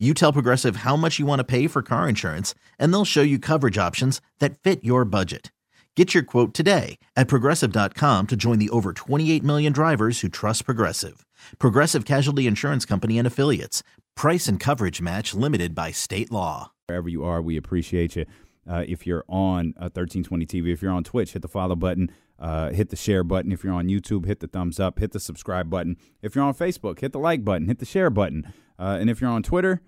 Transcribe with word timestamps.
You 0.00 0.12
tell 0.12 0.32
Progressive 0.32 0.76
how 0.76 0.96
much 0.96 1.20
you 1.20 1.24
want 1.24 1.38
to 1.38 1.44
pay 1.44 1.68
for 1.68 1.80
car 1.80 2.08
insurance, 2.08 2.52
and 2.80 2.92
they'll 2.92 3.04
show 3.04 3.22
you 3.22 3.38
coverage 3.38 3.78
options 3.78 4.20
that 4.40 4.58
fit 4.58 4.82
your 4.82 5.04
budget. 5.04 5.52
Get 5.94 6.12
your 6.12 6.24
quote 6.24 6.52
today 6.52 6.98
at 7.14 7.28
progressive.com 7.28 8.26
to 8.26 8.36
join 8.36 8.58
the 8.58 8.70
over 8.70 8.92
28 8.92 9.44
million 9.44 9.72
drivers 9.72 10.20
who 10.20 10.28
trust 10.28 10.64
Progressive. 10.64 11.24
Progressive 11.60 12.04
Casualty 12.04 12.48
Insurance 12.48 12.84
Company 12.84 13.18
and 13.18 13.26
Affiliates. 13.26 13.84
Price 14.16 14.48
and 14.48 14.58
coverage 14.58 15.00
match 15.00 15.32
limited 15.32 15.76
by 15.76 15.92
state 15.92 16.32
law. 16.32 16.72
Wherever 16.88 17.08
you 17.08 17.22
are, 17.22 17.40
we 17.40 17.56
appreciate 17.56 18.16
you. 18.16 18.26
Uh, 18.68 18.82
if 18.88 19.06
you're 19.06 19.24
on 19.28 19.74
uh, 19.76 19.92
1320 19.94 20.46
TV, 20.46 20.72
if 20.72 20.82
you're 20.82 20.90
on 20.90 21.04
Twitch, 21.04 21.34
hit 21.34 21.42
the 21.42 21.48
follow 21.48 21.76
button, 21.76 22.10
uh, 22.38 22.70
hit 22.70 22.90
the 22.90 22.96
share 22.96 23.24
button. 23.24 23.52
If 23.52 23.62
you're 23.64 23.72
on 23.72 23.86
YouTube, 23.88 24.26
hit 24.26 24.40
the 24.40 24.46
thumbs 24.48 24.78
up, 24.80 24.98
hit 24.98 25.12
the 25.12 25.20
subscribe 25.20 25.70
button. 25.70 25.96
If 26.22 26.34
you're 26.34 26.44
on 26.44 26.54
Facebook, 26.54 27.00
hit 27.00 27.12
the 27.12 27.18
like 27.18 27.44
button, 27.44 27.68
hit 27.68 27.78
the 27.78 27.86
share 27.86 28.10
button. 28.10 28.52
Uh, 28.78 28.98
and 29.00 29.08
if 29.08 29.20
you're 29.20 29.30
on 29.30 29.42
Twitter, 29.42 29.80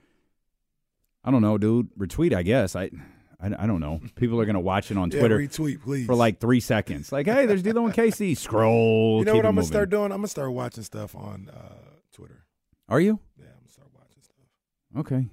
I 1.24 1.30
don't 1.30 1.42
know, 1.42 1.58
dude, 1.58 1.90
retweet, 1.98 2.32
I 2.34 2.42
guess. 2.42 2.76
I 2.76 2.90
I, 3.38 3.48
I 3.58 3.66
don't 3.66 3.80
know. 3.80 4.00
People 4.14 4.40
are 4.40 4.46
going 4.46 4.54
to 4.54 4.60
watch 4.60 4.90
it 4.90 4.96
on 4.96 5.10
Yeah, 5.12 5.18
Twitter 5.18 5.38
retweet, 5.38 5.82
please. 5.82 6.06
for 6.06 6.14
like 6.14 6.40
three 6.40 6.60
seconds. 6.60 7.12
Like, 7.12 7.26
hey, 7.26 7.44
there's 7.44 7.62
D'Lo 7.62 7.84
and 7.84 7.94
KC. 7.94 8.34
Scroll. 8.38 9.18
you 9.18 9.24
know 9.26 9.34
what 9.36 9.44
I'm 9.44 9.56
gonna 9.56 9.66
start 9.66 9.90
doing? 9.90 10.04
I'm 10.12 10.18
gonna 10.18 10.28
start 10.28 10.52
watching 10.52 10.84
stuff 10.84 11.14
on 11.14 11.50
uh, 11.54 11.74
Twitter. 12.12 12.44
Are 12.88 13.00
you? 13.00 13.18
Yeah, 13.36 13.46
I'm 13.46 13.58
gonna 13.58 13.68
start 13.72 13.88
watching 13.94 14.22
stuff 14.22 15.00
Okay. 15.00 15.26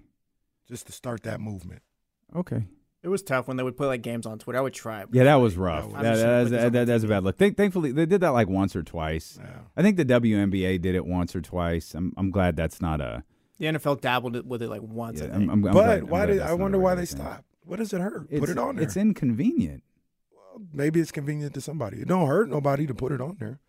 just 0.68 0.88
to 0.88 0.92
start 0.92 1.24
that 1.24 1.40
movement. 1.40 1.82
Okay. 2.36 2.66
It 3.04 3.09
was 3.09 3.22
tough 3.22 3.48
when 3.50 3.58
they 3.58 3.64
would 3.64 3.76
put 3.76 3.88
like 3.88 4.02
games 4.02 4.26
on 4.26 4.40
Twitter. 4.40 4.58
I 4.58 4.62
would 4.62 4.73
try. 4.73 5.02
it, 5.02 5.09
Yeah, 5.12 5.26
that 5.26 5.36
was 5.36 5.58
rough. 5.58 5.94
I 5.94 6.02
That, 6.04 6.12
was 6.12 6.22
that- 6.22 6.50
that's, 6.52 6.72
that- 6.73 6.88
that's 6.88 7.04
a 7.04 7.08
bad 7.08 7.23
look. 7.23 7.38
Thank, 7.38 7.58
thankfully, 7.58 7.92
they 7.92 8.06
did 8.06 8.22
that 8.22 8.30
like 8.30 8.48
once 8.48 8.76
or 8.76 8.82
twice. 8.84 9.38
Yeah. 9.42 9.59
I 9.76 9.82
think 9.82 9.98
the 9.98 10.06
WNBA 10.06 10.80
did 10.82 10.96
it 10.96 11.06
once 11.06 11.36
or 11.36 11.42
twice. 11.42 11.94
I'm 11.96 12.14
I'm 12.18 12.31
glad 12.31 12.56
that's 12.56 12.80
not 12.81 13.02
a. 13.02 13.24
The 13.59 13.66
NFL 13.66 14.02
dabbled 14.02 14.36
it 14.36 14.46
with 14.46 14.62
it 14.62 14.70
like 14.70 14.81
once. 14.81 15.20
Yeah, 15.22 15.28
I 15.28 15.36
I'm. 15.36 15.44
I'm, 15.44 15.50
I'm 15.52 15.62
but 15.62 15.72
glad- 15.74 16.04
why 16.09 16.26
did 16.26 16.40
I 16.42 16.54
wonder 16.54 16.80
why 16.80 16.96
they 16.96 17.06
thing. 17.06 17.18
stopped? 17.20 17.44
What 17.66 17.78
does 17.80 17.94
it 17.94 18.02
hurt? 18.02 18.28
It's, 18.30 18.40
put 18.40 18.50
it 18.50 18.58
on 18.58 18.76
there. 18.78 18.84
It's 18.84 18.98
inconvenient. 18.98 19.84
Well, 20.34 20.62
maybe 20.74 21.00
it's 21.00 21.12
convenient 21.12 21.54
to 21.56 21.62
somebody. 21.62 21.98
It 22.02 22.08
don't 22.08 22.28
hurt 22.28 22.50
nobody 22.50 22.88
to 22.88 22.94
put 22.94 23.12
it 23.12 23.22
on 23.22 23.38
there. 23.40 23.59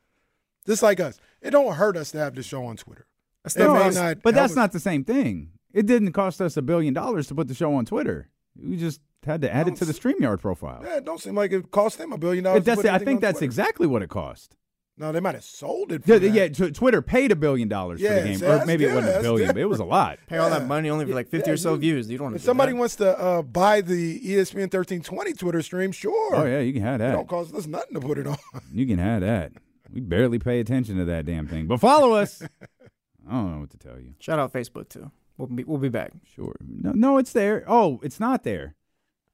Just 0.66 0.82
like 0.82 0.98
us, 1.00 1.18
it 1.42 1.50
don't 1.50 1.74
hurt 1.74 1.96
us 1.96 2.10
to 2.12 2.18
have 2.18 2.34
the 2.34 2.42
show 2.42 2.64
on 2.64 2.76
Twitter. 2.76 3.06
That's 3.42 3.56
It 3.56 3.68
may 3.68 3.90
not 3.90 4.22
but 4.22 4.34
that's 4.34 4.52
us- 4.52 4.56
not 4.56 4.72
the 4.72 4.80
same 4.80 5.04
thing. 5.04 5.50
It 5.72 5.86
didn't 5.86 6.12
cost 6.12 6.40
us 6.40 6.56
a 6.56 6.62
billion 6.62 6.94
dollars 6.94 7.26
to 7.28 7.34
put 7.34 7.48
the 7.48 7.54
show 7.54 7.74
on 7.74 7.84
Twitter. 7.84 8.28
We 8.60 8.76
just 8.76 9.00
had 9.24 9.40
to 9.42 9.52
add 9.52 9.68
it 9.68 9.76
to 9.76 9.84
the 9.84 9.92
StreamYard 9.92 10.40
profile. 10.40 10.82
Yeah, 10.84 10.98
it 10.98 11.04
don't 11.04 11.20
seem 11.20 11.34
like 11.34 11.52
it 11.52 11.70
cost 11.70 11.98
them 11.98 12.12
a 12.12 12.18
billion 12.18 12.44
dollars. 12.44 12.58
It- 12.58 12.64
to 12.64 12.70
that's, 12.70 12.82
put 12.82 12.90
I 12.90 12.98
think 12.98 13.16
on 13.16 13.20
that's 13.20 13.38
Twitter. 13.38 13.44
exactly 13.46 13.86
what 13.86 14.02
it 14.02 14.10
cost. 14.10 14.56
No, 14.96 15.10
they 15.10 15.18
might 15.18 15.34
have 15.34 15.42
sold 15.42 15.90
it. 15.90 16.04
For 16.04 16.12
Yeah, 16.12 16.18
that. 16.18 16.30
yeah, 16.30 16.68
tw- 16.68 16.72
Twitter 16.72 17.02
paid 17.02 17.32
a 17.32 17.36
billion 17.36 17.66
dollars 17.66 18.00
for 18.00 18.06
the 18.08 18.14
game, 18.22 18.36
see, 18.38 18.44
or 18.44 18.48
that's 18.50 18.66
maybe 18.66 18.84
it 18.84 18.94
wasn't 18.94 19.16
a 19.16 19.22
billion, 19.22 19.48
good. 19.48 19.54
but 19.54 19.60
it 19.62 19.64
was 19.68 19.80
a 19.80 19.84
lot. 19.84 20.20
Pay 20.28 20.36
all 20.36 20.50
that 20.50 20.66
money 20.68 20.88
only 20.88 21.04
for 21.04 21.14
like 21.14 21.26
50 21.26 21.50
Yeah, 21.50 21.54
or 21.54 21.56
so 21.56 21.72
dude. 21.72 21.80
views. 21.80 22.08
You 22.08 22.16
don't 22.18 22.26
want 22.26 22.34
to 22.34 22.36
If 22.36 22.44
somebody 22.44 22.70
that. 22.72 22.78
wants 22.78 22.94
to 22.96 23.18
uh, 23.18 23.42
buy 23.42 23.80
the 23.80 24.20
ESPN 24.20 24.70
thirteen 24.70 25.02
twenty 25.02 25.32
Twitter 25.32 25.62
stream, 25.62 25.90
sure. 25.90 26.36
Oh 26.36 26.44
yeah, 26.44 26.60
you 26.60 26.72
can 26.72 26.82
have 26.82 26.96
It 26.96 26.98
that. 26.98 27.12
don't 27.12 27.26
cost 27.26 27.52
us 27.56 27.66
nothing 27.66 27.94
to 27.94 28.00
put 28.06 28.18
it 28.18 28.28
on. 28.28 28.36
You 28.72 28.86
can 28.86 28.98
have 28.98 29.22
that. 29.22 29.50
We 29.90 30.00
barely 30.00 30.38
pay 30.38 30.60
attention 30.60 30.96
to 30.98 31.04
that 31.06 31.26
damn 31.26 31.48
thing, 31.48 31.66
but 31.66 31.80
follow 31.80 32.12
us. 32.12 32.40
I 33.28 33.32
don't 33.32 33.52
know 33.52 33.60
what 33.62 33.70
to 33.70 33.78
tell 33.78 33.98
you. 33.98 34.14
Shout 34.20 34.38
out 34.38 34.52
Facebook 34.52 34.88
too. 34.90 35.10
We'll 35.36 35.48
be 35.48 35.64
we'll 35.64 35.78
be 35.78 35.88
back. 35.88 36.12
Sure, 36.34 36.54
no, 36.60 36.92
no, 36.92 37.18
it's 37.18 37.32
there. 37.32 37.64
Oh, 37.66 38.00
it's 38.02 38.20
not 38.20 38.44
there. 38.44 38.74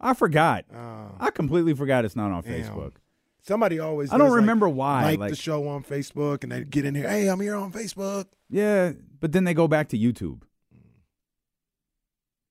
I 0.01 0.15
forgot. 0.15 0.65
Uh, 0.75 1.09
I 1.19 1.31
completely 1.31 1.75
forgot 1.75 2.05
it's 2.05 2.17
not 2.17 2.31
on 2.31 2.43
Damn. 2.43 2.53
Facebook. 2.63 2.93
somebody 3.43 3.79
always. 3.79 4.11
I 4.11 4.17
don't 4.17 4.27
does, 4.29 4.33
like, 4.33 4.41
remember 4.41 4.69
why, 4.69 5.03
Like, 5.05 5.19
like- 5.19 5.31
the 5.31 5.37
show 5.37 5.69
on 5.69 5.85
Facebook, 5.85 6.43
and 6.43 6.53
they 6.53 6.65
get 6.65 6.85
in 6.87 6.95
here. 6.95 7.09
Hey, 7.09 7.29
I'm 7.29 7.41
here 7.41 7.55
on 7.55 7.71
Facebook. 7.73 8.27
Yeah, 8.49 8.93
but 9.21 9.33
then 9.33 9.45
they 9.45 9.55
go 9.55 9.69
back 9.69 9.89
to 9.91 9.99
YouTube. 9.99 10.43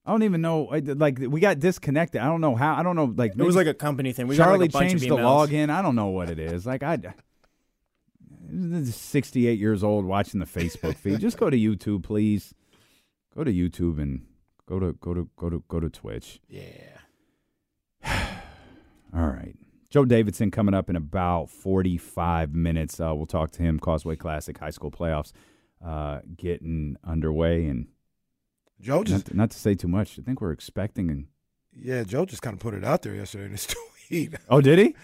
I 0.06 0.12
don't 0.12 0.24
even 0.24 0.42
know. 0.42 0.64
Like 0.64 1.20
we 1.20 1.40
got 1.40 1.60
disconnected. 1.60 2.22
I 2.22 2.26
don't 2.26 2.42
know 2.42 2.56
how. 2.56 2.76
I 2.76 2.84
don't 2.84 2.96
know. 2.96 3.14
Like 3.16 3.32
It 3.32 3.44
was 3.44 3.56
like 3.56 3.68
a 3.68 3.74
company 3.76 4.12
thing. 4.12 4.28
We 4.28 4.38
got, 4.38 4.46
Charlie 4.46 4.60
like, 4.62 4.70
a 4.70 4.74
bunch 4.74 4.90
changed 4.92 5.04
of 5.06 5.18
the 5.18 5.24
login. 5.24 5.70
I 5.70 5.82
don't 5.84 5.96
know 5.96 6.08
what 6.08 6.30
it 6.32 6.40
is. 6.40 6.66
Like 6.66 6.82
I, 6.82 6.98
sixty-eight 8.86 9.60
years 9.60 9.84
old 9.84 10.06
watching 10.06 10.40
the 10.40 10.48
Facebook 10.48 10.96
feed. 10.96 11.20
Just 11.20 11.38
go 11.38 11.50
to 11.50 11.58
YouTube, 11.58 12.04
please. 12.04 12.56
Go 13.40 13.46
to 13.46 13.54
YouTube 13.54 14.02
and 14.02 14.26
go 14.66 14.82
to 14.82 14.92
go 15.00 15.14
to 15.14 15.30
go 15.38 15.50
to 15.50 15.64
go 15.70 15.80
to 15.80 15.90
Twitch. 15.90 16.42
Yeah. 16.50 16.98
All 19.16 19.28
right. 19.28 19.56
Joe 19.90 20.04
Davidson 20.04 20.52
coming 20.52 20.74
up 20.74 20.90
in 20.90 20.98
about 20.98 21.50
45 21.50 22.54
minutes. 22.54 23.00
Uh, 23.00 23.16
we'll 23.16 23.26
talk 23.26 23.52
to 23.52 23.64
him. 23.64 23.80
Causeway 23.80 24.18
Classic 24.18 24.58
High 24.58 24.72
School 24.72 24.92
Playoffs 24.92 25.32
uh, 25.82 26.20
getting 26.36 26.98
underway. 27.02 27.68
And 27.68 27.88
Joe 28.82 28.98
not 28.98 29.06
just 29.06 29.26
to, 29.28 29.38
not 29.38 29.52
to 29.52 29.58
say 29.58 29.74
too 29.74 29.88
much, 29.88 30.20
I 30.20 30.22
think 30.22 30.42
we're 30.42 30.52
expecting. 30.52 31.10
An, 31.10 31.28
yeah, 31.72 32.04
Joe 32.04 32.26
just 32.26 32.42
kind 32.42 32.56
of 32.56 32.60
put 32.60 32.74
it 32.74 32.84
out 32.84 33.04
there 33.04 33.16
yesterday 33.16 33.46
in 33.46 33.52
his 33.52 33.74
tweet. 34.10 34.34
oh, 34.50 34.60
did 34.60 34.80
he? 34.80 34.96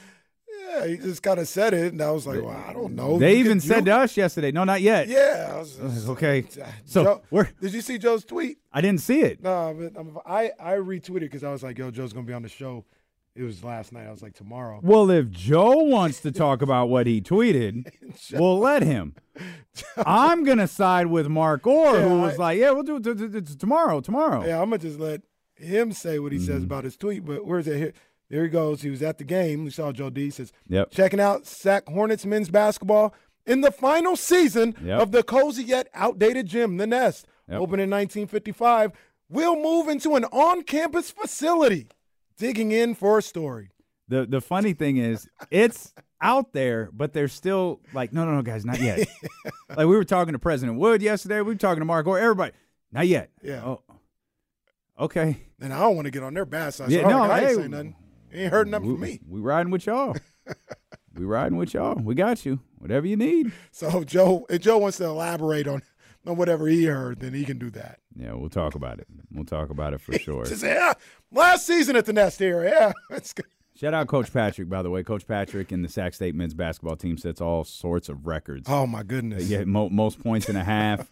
Yeah, 0.79 0.87
he 0.87 0.97
just 0.97 1.21
kind 1.23 1.39
of 1.39 1.47
said 1.47 1.73
it, 1.73 1.91
and 1.93 2.01
I 2.01 2.11
was 2.11 2.25
like, 2.27 2.41
well, 2.41 2.63
I 2.67 2.73
don't 2.73 2.95
know. 2.95 3.17
They 3.17 3.33
You 3.33 3.39
even 3.39 3.59
could- 3.59 3.67
said 3.67 3.79
you- 3.79 3.85
to 3.85 3.95
us 3.97 4.17
yesterday. 4.17 4.51
No, 4.51 4.63
not 4.63 4.81
yet. 4.81 5.07
Yeah. 5.07 5.51
I 5.53 5.57
was 5.59 5.75
just- 5.75 6.07
okay. 6.09 6.45
So 6.85 7.03
Joe- 7.03 7.21
we're. 7.31 7.49
did 7.61 7.73
you 7.73 7.81
see 7.81 7.97
Joe's 7.97 8.23
tweet? 8.25 8.57
I 8.71 8.81
didn't 8.81 9.01
see 9.01 9.21
it. 9.21 9.41
No, 9.43 9.75
but 9.77 9.99
um, 9.99 10.19
I 10.25 10.51
I 10.59 10.73
retweeted 10.75 11.21
because 11.21 11.43
I 11.43 11.51
was 11.51 11.63
like, 11.63 11.77
yo, 11.77 11.91
Joe's 11.91 12.13
gonna 12.13 12.25
be 12.25 12.33
on 12.33 12.41
the 12.43 12.49
show. 12.49 12.85
It 13.35 13.43
was 13.43 13.65
last 13.65 13.91
night. 13.91 14.07
I 14.07 14.11
was 14.11 14.21
like, 14.21 14.33
tomorrow. 14.33 14.79
Well, 14.81 15.09
if 15.11 15.29
Joe 15.29 15.83
wants 15.83 16.21
to 16.21 16.31
talk 16.31 16.61
about 16.61 16.87
what 16.87 17.05
he 17.05 17.19
tweeted, 17.21 17.91
we'll 18.33 18.59
let 18.59 18.81
him. 18.81 19.13
I'm 19.97 20.43
gonna 20.45 20.67
side 20.67 21.07
with 21.07 21.27
Mark 21.27 21.67
Orr, 21.67 21.99
who 21.99 22.15
Yeah, 22.15 22.21
was 22.21 22.35
I- 22.35 22.43
like, 22.43 22.59
"Yeah, 22.59 22.71
we'll 22.71 22.83
do 22.83 22.95
it 22.95 23.03
t- 23.03 23.13
t- 23.27 23.41
t- 23.41 23.55
tomorrow. 23.55 23.99
Tomorrow." 23.99 24.45
Yeah, 24.45 24.61
I'm 24.61 24.69
gonna 24.69 24.77
just 24.81 24.99
let 24.99 25.21
him 25.55 25.91
say 25.91 26.17
what 26.19 26.31
he 26.31 26.39
says 26.39 26.61
Mhm. 26.61 26.65
about 26.65 26.83
his 26.85 26.95
tweet. 26.97 27.25
But 27.25 27.45
where's 27.45 27.67
it 27.67 27.77
here? 27.77 27.93
There 28.29 28.43
he 28.43 28.49
goes. 28.49 28.81
He 28.81 28.89
was 28.89 29.01
at 29.03 29.17
the 29.17 29.23
game. 29.23 29.63
We 29.63 29.69
saw 29.69 29.91
Joe 29.91 30.09
D 30.09 30.29
says, 30.29 30.51
Yep. 30.67 30.91
checking 30.91 31.19
out 31.19 31.45
Sac 31.45 31.87
Hornets 31.87 32.25
men's 32.25 32.49
basketball 32.49 33.13
in 33.45 33.61
the 33.61 33.71
final 33.71 34.15
season 34.15 34.75
Yep. 34.83 34.99
of 35.01 35.11
the 35.11 35.23
cozy 35.23 35.63
yet 35.63 35.87
outdated 35.93 36.47
gym, 36.47 36.77
The 36.77 36.87
Nest. 36.87 37.27
Yep. 37.47 37.61
Opened 37.61 37.81
in 37.81 37.89
1955, 37.89 38.91
We'll 39.27 39.55
move 39.55 39.87
into 39.87 40.15
an 40.15 40.25
on-campus 40.25 41.09
facility. 41.11 41.87
Digging 42.37 42.71
in 42.71 42.93
for 42.95 43.17
a 43.17 43.21
story. 43.21 43.71
The 44.07 44.25
the 44.25 44.41
funny 44.41 44.73
thing 44.73 44.97
is, 44.97 45.27
it's 45.49 45.93
out 46.21 46.53
there, 46.53 46.89
but 46.93 47.13
they're 47.13 47.27
still 47.27 47.81
like, 47.93 48.13
no, 48.13 48.23
no, 48.25 48.35
no, 48.35 48.41
guys, 48.43 48.65
not 48.65 48.79
yet. 48.79 49.07
like 49.69 49.77
we 49.79 49.85
were 49.95 50.03
talking 50.03 50.33
to 50.33 50.39
President 50.39 50.77
Wood 50.77 51.01
yesterday. 51.01 51.37
We 51.37 51.53
were 51.53 51.55
talking 51.55 51.81
to 51.81 51.85
Mark 51.85 52.05
Orr 52.05 52.19
Everybody, 52.19 52.51
not 52.91 53.07
yet. 53.07 53.31
Yeah. 53.41 53.63
Oh, 53.65 53.81
okay. 54.99 55.37
And 55.59 55.73
I 55.73 55.79
don't 55.79 55.95
want 55.95 56.05
to 56.05 56.11
get 56.11 56.21
on 56.23 56.33
their 56.33 56.45
bad 56.45 56.73
side. 56.73 56.91
Yeah, 56.91 57.01
so 57.03 57.09
no, 57.09 57.17
no, 57.25 57.31
I 57.31 57.39
ain't 57.39 57.47
hey, 57.47 57.55
say 57.55 57.67
nothing. 57.67 57.95
Ain't 58.35 58.51
heard 58.51 58.67
nothing 58.67 58.87
we, 58.87 58.93
from 58.93 59.01
me. 59.01 59.19
We 59.27 59.39
riding 59.39 59.71
with 59.71 59.85
y'all. 59.85 60.15
we 61.15 61.25
riding 61.25 61.57
with 61.57 61.73
y'all. 61.73 61.95
We 61.95 62.15
got 62.15 62.45
you. 62.45 62.59
Whatever 62.79 63.07
you 63.07 63.15
need. 63.15 63.51
So 63.71 64.03
Joe, 64.03 64.45
if 64.49 64.61
Joe 64.61 64.77
wants 64.77 64.97
to 64.97 65.05
elaborate 65.05 65.67
on, 65.67 65.81
on 66.27 66.35
whatever 66.37 66.67
he 66.67 66.85
heard, 66.85 67.19
then 67.19 67.33
he 67.33 67.45
can 67.45 67.57
do 67.57 67.69
that. 67.71 67.99
Yeah, 68.15 68.33
we'll 68.33 68.49
talk 68.49 68.75
about 68.75 68.99
it. 68.99 69.07
We'll 69.31 69.45
talk 69.45 69.69
about 69.69 69.93
it 69.93 70.01
for 70.01 70.13
sure. 70.19 70.45
Just 70.45 70.63
yeah, 70.63 70.93
last 71.31 71.65
season 71.65 71.95
at 71.95 72.05
the 72.05 72.13
Nest 72.13 72.39
here. 72.39 72.63
Yeah, 72.63 72.91
it's 73.15 73.33
good. 73.33 73.45
Shout 73.75 73.93
out 73.93 74.07
Coach 74.07 74.31
Patrick, 74.31 74.69
by 74.69 74.81
the 74.81 74.89
way. 74.89 75.03
Coach 75.03 75.27
Patrick 75.27 75.71
and 75.71 75.83
the 75.83 75.89
Sac 75.89 76.13
State 76.13 76.33
men's 76.33 76.53
basketball 76.53 76.95
team 76.95 77.17
sets 77.17 77.41
all 77.41 77.63
sorts 77.65 78.07
of 78.07 78.25
records. 78.25 78.69
Oh 78.69 78.87
my 78.87 79.03
goodness. 79.03 79.49
Yeah, 79.49 79.65
mo- 79.65 79.89
most 79.89 80.21
points 80.23 80.47
in 80.47 80.55
a 80.55 80.63
half, 80.63 81.11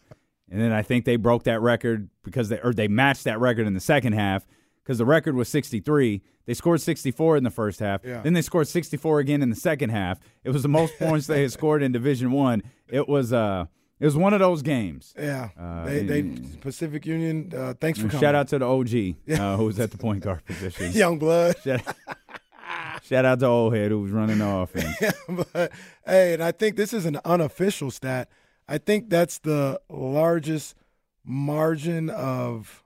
and 0.49 0.61
then 0.61 0.71
I 0.71 0.81
think 0.81 1.05
they 1.05 1.17
broke 1.17 1.43
that 1.43 1.61
record 1.61 2.09
because 2.23 2.49
they 2.49 2.59
or 2.61 2.73
they 2.73 2.87
matched 2.87 3.25
that 3.25 3.39
record 3.39 3.67
in 3.67 3.73
the 3.73 3.81
second 3.81 4.13
half 4.13 4.45
because 4.83 4.97
the 4.97 5.05
record 5.05 5.35
was 5.35 5.47
63. 5.49 6.21
They 6.45 6.53
scored 6.53 6.81
64 6.81 7.37
in 7.37 7.43
the 7.43 7.49
first 7.49 7.79
half. 7.79 8.01
Yeah. 8.03 8.21
Then 8.21 8.33
they 8.33 8.41
scored 8.41 8.67
64 8.67 9.19
again 9.19 9.41
in 9.41 9.49
the 9.49 9.55
second 9.55 9.91
half. 9.91 10.19
It 10.43 10.49
was 10.49 10.61
the 10.63 10.67
most 10.69 10.97
points 10.99 11.27
they 11.27 11.41
had 11.41 11.51
scored 11.51 11.81
in 11.81 11.91
Division 11.91 12.31
One. 12.31 12.63
It 12.89 13.07
was 13.07 13.31
uh 13.33 13.65
it 13.99 14.05
was 14.05 14.17
one 14.17 14.33
of 14.33 14.39
those 14.41 14.61
games. 14.61 15.13
Yeah, 15.17 15.49
Uh, 15.57 15.85
they, 15.85 16.03
they 16.03 16.19
and- 16.19 16.59
Pacific 16.61 17.05
Union. 17.05 17.53
Uh, 17.55 17.73
thanks 17.79 17.99
for 17.99 18.07
coming. 18.07 18.19
Shout 18.21 18.35
out 18.35 18.49
to 18.49 18.59
the 18.59 18.65
OG 18.65 19.39
uh, 19.39 19.55
who 19.57 19.65
was 19.65 19.79
at 19.79 19.91
the 19.91 19.97
point 19.97 20.21
guard 20.23 20.43
position. 20.45 20.91
Young 20.93 21.17
Blood. 21.19 21.55
Shout, 21.63 21.81
shout 23.03 23.23
out 23.23 23.39
to 23.39 23.45
old 23.45 23.73
head 23.73 23.91
who 23.91 24.01
was 24.01 24.11
running 24.11 24.39
the 24.39 24.47
offense. 24.49 24.97
but 25.53 25.71
hey, 26.05 26.33
and 26.33 26.43
I 26.43 26.51
think 26.51 26.75
this 26.75 26.91
is 26.91 27.05
an 27.05 27.19
unofficial 27.23 27.91
stat. 27.91 28.27
I 28.67 28.77
think 28.77 29.09
that's 29.09 29.39
the 29.39 29.79
largest 29.89 30.75
margin 31.23 32.09
of 32.09 32.82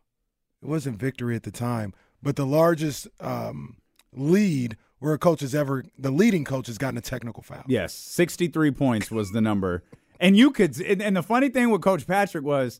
it 0.62 0.68
wasn't 0.68 1.00
victory 1.00 1.36
at 1.36 1.44
the 1.44 1.51
time, 1.51 1.94
but 2.21 2.36
the 2.36 2.45
largest 2.45 3.07
um, 3.19 3.77
lead 4.13 4.77
where 5.00 5.13
a 5.13 5.19
coach 5.19 5.42
has 5.42 5.54
ever, 5.54 5.86
the 5.98 6.12
leading 6.12 6.44
coach 6.44 6.68
has 6.68 6.77
gotten 6.77 6.98
a 6.98 7.01
technical 7.01 7.44
foul. 7.44 7.63
Yes, 7.68 7.94
63 7.94 8.71
points 8.71 9.12
was 9.12 9.31
the 9.31 9.42
number. 9.42 9.83
And 10.19 10.36
you 10.36 10.51
could, 10.51 10.80
and, 10.81 11.01
and 11.01 11.15
the 11.15 11.24
funny 11.24 11.50
thing 11.50 11.69
with 11.69 11.81
Coach 11.81 12.07
Patrick 12.07 12.44
was 12.44 12.80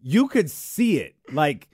you 0.00 0.28
could 0.28 0.50
see 0.50 0.98
it. 0.98 1.16
Like, 1.32 1.68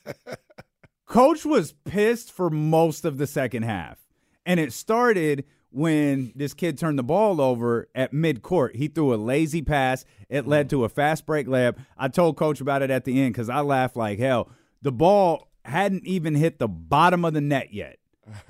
Coach 1.06 1.44
was 1.44 1.72
pissed 1.84 2.32
for 2.32 2.48
most 2.48 3.04
of 3.04 3.18
the 3.18 3.26
second 3.26 3.64
half. 3.64 3.98
And 4.46 4.58
it 4.58 4.72
started 4.72 5.44
when 5.70 6.32
this 6.34 6.54
kid 6.54 6.78
turned 6.78 6.98
the 6.98 7.02
ball 7.02 7.40
over 7.40 7.88
at 7.94 8.12
midcourt. 8.12 8.76
He 8.76 8.88
threw 8.88 9.14
a 9.14 9.16
lazy 9.16 9.62
pass. 9.62 10.04
It 10.28 10.46
led 10.46 10.70
to 10.70 10.84
a 10.84 10.88
fast 10.88 11.26
break 11.26 11.46
layup. 11.46 11.76
I 11.96 12.08
told 12.08 12.36
Coach 12.36 12.60
about 12.60 12.82
it 12.82 12.90
at 12.90 13.04
the 13.04 13.20
end 13.20 13.34
because 13.34 13.48
I 13.48 13.60
laughed 13.60 13.96
like 13.96 14.18
hell. 14.18 14.50
The 14.82 14.92
ball 14.92 15.48
hadn't 15.64 16.06
even 16.06 16.34
hit 16.34 16.58
the 16.58 16.68
bottom 16.68 17.24
of 17.24 17.34
the 17.34 17.40
net 17.40 17.72
yet. 17.72 17.98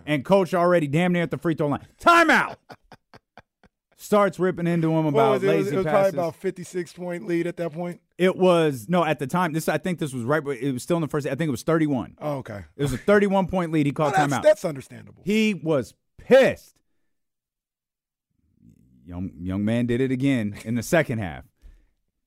And 0.06 0.24
Coach 0.24 0.54
already 0.54 0.86
damn 0.86 1.12
near 1.12 1.22
at 1.22 1.30
the 1.30 1.38
free 1.38 1.54
throw 1.54 1.68
line. 1.68 1.86
Timeout! 2.00 2.56
Starts 3.96 4.38
ripping 4.38 4.66
into 4.66 4.92
him 4.92 5.06
about 5.06 5.32
was 5.32 5.42
it? 5.42 5.46
It 5.46 5.56
was, 5.56 5.66
lazy 5.66 5.74
it 5.74 5.78
was 5.78 5.86
passes. 5.86 6.12
probably 6.14 6.18
about 6.20 6.36
56 6.36 6.92
point 6.92 7.26
lead 7.26 7.46
at 7.46 7.56
that 7.56 7.72
point. 7.72 8.00
It 8.16 8.36
was 8.36 8.86
no 8.88 9.04
at 9.04 9.18
the 9.18 9.26
time. 9.26 9.52
This 9.52 9.68
I 9.68 9.78
think 9.78 9.98
this 9.98 10.12
was 10.12 10.24
right. 10.24 10.42
It 10.60 10.72
was 10.72 10.82
still 10.82 10.96
in 10.96 11.00
the 11.00 11.08
first. 11.08 11.26
I 11.26 11.30
think 11.36 11.48
it 11.48 11.52
was 11.52 11.62
thirty-one. 11.62 12.16
Oh, 12.20 12.38
okay. 12.38 12.64
It 12.76 12.82
was 12.82 12.92
a 12.92 12.98
thirty-one 12.98 13.46
point 13.46 13.70
lead. 13.70 13.86
He 13.86 13.92
oh, 13.92 13.94
called 13.94 14.12
Well, 14.12 14.26
that's, 14.26 14.40
timeout. 14.40 14.42
that's 14.42 14.64
understandable. 14.64 15.22
He 15.24 15.54
was 15.54 15.94
pissed. 16.16 16.74
Young 19.08 19.30
young 19.40 19.64
man 19.64 19.86
did 19.86 20.02
it 20.02 20.10
again 20.12 20.54
in 20.66 20.74
the 20.74 20.82
second 20.82 21.18
half. 21.18 21.44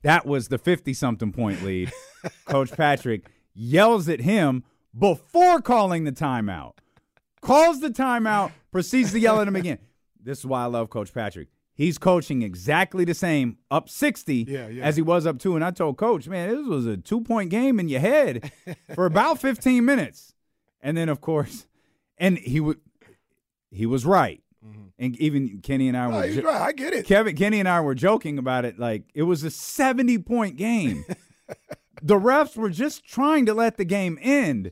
That 0.02 0.26
was 0.26 0.48
the 0.48 0.58
fifty-something 0.58 1.32
point 1.32 1.62
lead. 1.62 1.92
Coach 2.46 2.72
Patrick 2.72 3.30
yells 3.54 4.10
at 4.10 4.22
him 4.22 4.64
before 4.98 5.62
calling 5.62 6.06
the 6.06 6.12
timeout. 6.12 6.74
Calls 7.40 7.82
the 7.82 7.90
timeout. 7.92 8.52
Proceeds 8.72 9.12
to 9.12 9.20
yell 9.20 9.40
at 9.40 9.48
him 9.48 9.56
again. 9.56 9.78
This 10.20 10.40
is 10.40 10.46
why 10.48 10.64
I 10.64 10.66
love 10.66 10.90
Coach 10.90 11.14
Patrick. 11.14 11.50
He's 11.76 12.00
coaching 12.00 12.42
exactly 12.42 13.06
the 13.06 13.14
same 13.14 13.58
up 13.70 13.88
60 13.88 14.46
Yeah, 14.48 14.68
yeah. 14.68 14.84
as 14.84 14.96
he 14.96 15.02
was 15.04 15.26
up 15.28 15.38
two. 15.40 15.56
And 15.56 15.64
I 15.64 15.72
told 15.72 15.98
Coach, 15.98 16.28
man, 16.28 16.50
this 16.50 16.68
was 16.68 16.86
a 16.88 16.98
two 16.98 17.22
point 17.22 17.52
game 17.52 17.80
in 17.80 17.90
your 17.90 18.00
head 18.02 18.52
for 18.96 19.06
about 19.06 19.40
15 19.40 19.86
minutes. 19.86 20.34
And 20.82 20.98
then, 20.98 21.10
of 21.10 21.22
course, 21.22 21.68
and 22.18 22.40
he 22.40 22.60
would 22.60 22.80
he 23.70 23.86
was 23.86 24.04
right. 24.04 24.42
Mm-hmm. 24.66 24.82
And 25.00 25.16
even 25.18 25.60
Kenny 25.62 25.88
and 25.88 25.98
I 25.98 26.10
No, 26.10 26.18
were 26.18 26.30
jo- 26.30 26.42
right. 26.44 26.62
I 26.62 26.72
get 26.72 26.94
it. 26.94 27.06
Kevin 27.06 27.36
Kenny 27.36 27.60
and 27.60 27.68
I 27.70 27.82
were 27.82 27.96
joking 27.96 28.38
about 28.38 28.64
it 28.66 28.78
like 28.78 29.04
it 29.16 29.24
was 29.24 29.44
a 29.44 29.50
70 29.50 30.20
point 30.20 30.56
game. 30.58 31.04
the 32.04 32.16
refs 32.20 32.56
were 32.56 32.70
just 32.70 33.04
trying 33.06 33.46
to 33.48 33.54
let 33.54 33.78
the 33.78 33.86
game 33.86 34.20
end. 34.22 34.72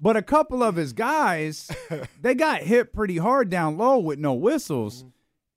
But 0.00 0.16
a 0.16 0.22
couple 0.22 0.62
of 0.62 0.76
his 0.76 0.92
guys, 0.92 1.68
they 2.22 2.34
got 2.36 2.60
hit 2.62 2.92
pretty 2.92 3.16
hard 3.16 3.50
down 3.50 3.76
low 3.76 3.98
with 3.98 4.20
no 4.20 4.34
whistles. 4.34 4.98
Mm-hmm. 5.02 5.08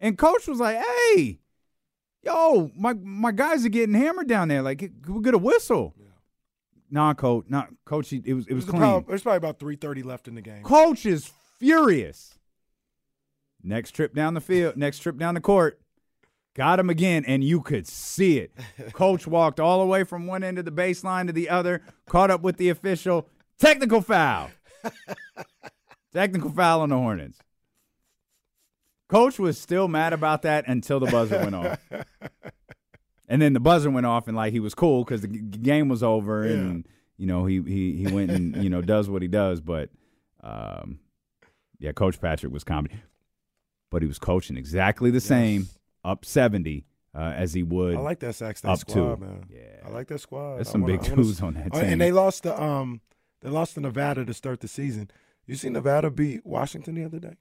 And 0.04 0.18
coach 0.18 0.48
was 0.48 0.60
like, 0.60 0.78
"Hey, 0.84 1.38
yo, 2.24 2.72
my 2.76 2.94
my 2.94 3.32
guys 3.32 3.64
are 3.64 3.70
getting 3.70 3.94
hammered 3.94 4.28
down 4.28 4.48
there. 4.48 4.64
Like, 4.64 4.82
we 5.08 5.22
get 5.22 5.36
a 5.36 5.38
whistle?" 5.38 5.94
Nah, 6.90 7.14
coach. 7.14 7.46
Nah, 7.50 7.66
coach. 7.86 8.10
he- 8.10 8.24
It 8.26 8.34
was 8.34 8.48
it 8.48 8.56
was 8.56 8.66
clean. 8.66 8.82
probably, 8.82 9.08
there's 9.10 9.22
probably 9.22 9.38
about 9.38 9.60
3:30 9.60 10.04
left 10.04 10.28
in 10.28 10.34
the 10.34 10.42
game. 10.42 10.64
Coach 10.64 11.06
is 11.06 11.32
furious. 11.60 12.40
Next 13.64 13.92
trip 13.92 14.14
down 14.16 14.34
the 14.34 14.42
field, 14.42 14.76
next 14.78 15.00
trip 15.00 15.18
down 15.18 15.36
the 15.36 15.42
court, 15.42 15.80
got 16.56 16.80
him 16.80 16.90
again, 16.90 17.24
and 17.26 17.44
you 17.44 17.62
could 17.62 17.88
see 17.88 18.40
it. 18.40 18.52
Coach 18.94 19.28
walked 19.28 19.60
all 19.60 19.80
the 19.80 19.86
way 19.86 20.04
from 20.04 20.28
one 20.28 20.44
end 20.44 20.58
of 20.58 20.66
the 20.66 20.72
baseline 20.72 21.28
to 21.28 21.34
the 21.34 21.50
other, 21.50 21.82
caught 22.08 22.32
up 22.32 22.42
with 22.42 22.58
the 22.58 22.70
official. 22.70 23.28
Technical 23.60 24.02
foul. 24.02 24.50
Technical 26.14 26.50
foul 26.50 26.82
on 26.82 26.90
the 26.90 26.96
Hornets. 26.98 27.38
Coach 29.08 29.38
was 29.38 29.60
still 29.60 29.88
mad 29.88 30.14
about 30.14 30.42
that 30.44 30.68
until 30.68 31.00
the 31.00 31.06
buzzer 31.12 31.38
went 31.38 31.54
off. 31.56 31.80
And 33.28 33.42
then 33.42 33.54
the 33.54 33.60
buzzer 33.60 33.90
went 33.90 34.06
off, 34.06 34.28
and 34.28 34.36
like 34.36 34.52
he 34.52 34.60
was 34.60 34.74
cool 34.74 35.04
because 35.04 35.22
the 35.22 35.28
g- 35.28 35.40
game 35.40 35.88
was 35.90 36.02
over, 36.04 36.44
and 36.44 36.86
you 37.18 37.28
know 37.28 37.46
he 37.46 37.62
he 37.62 38.04
he 38.04 38.08
went 38.14 38.32
and 38.32 38.62
you 38.62 38.70
know 38.70 38.82
does 38.82 39.10
what 39.10 39.22
he 39.22 39.28
does. 39.30 39.62
But 39.62 39.90
um, 40.44 41.00
yeah, 41.80 41.92
Coach 41.94 42.20
Patrick 42.20 42.52
was 42.52 42.64
comedy, 42.66 42.96
but 43.92 44.02
he 44.02 44.08
was 44.08 44.18
coaching 44.18 44.58
exactly 44.58 45.12
the 45.12 45.22
same 45.22 45.68
up 46.04 46.26
seventy 46.26 46.86
uh, 47.14 47.34
as 47.36 47.54
he 47.54 47.62
would. 47.62 47.96
I 47.96 48.00
like 48.00 48.20
that 48.22 48.42
up 48.42 48.78
squad, 48.80 48.86
to. 48.94 49.18
man. 49.18 49.46
Yeah. 49.50 49.60
I 49.86 49.90
like 49.90 50.08
that 50.08 50.20
squad. 50.20 50.56
There's 50.56 50.70
some 50.70 50.82
wanna- 50.82 50.98
big 50.98 51.16
dudes 51.16 51.42
on 51.42 51.54
that 51.54 51.68
Oh, 51.74 51.80
team. 51.82 51.92
And 51.92 52.02
they 52.02 52.12
lost 52.12 52.42
the 52.44 52.60
um 52.60 53.02
they 53.42 53.50
lost 53.50 53.76
to 53.76 53.82
Nevada 53.82 54.26
to 54.26 54.34
start 54.34 54.62
the 54.62 54.68
season. 54.68 55.12
You 55.46 55.56
see 55.56 55.70
Nevada 55.70 56.10
beat 56.10 56.46
Washington 56.46 56.96
the 56.96 57.04
other 57.04 57.20
day? 57.20 57.36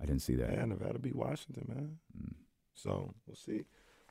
I 0.00 0.06
didn't 0.06 0.22
see 0.22 0.34
that. 0.34 0.50
Yeah, 0.52 0.64
Nevada 0.64 0.98
beat 0.98 1.14
Washington, 1.14 1.64
man. 1.68 1.98
Mm. 2.20 2.34
So 2.74 3.14
we'll 3.26 3.36
see. 3.36 3.62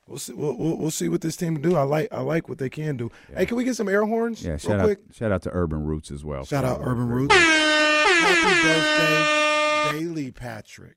We'll 0.06 0.18
see. 0.18 0.32
We'll, 0.32 0.56
we'll, 0.56 0.76
we'll 0.78 0.90
see 0.90 1.08
what 1.08 1.20
this 1.20 1.36
team 1.36 1.60
do. 1.60 1.76
I 1.76 1.82
like. 1.82 2.08
I 2.12 2.20
like 2.20 2.48
what 2.48 2.58
they 2.58 2.70
can 2.70 2.96
do. 2.96 3.10
Hey, 3.34 3.44
can 3.46 3.56
we 3.56 3.64
get 3.64 3.76
some 3.76 3.88
air 3.88 4.04
horns? 4.04 4.42
Yeah, 4.42 4.50
real 4.52 4.58
shout 4.58 4.80
out 4.80 4.84
quick. 4.84 4.98
shout 5.12 5.32
out 5.32 5.42
to 5.42 5.50
Urban 5.52 5.82
Roots 5.82 6.10
as 6.10 6.24
well. 6.24 6.44
Shout 6.44 6.64
out 6.64 6.80
Urban 6.82 7.08
Roots. 7.08 7.34
Happy 7.34 8.62
birthday, 9.92 9.98
Bailey 9.98 10.30
Patrick. 10.30 10.96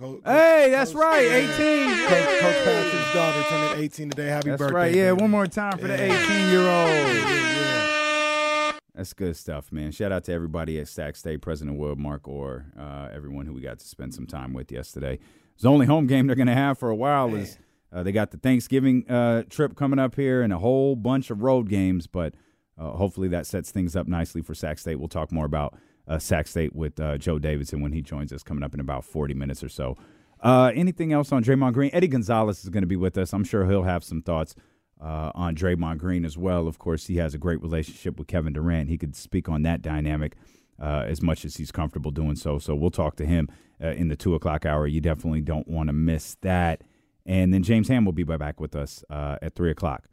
Co- 0.00 0.20
Hey, 0.24 0.68
that's 0.70 0.92
Coach- 0.92 1.00
right, 1.02 1.22
18. 1.26 1.88
Coach, 2.08 2.40
Coach 2.40 2.64
Patrick's 2.64 3.12
daughter 3.14 3.42
turning 3.50 3.84
18 3.84 4.10
today. 4.10 4.26
Happy 4.28 4.48
That's 4.50 4.58
birthday. 4.58 4.74
right. 4.74 4.94
Yeah, 4.94 5.04
Bailey. 5.10 5.20
one 5.22 5.30
more 5.30 5.46
time 5.46 5.76
for 5.78 5.86
the 5.88 5.94
18 5.94 6.48
year 6.48 6.60
old. 6.60 6.88
yeah. 6.90 8.72
That's 8.94 9.12
good 9.12 9.36
stuff, 9.36 9.70
man. 9.72 9.92
Shout 9.92 10.10
out 10.12 10.24
to 10.24 10.32
everybody 10.32 10.78
at 10.78 10.88
Sac 10.88 11.16
State, 11.16 11.40
President 11.42 11.78
Will, 11.78 11.96
Mark 11.96 12.26
Orr, 12.28 12.66
uh, 12.78 13.08
everyone 13.12 13.46
who 13.46 13.52
we 13.52 13.60
got 13.60 13.78
to 13.78 13.86
spend 13.86 14.14
some 14.14 14.26
time 14.26 14.52
with 14.52 14.70
yesterday. 14.72 15.18
It's 15.54 15.62
the 15.62 15.70
only 15.70 15.86
home 15.86 16.06
game 16.06 16.26
they're 16.26 16.36
going 16.36 16.48
to 16.48 16.54
have 16.54 16.78
for 16.78 16.90
a 16.90 16.96
while. 16.96 17.34
Is 17.34 17.58
uh, 17.92 18.02
they 18.02 18.12
got 18.12 18.30
the 18.30 18.36
Thanksgiving 18.38 19.08
uh, 19.10 19.42
trip 19.50 19.74
coming 19.76 19.98
up 19.98 20.16
here 20.16 20.42
and 20.42 20.52
a 20.52 20.58
whole 20.58 20.96
bunch 20.96 21.30
of 21.30 21.42
road 21.42 21.68
games, 21.68 22.06
but 22.06 22.34
uh, 22.78 22.90
hopefully 22.92 23.28
that 23.28 23.46
sets 23.46 23.70
things 23.70 23.94
up 23.96 24.06
nicely 24.08 24.42
for 24.42 24.54
Sac 24.54 24.78
State. 24.78 24.96
We'll 24.96 25.08
talk 25.08 25.30
more 25.32 25.46
about 25.46 25.74
uh, 26.10 26.18
Sac 26.18 26.48
State 26.48 26.74
with 26.74 26.98
uh, 27.00 27.16
Joe 27.16 27.38
Davidson 27.38 27.80
when 27.80 27.92
he 27.92 28.02
joins 28.02 28.32
us 28.32 28.42
coming 28.42 28.64
up 28.64 28.74
in 28.74 28.80
about 28.80 29.04
40 29.04 29.32
minutes 29.34 29.62
or 29.62 29.68
so. 29.68 29.96
Uh, 30.40 30.72
anything 30.74 31.12
else 31.12 31.32
on 31.32 31.44
Draymond 31.44 31.72
Green? 31.72 31.90
Eddie 31.92 32.08
Gonzalez 32.08 32.64
is 32.64 32.68
going 32.68 32.82
to 32.82 32.88
be 32.88 32.96
with 32.96 33.16
us. 33.16 33.32
I'm 33.32 33.44
sure 33.44 33.66
he'll 33.66 33.84
have 33.84 34.02
some 34.02 34.20
thoughts 34.20 34.54
uh, 35.00 35.30
on 35.34 35.54
Draymond 35.54 35.98
Green 35.98 36.24
as 36.24 36.36
well. 36.36 36.66
Of 36.66 36.78
course, 36.78 37.06
he 37.06 37.16
has 37.18 37.32
a 37.32 37.38
great 37.38 37.62
relationship 37.62 38.18
with 38.18 38.26
Kevin 38.26 38.52
Durant. 38.52 38.88
He 38.88 38.98
could 38.98 39.14
speak 39.14 39.48
on 39.48 39.62
that 39.62 39.82
dynamic 39.82 40.34
uh, 40.80 41.04
as 41.06 41.22
much 41.22 41.44
as 41.44 41.56
he's 41.56 41.70
comfortable 41.70 42.10
doing 42.10 42.36
so. 42.36 42.58
So 42.58 42.74
we'll 42.74 42.90
talk 42.90 43.16
to 43.16 43.26
him 43.26 43.48
uh, 43.82 43.88
in 43.88 44.08
the 44.08 44.16
two 44.16 44.34
o'clock 44.34 44.66
hour. 44.66 44.86
You 44.86 45.00
definitely 45.00 45.42
don't 45.42 45.68
want 45.68 45.88
to 45.88 45.92
miss 45.92 46.36
that. 46.40 46.82
And 47.24 47.54
then 47.54 47.62
James 47.62 47.88
Ham 47.88 48.04
will 48.04 48.12
be 48.12 48.24
back 48.24 48.58
with 48.58 48.74
us 48.74 49.04
uh, 49.10 49.36
at 49.42 49.54
three 49.54 49.70
o'clock. 49.70 50.08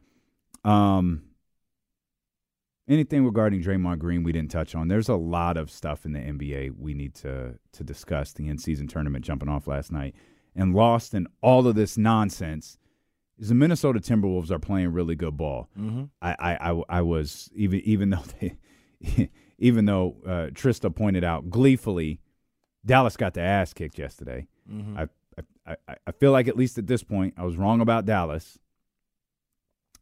Um, 0.63 1.23
anything 2.87 3.25
regarding 3.25 3.61
Draymond 3.61 3.99
Green 3.99 4.23
we 4.23 4.31
didn't 4.31 4.51
touch 4.51 4.75
on. 4.75 4.87
There's 4.87 5.09
a 5.09 5.15
lot 5.15 5.57
of 5.57 5.69
stuff 5.69 6.05
in 6.05 6.13
the 6.13 6.19
NBA 6.19 6.77
we 6.77 6.93
need 6.93 7.15
to 7.15 7.55
to 7.73 7.83
discuss. 7.83 8.33
The 8.33 8.47
in 8.47 8.57
season 8.57 8.87
tournament 8.87 9.25
jumping 9.25 9.49
off 9.49 9.67
last 9.67 9.91
night 9.91 10.15
and 10.55 10.73
lost 10.73 11.13
in 11.13 11.27
all 11.41 11.67
of 11.67 11.75
this 11.75 11.97
nonsense 11.97 12.77
is 13.37 13.49
the 13.49 13.55
Minnesota 13.55 13.99
Timberwolves 13.99 14.51
are 14.51 14.59
playing 14.59 14.91
really 14.91 15.15
good 15.15 15.37
ball. 15.37 15.69
Mm-hmm. 15.77 16.05
I, 16.21 16.35
I, 16.39 16.71
I, 16.71 16.81
I 16.89 17.01
was 17.01 17.49
even 17.55 17.81
even 17.81 18.09
though 18.09 18.23
they 18.39 18.57
even 19.59 19.85
though 19.85 20.17
uh, 20.25 20.49
Trista 20.51 20.93
pointed 20.93 21.23
out 21.23 21.49
gleefully, 21.49 22.19
Dallas 22.85 23.17
got 23.17 23.33
the 23.33 23.41
ass 23.41 23.73
kicked 23.73 23.97
yesterday. 23.97 24.47
Mm-hmm. 24.71 24.97
I, 24.97 25.07
I 25.67 25.75
I 25.87 25.95
I 26.07 26.11
feel 26.11 26.31
like 26.31 26.47
at 26.47 26.57
least 26.57 26.77
at 26.77 26.87
this 26.87 27.03
point 27.03 27.35
I 27.37 27.43
was 27.43 27.57
wrong 27.57 27.81
about 27.81 28.05
Dallas. 28.05 28.57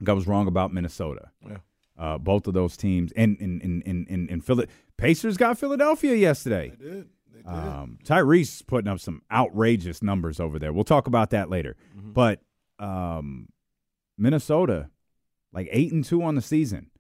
I 0.06 0.14
was 0.14 0.28
wrong 0.28 0.48
about 0.48 0.74
Minnesota. 0.74 1.30
Yeah. 1.48 1.58
Uh, 1.98 2.18
both 2.18 2.46
of 2.48 2.54
those 2.54 2.76
teams 2.76 3.12
and 3.14 3.38
in 3.40 3.62
in 3.62 3.82
in 3.84 4.06
in, 4.08 4.28
in 4.30 4.42
Philly, 4.42 4.68
Pacers 4.98 5.38
got 5.38 5.58
Philadelphia 5.58 6.14
yesterday. 6.16 6.74
They 6.78 6.86
did. 6.90 7.08
They 7.34 7.38
did. 7.42 7.48
Um, 7.48 8.00
Tyrese 8.04 8.66
putting 8.68 8.90
up 8.92 9.00
some 9.00 9.22
outrageous 9.32 10.02
numbers 10.04 10.40
over 10.42 10.60
there. 10.60 10.74
We'll 10.74 10.84
talk 10.84 11.08
about 11.08 11.30
that 11.30 11.50
later. 11.50 11.76
Mm-hmm. 11.98 12.12
But 12.12 12.42
um, 12.80 13.48
Minnesota, 14.18 14.90
like 15.54 15.68
eight 15.72 15.92
and 15.92 16.04
two 16.04 16.22
on 16.24 16.36
the 16.36 16.42
season, 16.42 16.92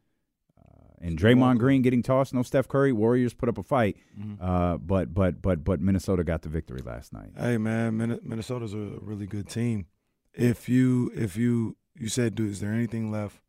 uh, 0.58 0.94
and 1.02 1.18
Draymond 1.18 1.58
Green 1.60 1.82
getting 1.82 2.02
tossed. 2.04 2.34
No 2.34 2.42
Steph 2.44 2.68
Curry. 2.68 2.92
Warriors 2.94 3.34
put 3.34 3.50
up 3.50 3.58
a 3.58 3.64
fight, 3.64 3.98
Mm-hmm. 4.20 4.44
uh, 4.44 4.78
but 4.78 5.14
but 5.14 5.42
but 5.42 5.64
but 5.64 5.82
Minnesota 5.82 6.24
got 6.24 6.42
the 6.42 6.50
victory 6.50 6.82
last 6.86 7.12
night. 7.14 7.32
Hey 7.38 7.58
man, 7.58 7.98
Min- 7.98 8.20
Minnesota's 8.24 8.74
a 8.74 8.78
really 9.02 9.26
good 9.28 9.50
team. 9.50 9.88
If 10.34 10.68
you 10.70 11.12
if 11.16 11.36
you 11.38 11.76
you 11.98 12.08
said, 12.10 12.36
dude, 12.36 12.52
is 12.52 12.60
there 12.60 12.74
anything 12.74 13.12
left 13.12 13.40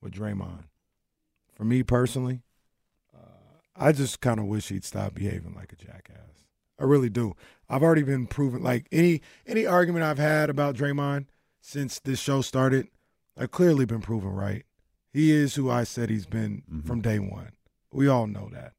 with 0.00 0.12
Draymond? 0.12 0.64
For 1.58 1.64
me 1.64 1.82
personally, 1.82 2.40
uh, 3.14 3.18
I 3.76 3.92
just 3.92 4.20
kind 4.20 4.38
of 4.40 4.46
wish 4.46 4.68
he'd 4.68 4.84
stop 4.84 5.14
behaving 5.14 5.54
like 5.54 5.72
a 5.72 5.76
jackass. 5.76 6.14
I 6.80 6.84
really 6.84 7.10
do. 7.10 7.34
I've 7.68 7.82
already 7.82 8.04
been 8.04 8.26
proven 8.28 8.62
like 8.62 8.86
any 8.92 9.20
any 9.46 9.66
argument 9.66 10.04
I've 10.04 10.18
had 10.18 10.48
about 10.48 10.76
Draymond 10.76 11.26
since 11.60 11.98
this 11.98 12.20
show 12.20 12.40
started, 12.40 12.86
I've 13.36 13.50
clearly 13.50 13.84
been 13.84 14.00
proven 14.00 14.30
right. 14.30 14.64
He 15.12 15.32
is 15.32 15.56
who 15.56 15.68
I 15.68 15.82
said 15.84 16.08
he's 16.10 16.26
been 16.26 16.62
Mhm. 16.72 16.86
from 16.86 17.00
day 17.00 17.18
one. 17.18 17.50
We 17.92 18.06
all 18.08 18.26
know 18.26 18.48
that. 18.52 18.72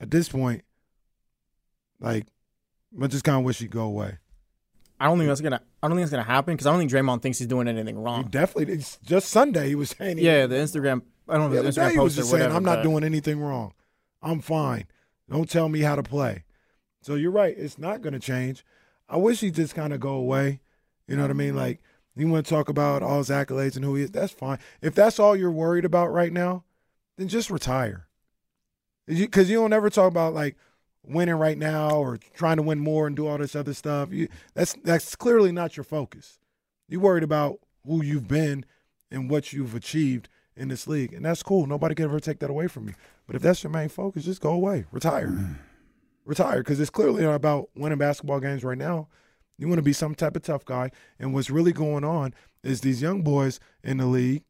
at 0.00 0.12
this 0.12 0.28
point, 0.28 0.62
like, 2.00 2.26
I 3.02 3.06
just 3.08 3.24
kind 3.24 3.36
of 3.38 3.44
wish 3.44 3.58
he'd 3.58 3.70
go 3.72 3.82
away. 3.82 4.18
I 5.00 5.06
don't 5.06 5.18
think 5.18 5.26
that's 5.28 5.40
gonna. 5.40 5.60
I 5.82 5.88
don't 5.88 5.96
think 5.96 6.04
it's 6.04 6.10
gonna 6.12 6.22
happen 6.22 6.54
because 6.54 6.66
I 6.66 6.70
don't 6.70 6.78
think 6.78 6.90
Draymond 6.92 7.20
thinks 7.22 7.38
he's 7.38 7.48
doing 7.48 7.66
anything 7.68 7.98
wrong. 7.98 8.22
He 8.24 8.28
definitely 8.30 8.74
it's 8.74 8.96
just 8.98 9.28
Sunday. 9.28 9.68
He 9.68 9.74
was 9.74 9.90
saying, 9.90 10.18
he- 10.18 10.24
Yeah, 10.24 10.46
the 10.46 10.54
Instagram. 10.56 11.02
I 11.28 11.36
don't 11.36 11.52
know 11.52 11.58
other 11.58 11.72
day 11.72 11.92
he 11.92 11.98
was 11.98 12.16
just 12.16 12.30
saying, 12.30 12.40
whatever. 12.40 12.56
"I'm 12.56 12.64
not 12.64 12.76
but- 12.76 12.82
doing 12.82 13.04
anything 13.04 13.40
wrong. 13.40 13.74
I'm 14.22 14.40
fine. 14.40 14.86
Don't 15.30 15.48
tell 15.48 15.68
me 15.68 15.80
how 15.80 15.96
to 15.96 16.02
play." 16.02 16.44
So 17.00 17.14
you're 17.14 17.30
right. 17.30 17.54
It's 17.56 17.78
not 17.78 18.02
going 18.02 18.14
to 18.14 18.18
change. 18.18 18.64
I 19.08 19.16
wish 19.16 19.40
he 19.40 19.50
just 19.50 19.74
kind 19.74 19.92
of 19.92 20.00
go 20.00 20.12
away. 20.12 20.60
You 21.06 21.16
know 21.16 21.22
what 21.22 21.30
I 21.30 21.34
mean? 21.34 21.50
Mm-hmm. 21.50 21.58
Like 21.58 21.82
you 22.16 22.28
want 22.28 22.44
to 22.44 22.50
talk 22.50 22.68
about 22.68 23.02
all 23.02 23.18
his 23.18 23.28
accolades 23.28 23.76
and 23.76 23.84
who 23.84 23.94
he 23.94 24.04
is. 24.04 24.10
That's 24.10 24.32
fine. 24.32 24.58
If 24.82 24.94
that's 24.94 25.18
all 25.18 25.36
you're 25.36 25.50
worried 25.50 25.84
about 25.84 26.12
right 26.12 26.32
now, 26.32 26.64
then 27.16 27.28
just 27.28 27.50
retire. 27.50 28.08
Because 29.06 29.48
you, 29.48 29.56
don't 29.56 29.72
ever 29.72 29.88
talk 29.88 30.10
about 30.10 30.34
like 30.34 30.56
winning 31.02 31.36
right 31.36 31.56
now 31.56 31.96
or 31.96 32.18
trying 32.34 32.56
to 32.56 32.62
win 32.62 32.78
more 32.78 33.06
and 33.06 33.16
do 33.16 33.26
all 33.26 33.38
this 33.38 33.56
other 33.56 33.72
stuff. 33.72 34.12
You, 34.12 34.28
that's 34.54 34.74
that's 34.84 35.16
clearly 35.16 35.52
not 35.52 35.76
your 35.76 35.84
focus. 35.84 36.38
You're 36.88 37.00
worried 37.00 37.22
about 37.22 37.60
who 37.86 38.02
you've 38.02 38.28
been 38.28 38.64
and 39.10 39.30
what 39.30 39.52
you've 39.52 39.74
achieved 39.74 40.28
in 40.58 40.68
this 40.68 40.86
league, 40.86 41.12
and 41.14 41.24
that's 41.24 41.42
cool. 41.42 41.66
Nobody 41.66 41.94
can 41.94 42.04
ever 42.04 42.20
take 42.20 42.40
that 42.40 42.50
away 42.50 42.66
from 42.68 42.88
you. 42.88 42.94
But 43.26 43.36
if 43.36 43.42
that's 43.42 43.62
your 43.62 43.70
main 43.70 43.88
focus, 43.88 44.24
just 44.24 44.40
go 44.40 44.50
away, 44.50 44.84
retire, 44.92 45.56
retire, 46.24 46.58
because 46.58 46.80
it's 46.80 46.90
clearly 46.90 47.22
not 47.22 47.34
about 47.34 47.70
winning 47.74 47.98
basketball 47.98 48.40
games 48.40 48.64
right 48.64 48.78
now. 48.78 49.08
You 49.56 49.68
want 49.68 49.78
to 49.78 49.82
be 49.82 49.92
some 49.92 50.14
type 50.14 50.36
of 50.36 50.42
tough 50.42 50.64
guy, 50.64 50.90
and 51.18 51.32
what's 51.34 51.50
really 51.50 51.72
going 51.72 52.04
on 52.04 52.34
is 52.62 52.80
these 52.80 53.00
young 53.02 53.22
boys 53.22 53.58
in 53.82 53.96
the 53.96 54.06
league, 54.06 54.44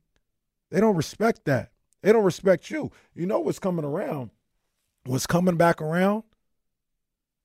they 0.70 0.80
don't 0.80 0.96
respect 0.96 1.44
that. 1.46 1.70
They 2.02 2.12
don't 2.12 2.24
respect 2.24 2.70
you. 2.70 2.90
You 3.14 3.26
know 3.26 3.40
what's 3.40 3.58
coming 3.58 3.84
around. 3.84 4.30
What's 5.04 5.26
coming 5.26 5.56
back 5.56 5.80
around 5.80 6.24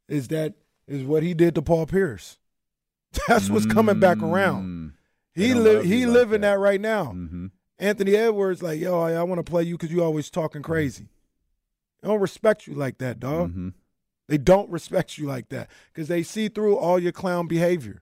is 0.08 0.28
that 0.30 0.54
is 0.88 1.04
what 1.04 1.24
he 1.24 1.34
did 1.34 1.56
to 1.56 1.62
Paul 1.62 1.86
Pierce. 1.86 2.38
That's 3.28 3.50
what's 3.50 3.66
coming 3.66 4.00
back 4.00 4.22
around. 4.22 4.64
Mm. 4.66 4.94
He 5.36 5.54
li- 5.54 5.86
he 5.86 6.06
like 6.06 6.14
living 6.14 6.42
that. 6.42 6.54
that 6.56 6.60
right 6.60 6.82
now. 6.82 7.06
Mhm. 7.16 7.52
Anthony 7.84 8.16
Edwards, 8.16 8.64
like, 8.64 8.80
yo, 8.80 9.00
I, 9.02 9.14
I 9.14 9.24
want 9.24 9.40
to 9.46 9.50
play 9.50 9.64
you 9.64 9.76
because 9.76 9.92
you 9.92 10.02
always 10.04 10.30
talking 10.30 10.62
crazy. 10.62 11.08
They 12.02 12.08
don't 12.08 12.22
respect 12.22 12.66
you 12.68 12.74
like 12.74 12.98
that, 13.00 13.20
dog. 13.20 13.54
Mhm. 13.54 13.74
They 14.30 14.38
don't 14.38 14.70
respect 14.70 15.18
you 15.18 15.26
like 15.28 15.50
that 15.50 15.70
because 15.94 16.08
they 16.08 16.24
see 16.24 16.48
through 16.48 16.78
all 16.78 16.98
your 16.98 17.12
clown 17.12 17.48
behavior. 17.48 18.02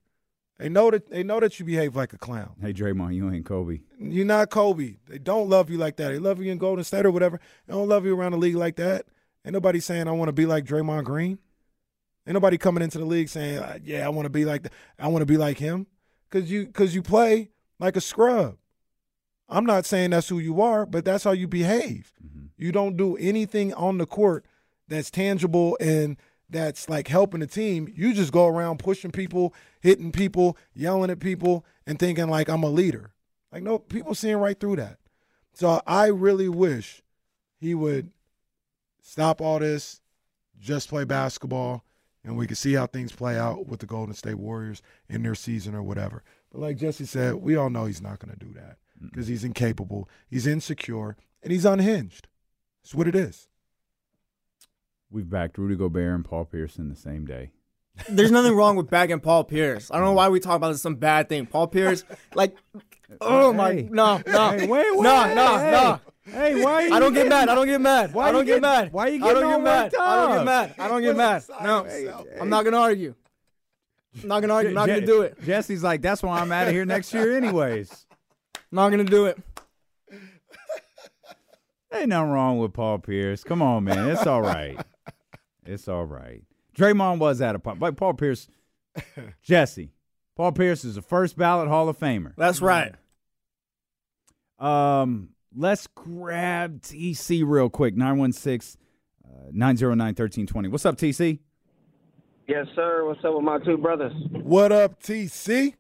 They 0.60 0.70
know 0.70 0.92
that 0.92 1.10
they 1.10 1.24
know 1.24 1.40
that 1.40 1.60
you 1.60 1.66
behave 1.66 1.96
like 1.96 2.14
a 2.14 2.20
clown. 2.20 2.52
Hey 2.62 2.74
Draymond, 2.74 3.16
you 3.16 3.32
ain't 3.32 3.46
Kobe. 3.46 3.80
You're 4.00 4.26
not 4.26 4.52
Kobe. 4.52 4.98
They 5.08 5.18
don't 5.18 5.50
love 5.50 5.72
you 5.72 5.80
like 5.80 5.96
that. 5.98 6.10
They 6.10 6.20
love 6.20 6.40
you 6.40 6.52
in 6.52 6.60
Golden 6.60 6.84
State 6.84 7.08
or 7.08 7.12
whatever. 7.12 7.40
They 7.66 7.74
don't 7.74 7.88
love 7.90 8.06
you 8.06 8.16
around 8.16 8.34
the 8.34 8.38
league 8.38 8.56
like 8.56 8.76
that. 8.76 9.08
Ain't 9.44 9.54
nobody 9.54 9.80
saying 9.80 10.08
I 10.08 10.12
want 10.12 10.30
to 10.30 10.34
be 10.34 10.46
like 10.46 10.66
Draymond 10.66 11.06
Green. 11.06 11.40
Ain't 12.28 12.36
nobody 12.36 12.60
coming 12.60 12.84
into 12.84 13.00
the 13.00 13.06
league 13.06 13.30
saying, 13.30 13.82
"Yeah, 13.84 14.06
I 14.06 14.10
want 14.10 14.28
to 14.28 14.30
be 14.30 14.46
like 14.46 14.62
th- 14.62 14.74
I 15.00 15.08
want 15.08 15.24
to 15.24 15.26
be 15.26 15.38
like 15.38 15.58
him," 15.58 15.88
because 16.30 16.52
you 16.52 16.68
because 16.68 16.94
you 16.94 17.02
play 17.02 17.50
like 17.80 17.96
a 17.96 18.02
scrub. 18.02 18.58
I'm 19.52 19.66
not 19.66 19.86
saying 19.86 20.12
that's 20.12 20.30
who 20.30 20.40
you 20.40 20.62
are, 20.62 20.86
but 20.86 21.04
that's 21.04 21.26
how 21.26 21.32
you 21.32 21.48
behave. 21.48 22.14
Mm-hmm. 22.26 22.46
You 22.58 22.72
don't 22.72 22.96
do 22.96 23.18
anything 23.18 23.74
on 23.74 23.98
the 23.98 24.06
court 24.06 24.46
that's 24.88 25.12
tangible 25.12 25.78
and 25.82 26.16
that's 26.50 26.90
like 26.90 27.10
helping 27.10 27.42
the 27.42 27.48
team. 27.48 27.92
You 27.94 28.14
just 28.14 28.32
go 28.32 28.48
around 28.48 28.80
pushing 28.80 29.12
people, 29.12 29.54
hitting 29.82 30.12
people, 30.14 30.58
yelling 30.74 31.12
at 31.12 31.20
people, 31.20 31.66
and 31.86 32.00
thinking 32.00 32.30
like 32.30 32.50
I'm 32.50 32.64
a 32.64 32.70
leader. 32.70 33.12
Like 33.52 33.64
no, 33.64 33.78
people 33.78 34.16
seeing 34.16 34.38
right 34.38 34.58
through 34.58 34.78
that. 34.78 34.98
So 35.54 35.82
I 35.86 36.08
really 36.08 36.48
wish 36.48 37.02
he 37.60 37.76
would 37.76 38.12
stop 39.02 39.42
all 39.42 39.60
this, 39.60 40.00
just 40.60 40.88
play 40.88 41.04
basketball, 41.04 41.84
and 42.24 42.38
we 42.38 42.48
can 42.48 42.56
see 42.56 42.74
how 42.74 42.88
things 42.88 43.12
play 43.12 43.38
out 43.38 43.68
with 43.68 43.82
the 43.82 43.86
Golden 43.86 44.16
State 44.16 44.36
Warriors 44.36 44.82
in 45.10 45.24
their 45.24 45.36
season 45.36 45.76
or 45.76 45.84
whatever. 45.84 46.24
But 46.52 46.62
like 46.62 46.78
Jesse 46.78 47.06
said, 47.06 47.36
we 47.36 47.58
all 47.58 47.70
know 47.70 47.86
he's 47.86 48.02
not 48.02 48.20
going 48.20 48.34
to 48.34 48.46
do 48.46 48.54
that 48.54 48.78
Mm-hmm. 49.02 49.08
because 49.10 49.28
he's 49.28 49.44
incapable, 49.44 50.08
he's 50.30 50.46
insecure, 50.46 51.18
and 51.42 51.52
he's 51.52 51.66
unhinged. 51.66 52.28
That's 52.84 52.94
what 52.94 53.08
it 53.08 53.16
is. 53.16 53.48
We've 55.10 55.30
backed 55.30 55.58
Rudy 55.58 55.76
Gobert 55.76 56.16
and 56.16 56.26
Paul 56.26 56.46
Pearson 56.46 56.90
the 56.90 56.96
same 56.96 57.26
day. 57.26 57.52
There's 58.10 58.32
nothing 58.32 58.56
wrong 58.56 58.78
with 58.78 58.90
backing 58.90 59.20
Paul 59.20 59.44
Pierce. 59.44 59.92
I 59.92 59.96
don't 59.96 60.06
know 60.06 60.14
mm. 60.14 60.16
why 60.16 60.30
we 60.30 60.40
talk 60.40 60.56
about 60.56 60.72
this 60.72 60.82
some 60.82 60.96
bad 60.96 61.28
thing. 61.28 61.46
Paul 61.46 61.68
Pierce, 61.68 62.04
like, 62.34 62.56
oh 63.22 63.52
my, 63.52 63.88
no, 63.90 64.22
no, 64.26 64.50
Hey, 64.52 64.68
wait, 64.68 64.70
wait, 64.70 65.04
no, 65.04 65.34
no, 65.34 65.58
hey. 65.58 65.72
no. 65.72 66.00
Hey, 66.24 66.64
why? 66.64 66.90
I 66.90 67.00
don't 67.00 67.14
get 67.14 67.28
mad. 67.28 67.50
I 67.50 67.56
don't 67.56 67.66
get 67.68 67.82
mad. 67.82 68.14
Why 68.14 68.30
I 68.30 68.32
don't 68.32 68.46
get 68.46 68.62
getting- 68.62 68.62
mad. 68.62 68.94
why 68.94 69.08
you 69.08 69.16
I 69.26 69.34
don't 69.34 69.44
getting 69.44 69.50
get 69.50 69.64
mad. 69.64 69.84
worked 69.84 69.96
I 70.00 70.16
don't 70.16 70.36
get 70.38 70.46
mad. 70.46 70.76
I 70.78 70.88
don't 70.88 71.02
get 71.02 71.18
mad. 71.18 71.44
No, 71.64 71.88
I'm 72.40 72.50
not 72.50 72.64
gonna 72.64 72.78
argue. 72.80 73.16
I'm 74.22 74.28
not 74.30 74.40
gonna 74.42 74.54
argue. 74.54 74.70
I'm 74.70 74.76
not 74.76 74.88
Je- 74.88 74.94
gonna 74.94 75.06
do 75.06 75.22
it. 75.24 75.44
Jesse's 75.44 75.84
like, 75.84 76.02
that's 76.02 76.22
why 76.22 76.40
I'm 76.40 76.52
out 76.52 76.68
of 76.68 76.74
here 76.74 76.86
next 76.86 77.14
year, 77.14 77.36
anyways. 77.36 78.06
I'm 78.72 78.76
not 78.76 78.90
gonna 78.90 79.04
do 79.04 79.26
it. 79.26 79.38
Ain't 81.94 82.08
nothing 82.08 82.32
wrong 82.32 82.58
with 82.60 82.74
Paul 82.74 83.00
Pierce. 83.00 83.44
Come 83.44 83.62
on, 83.62 83.84
man. 83.84 84.10
It's 84.10 84.26
all 84.26 84.42
right. 84.42 84.80
It's 85.66 85.90
all 85.90 86.06
right. 86.06 86.42
Draymond 86.76 87.20
was 87.20 87.42
out 87.42 87.56
of 87.56 87.64
Paul, 87.64 87.76
but 87.76 87.98
Paul 87.98 88.14
Pierce, 88.14 88.48
Jesse. 89.44 89.92
Paul 90.38 90.54
Pierce 90.54 90.86
is 90.86 90.96
a 90.96 91.02
first 91.02 91.38
ballot 91.38 91.68
Hall 91.68 91.90
of 91.90 92.00
Famer. 92.00 92.34
That's 92.38 92.62
right. 92.62 92.96
Um, 94.58 95.30
let's 95.56 95.88
grab 95.88 96.82
TC 96.82 97.44
real 97.46 97.70
quick. 97.70 97.96
916 97.96 98.80
909 99.52 100.06
1320. 100.06 100.70
What's 100.70 100.86
up, 100.86 100.98
TC? 100.98 101.40
Yes, 102.48 102.68
sir. 102.76 103.06
What's 103.06 103.24
up 103.26 103.36
with 103.36 103.44
my 103.44 103.60
two 103.60 103.78
brothers? 103.78 104.14
What 104.32 104.72
up, 104.72 105.02
TC? 105.02 105.76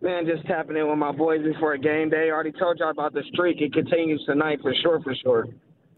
Man, 0.00 0.26
just 0.26 0.46
tapping 0.46 0.76
in 0.76 0.88
with 0.88 0.98
my 0.98 1.10
boys 1.12 1.42
before 1.42 1.72
a 1.72 1.78
game 1.78 2.08
day. 2.08 2.30
Already 2.30 2.52
told 2.52 2.78
y'all 2.78 2.90
about 2.90 3.12
the 3.14 3.22
streak. 3.32 3.60
It 3.60 3.72
continues 3.72 4.24
tonight 4.26 4.60
for 4.62 4.72
sure, 4.82 5.00
for 5.02 5.14
sure. 5.16 5.48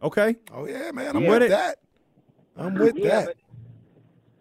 Okay. 0.03 0.37
Oh 0.55 0.67
yeah, 0.67 0.91
man, 0.93 1.15
I'm 1.17 1.23
Yeah. 1.23 1.29
with 1.29 1.43
With 1.43 1.43
it. 1.43 1.49
that. 1.51 1.79
I'm 2.57 2.75
with 2.75 2.97
Yeah, 2.97 3.27
that. 3.27 3.37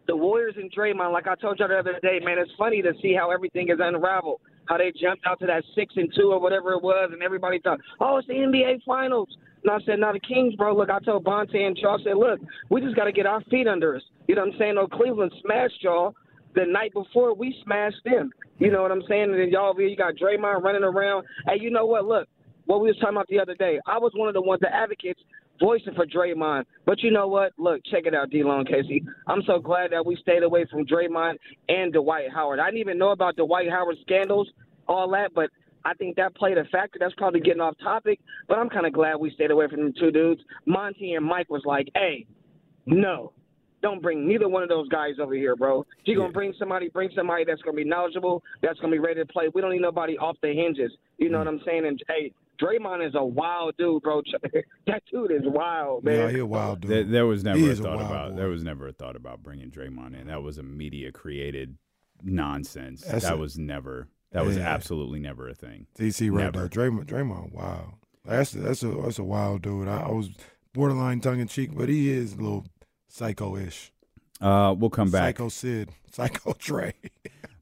the 0.08 0.16
Warriors 0.16 0.56
and 0.58 0.72
Draymond, 0.72 1.12
like 1.12 1.28
I 1.28 1.36
told 1.36 1.60
y'all 1.60 1.68
the 1.68 1.78
other 1.78 2.00
day, 2.02 2.20
man, 2.24 2.38
it's 2.40 2.52
funny 2.58 2.82
to 2.82 2.94
see 3.02 3.14
how 3.14 3.32
everything 3.32 3.70
is 3.70 3.80
unraveled. 3.82 4.40
How 4.66 4.78
they 4.78 4.92
jumped 4.92 5.26
out 5.26 5.40
to 5.40 5.48
that 5.48 5.64
six 5.76 5.94
and 5.98 6.14
two 6.16 6.32
or 6.32 6.40
whatever 6.40 6.72
it 6.74 6.82
was, 6.82 7.10
and 7.12 7.22
everybody 7.24 7.60
thought, 7.60 7.80
oh, 8.00 8.18
it's 8.18 8.28
the 8.28 8.36
NBA 8.36 8.84
Finals. 8.86 9.28
And 9.64 9.72
I 9.72 9.80
said, 9.86 10.00
now 10.00 10.14
the 10.14 10.20
Kings, 10.22 10.56
bro. 10.56 10.74
Look, 10.76 10.90
I 10.90 11.00
told 11.00 11.26
Bonte 11.26 11.56
and 11.56 11.76
y'all 11.78 12.00
said, 12.04 12.16
look, 12.16 12.40
we 12.70 12.80
just 12.80 12.96
got 12.96 13.06
to 13.06 13.12
get 13.12 13.26
our 13.26 13.42
feet 13.52 13.68
under 13.68 13.96
us. 13.96 14.04
You 14.28 14.36
know 14.36 14.46
what 14.46 14.54
I'm 14.54 14.60
saying? 14.60 14.76
No, 14.76 14.88
Cleveland 14.88 15.34
smashed 15.44 15.82
y'all 15.84 16.16
the 16.56 16.66
night 16.66 16.94
before 16.94 17.34
we 17.34 17.56
smashed 17.64 18.04
them. 18.06 18.32
You 18.58 18.72
know 18.72 18.82
what 18.82 18.92
I'm 18.92 19.04
saying? 19.08 19.24
And 19.24 19.40
then 19.40 19.50
y'all 19.50 19.76
here, 19.76 19.88
you 19.88 19.96
got 19.96 20.16
Draymond 20.16 20.64
running 20.64 20.84
around. 20.84 21.26
Hey, 21.48 21.60
you 21.60 21.70
know 21.70 21.86
what? 21.86 22.06
Look, 22.06 22.28
what 22.66 22.82
we 22.82 22.90
was 22.90 22.98
talking 22.98 23.16
about 23.16 23.28
the 23.28 23.40
other 23.40 23.56
day. 23.56 23.80
I 23.88 23.98
was 23.98 24.12
one 24.16 24.28
of 24.28 24.34
the 24.34 24.42
ones, 24.42 24.62
the 24.62 24.74
advocates, 24.74 25.22
voicing 25.60 25.94
for 25.94 26.06
Draymond. 26.06 26.66
But 26.86 27.02
you 27.02 27.12
know 27.12 27.28
what? 27.28 27.54
Look, 27.58 27.82
check 27.86 28.04
it 28.06 28.14
out, 28.14 28.30
D-Lone 28.30 28.66
Casey. 28.66 29.04
I'm 29.28 29.42
so 29.46 29.60
glad 29.60 29.92
that 29.92 30.06
we 30.06 30.16
stayed 30.18 30.44
away 30.44 30.66
from 30.70 30.86
Draymond 30.86 31.36
and 31.68 31.94
Dwight 31.94 32.32
Howard. 32.34 32.60
I 32.60 32.66
didn't 32.66 32.80
even 32.80 32.98
know 32.98 33.12
about 33.12 33.36
Dwight 33.36 33.70
Howard 33.70 33.98
scandals, 34.02 34.50
all 34.88 35.10
that, 35.12 35.34
but 35.34 35.50
I 35.86 35.94
think 35.94 36.16
that 36.18 36.36
played 36.36 36.58
a 36.58 36.66
factor. 36.66 37.00
That's 37.00 37.14
probably 37.16 37.40
getting 37.40 37.62
off 37.62 37.76
topic, 37.82 38.20
but 38.48 38.58
I'm 38.58 38.70
kind 38.70 38.86
of 38.86 38.94
glad 38.94 39.16
we 39.16 39.32
stayed 39.32 39.52
away 39.52 39.68
from 39.68 39.86
the 39.86 39.94
two 40.00 40.12
dudes. 40.12 40.42
Monte 40.66 41.14
and 41.14 41.26
Mike 41.26 41.50
was 41.50 41.64
like, 41.66 41.88
hey, 41.96 42.26
no. 42.86 43.34
Don't 43.82 44.02
bring 44.02 44.28
neither 44.28 44.50
one 44.50 44.64
of 44.64 44.70
those 44.70 44.88
guys 44.90 45.14
over 45.22 45.34
here, 45.34 45.56
bro. 45.56 45.82
If 46.00 46.08
you're 46.08 46.18
gonna 46.18 46.34
bring 46.34 46.54
somebody, 46.60 46.90
bring 46.90 47.10
somebody 47.16 47.46
that's 47.46 47.62
gonna 47.62 47.78
be 47.78 47.84
knowledgeable, 47.84 48.44
that's 48.62 48.80
gonna 48.80 48.92
be 48.92 49.00
ready 49.00 49.22
to 49.22 49.26
play. 49.26 49.50
We 49.54 49.62
don't 49.62 49.72
need 49.72 49.82
nobody 49.82 50.18
off 50.18 50.38
the 50.42 50.54
hinges. 50.54 50.92
You 51.18 51.30
know 51.30 51.38
mm. 51.38 51.46
what 51.46 51.48
I'm 51.48 51.62
saying? 51.66 51.86
And 51.86 52.02
hey, 52.08 52.34
Draymond 52.62 53.08
is 53.08 53.16
a 53.16 53.24
wild 53.24 53.76
dude, 53.78 54.04
bro. 54.04 54.22
that 54.88 55.04
dude 55.12 55.32
is 55.32 55.44
wild, 55.46 56.04
man. 56.04 56.20
Yeah, 56.20 56.30
he 56.32 56.40
a 56.40 56.46
wild 56.46 56.82
dude. 56.82 56.92
There, 56.92 57.04
there 57.04 57.26
was 57.26 57.44
never 57.44 57.58
He 57.58 57.68
a 57.68 57.72
is 57.72 57.80
a 57.80 57.84
thought 57.84 58.02
about. 58.02 58.32
boy. 58.32 58.36
There 58.36 58.50
was 58.50 58.64
never 58.64 58.88
a 58.88 58.92
thought 58.92 59.16
about 59.16 59.42
bringing 59.42 59.72
Draymond 59.72 60.20
in. 60.20 60.28
That 60.28 60.44
was 60.44 60.58
a 60.58 60.64
media 60.64 61.12
created 61.12 61.78
nonsense. 62.22 63.02
That's 63.02 63.24
that 63.24 63.34
it. 63.34 63.40
was 63.40 63.58
never. 63.58 64.10
That 64.32 64.46
was 64.46 64.58
absolutely 64.58 65.20
never 65.20 65.48
a 65.48 65.56
thing. 65.56 65.88
DC 65.98 66.30
right 66.32 66.54
Never. 66.54 66.68
there. 66.68 66.70
Draymond, 66.70 67.06
Draymond, 67.06 67.52
wow. 67.52 67.96
That's 68.26 68.52
that's 68.52 68.84
a 68.84 68.88
that's 68.88 69.18
a 69.18 69.24
wild 69.24 69.64
dude. 69.64 69.88
I, 69.88 70.02
I 70.02 70.12
was 70.12 70.30
borderline 70.74 71.20
tongue 71.20 71.40
in 71.40 71.48
cheek, 71.48 71.72
but 71.76 71.90
he 71.90 72.12
is 72.12 72.34
a 72.34 72.38
little 72.38 72.66
psycho-ish. 73.10 73.92
Uh, 74.42 74.74
we'll 74.78 74.90
come 74.90 75.12
back. 75.12 75.36
Psycho 75.38 75.50
Sid, 75.50 75.90
Psycho 76.12 76.54
Trey. 76.60 76.94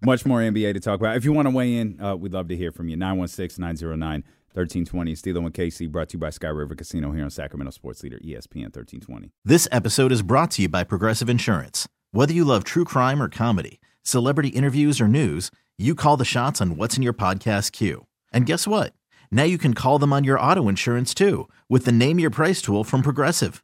Much 0.05 0.25
more 0.25 0.39
NBA 0.39 0.73
to 0.73 0.79
talk 0.79 0.99
about. 0.99 1.17
If 1.17 1.25
you 1.25 1.33
want 1.33 1.47
to 1.47 1.49
weigh 1.49 1.77
in, 1.77 1.99
uh, 1.99 2.15
we'd 2.15 2.33
love 2.33 2.47
to 2.49 2.55
hear 2.55 2.71
from 2.71 2.87
you. 2.87 2.95
916 2.95 3.61
909 3.61 4.23
1320. 4.53 5.13
Steeler 5.15 5.37
and 5.45 5.53
KC 5.53 5.91
brought 5.91 6.09
to 6.09 6.13
you 6.13 6.19
by 6.19 6.29
Sky 6.29 6.49
River 6.49 6.75
Casino 6.75 7.11
here 7.11 7.23
on 7.23 7.29
Sacramento 7.29 7.71
Sports 7.71 8.03
Leader 8.03 8.17
ESPN 8.19 8.65
1320. 8.75 9.31
This 9.43 9.67
episode 9.71 10.11
is 10.11 10.21
brought 10.21 10.51
to 10.51 10.63
you 10.63 10.69
by 10.69 10.83
Progressive 10.83 11.29
Insurance. 11.29 11.87
Whether 12.11 12.33
you 12.33 12.45
love 12.45 12.63
true 12.63 12.85
crime 12.85 13.21
or 13.21 13.29
comedy, 13.29 13.79
celebrity 14.03 14.49
interviews 14.49 15.01
or 15.01 15.07
news, 15.07 15.51
you 15.77 15.95
call 15.95 16.17
the 16.17 16.25
shots 16.25 16.61
on 16.61 16.75
what's 16.77 16.95
in 16.97 17.03
your 17.03 17.13
podcast 17.13 17.71
queue. 17.71 18.05
And 18.31 18.45
guess 18.45 18.67
what? 18.67 18.93
Now 19.31 19.43
you 19.43 19.57
can 19.57 19.73
call 19.73 19.99
them 19.99 20.13
on 20.13 20.23
your 20.23 20.39
auto 20.39 20.69
insurance 20.69 21.13
too 21.13 21.47
with 21.69 21.85
the 21.85 21.91
Name 21.91 22.19
Your 22.19 22.29
Price 22.29 22.61
tool 22.61 22.83
from 22.83 23.01
Progressive. 23.01 23.63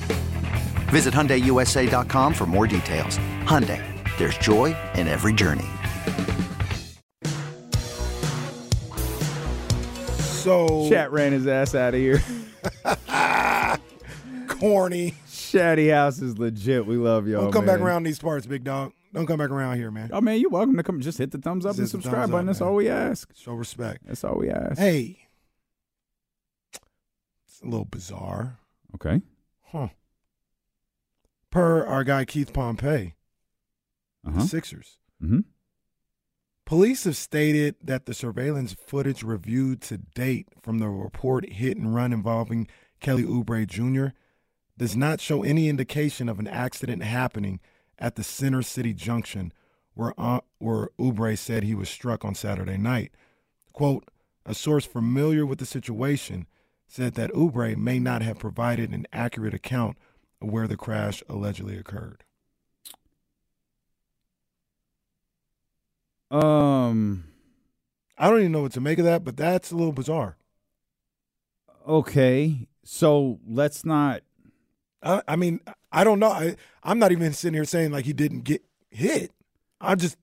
Visit 0.91 1.13
HyundaiUSA.com 1.13 2.33
for 2.33 2.45
more 2.45 2.67
details. 2.67 3.17
Hyundai, 3.43 3.81
there's 4.17 4.37
joy 4.37 4.75
in 4.95 5.07
every 5.07 5.33
journey. 5.33 5.65
So 10.17 10.89
Chat 10.89 11.11
ran 11.11 11.31
his 11.31 11.47
ass 11.47 11.75
out 11.75 11.93
of 11.93 11.99
here. 11.99 12.21
corny. 14.47 15.15
Shatty 15.27 15.93
House 15.93 16.19
is 16.21 16.37
legit. 16.37 16.85
We 16.85 16.97
love 16.97 17.27
y'all. 17.27 17.43
Don't 17.43 17.51
come 17.51 17.65
man. 17.65 17.77
back 17.77 17.85
around 17.85 18.03
these 18.03 18.19
parts, 18.19 18.45
big 18.45 18.63
dog. 18.63 18.93
Don't 19.13 19.25
come 19.25 19.37
back 19.39 19.49
around 19.49 19.77
here, 19.77 19.91
man. 19.91 20.09
Oh 20.13 20.21
man, 20.21 20.39
you're 20.39 20.49
welcome 20.49 20.77
to 20.77 20.83
come. 20.83 21.01
Just 21.01 21.17
hit 21.17 21.31
the 21.31 21.37
thumbs 21.37 21.65
up 21.65 21.71
Just 21.71 21.79
and 21.79 21.89
subscribe 21.89 22.31
button. 22.31 22.47
up, 22.47 22.53
That's 22.53 22.59
man. 22.59 22.69
all 22.69 22.75
we 22.75 22.89
ask. 22.89 23.29
Show 23.35 23.53
respect. 23.53 24.03
That's 24.05 24.23
all 24.23 24.35
we 24.37 24.49
ask. 24.49 24.77
Hey, 24.77 25.19
it's 27.47 27.61
a 27.61 27.65
little 27.65 27.85
bizarre. 27.85 28.57
Okay. 28.95 29.21
Huh. 29.63 29.89
Per 31.51 31.85
our 31.85 32.03
guy 32.03 32.25
Keith 32.25 32.53
Pompey, 32.53 33.15
Uh 34.25 34.31
the. 34.31 34.41
Sixers. 34.41 34.97
Mm-hmm. 35.21 35.41
Police 36.65 37.03
have 37.03 37.17
stated 37.17 37.75
that 37.83 38.05
the 38.05 38.13
surveillance 38.13 38.73
footage 38.73 39.23
reviewed 39.23 39.81
to 39.81 39.97
date 39.97 40.47
from 40.61 40.79
the 40.79 40.87
report 40.87 41.49
hit 41.49 41.75
and 41.77 41.93
run 41.93 42.13
involving 42.13 42.67
Kelly 43.01 43.23
Oubre 43.23 43.67
Jr. 43.67 44.15
does 44.77 44.95
not 44.95 45.19
show 45.19 45.43
any 45.43 45.67
indication 45.67 46.29
of 46.29 46.39
an 46.39 46.47
accident 46.47 47.03
happening 47.03 47.59
at 47.99 48.15
the 48.15 48.23
Center 48.23 48.61
City 48.61 48.93
Junction 48.93 49.51
where, 49.93 50.13
uh, 50.17 50.39
where 50.59 50.89
Oubre 50.97 51.37
said 51.37 51.63
he 51.63 51.75
was 51.75 51.89
struck 51.89 52.23
on 52.23 52.35
Saturday 52.35 52.77
night. 52.77 53.11
Quote, 53.73 54.09
a 54.45 54.53
source 54.53 54.85
familiar 54.85 55.45
with 55.45 55.59
the 55.59 55.65
situation 55.65 56.47
said 56.87 57.15
that 57.15 57.31
Oubre 57.33 57.75
may 57.75 57.99
not 57.99 58.21
have 58.21 58.39
provided 58.39 58.91
an 58.91 59.05
accurate 59.11 59.53
account 59.53 59.97
where 60.41 60.67
the 60.67 60.77
crash 60.77 61.23
allegedly 61.29 61.77
occurred. 61.77 62.23
Um. 66.29 67.25
I 68.17 68.29
don't 68.29 68.41
even 68.41 68.51
know 68.51 68.61
what 68.61 68.73
to 68.73 68.81
make 68.81 68.99
of 68.99 69.05
that, 69.05 69.23
but 69.23 69.35
that's 69.35 69.71
a 69.71 69.75
little 69.75 69.93
bizarre. 69.93 70.37
Okay. 71.87 72.67
So 72.83 73.39
let's 73.47 73.83
not. 73.83 74.21
I, 75.01 75.23
I 75.27 75.35
mean, 75.35 75.59
I 75.91 76.03
don't 76.03 76.19
know. 76.19 76.29
I, 76.29 76.55
I'm 76.83 76.99
not 76.99 77.11
even 77.11 77.33
sitting 77.33 77.55
here 77.55 77.65
saying 77.65 77.91
like 77.91 78.05
he 78.05 78.13
didn't 78.13 78.43
get 78.43 78.63
hit. 78.91 79.31
I 79.79 79.95
just 79.95 80.17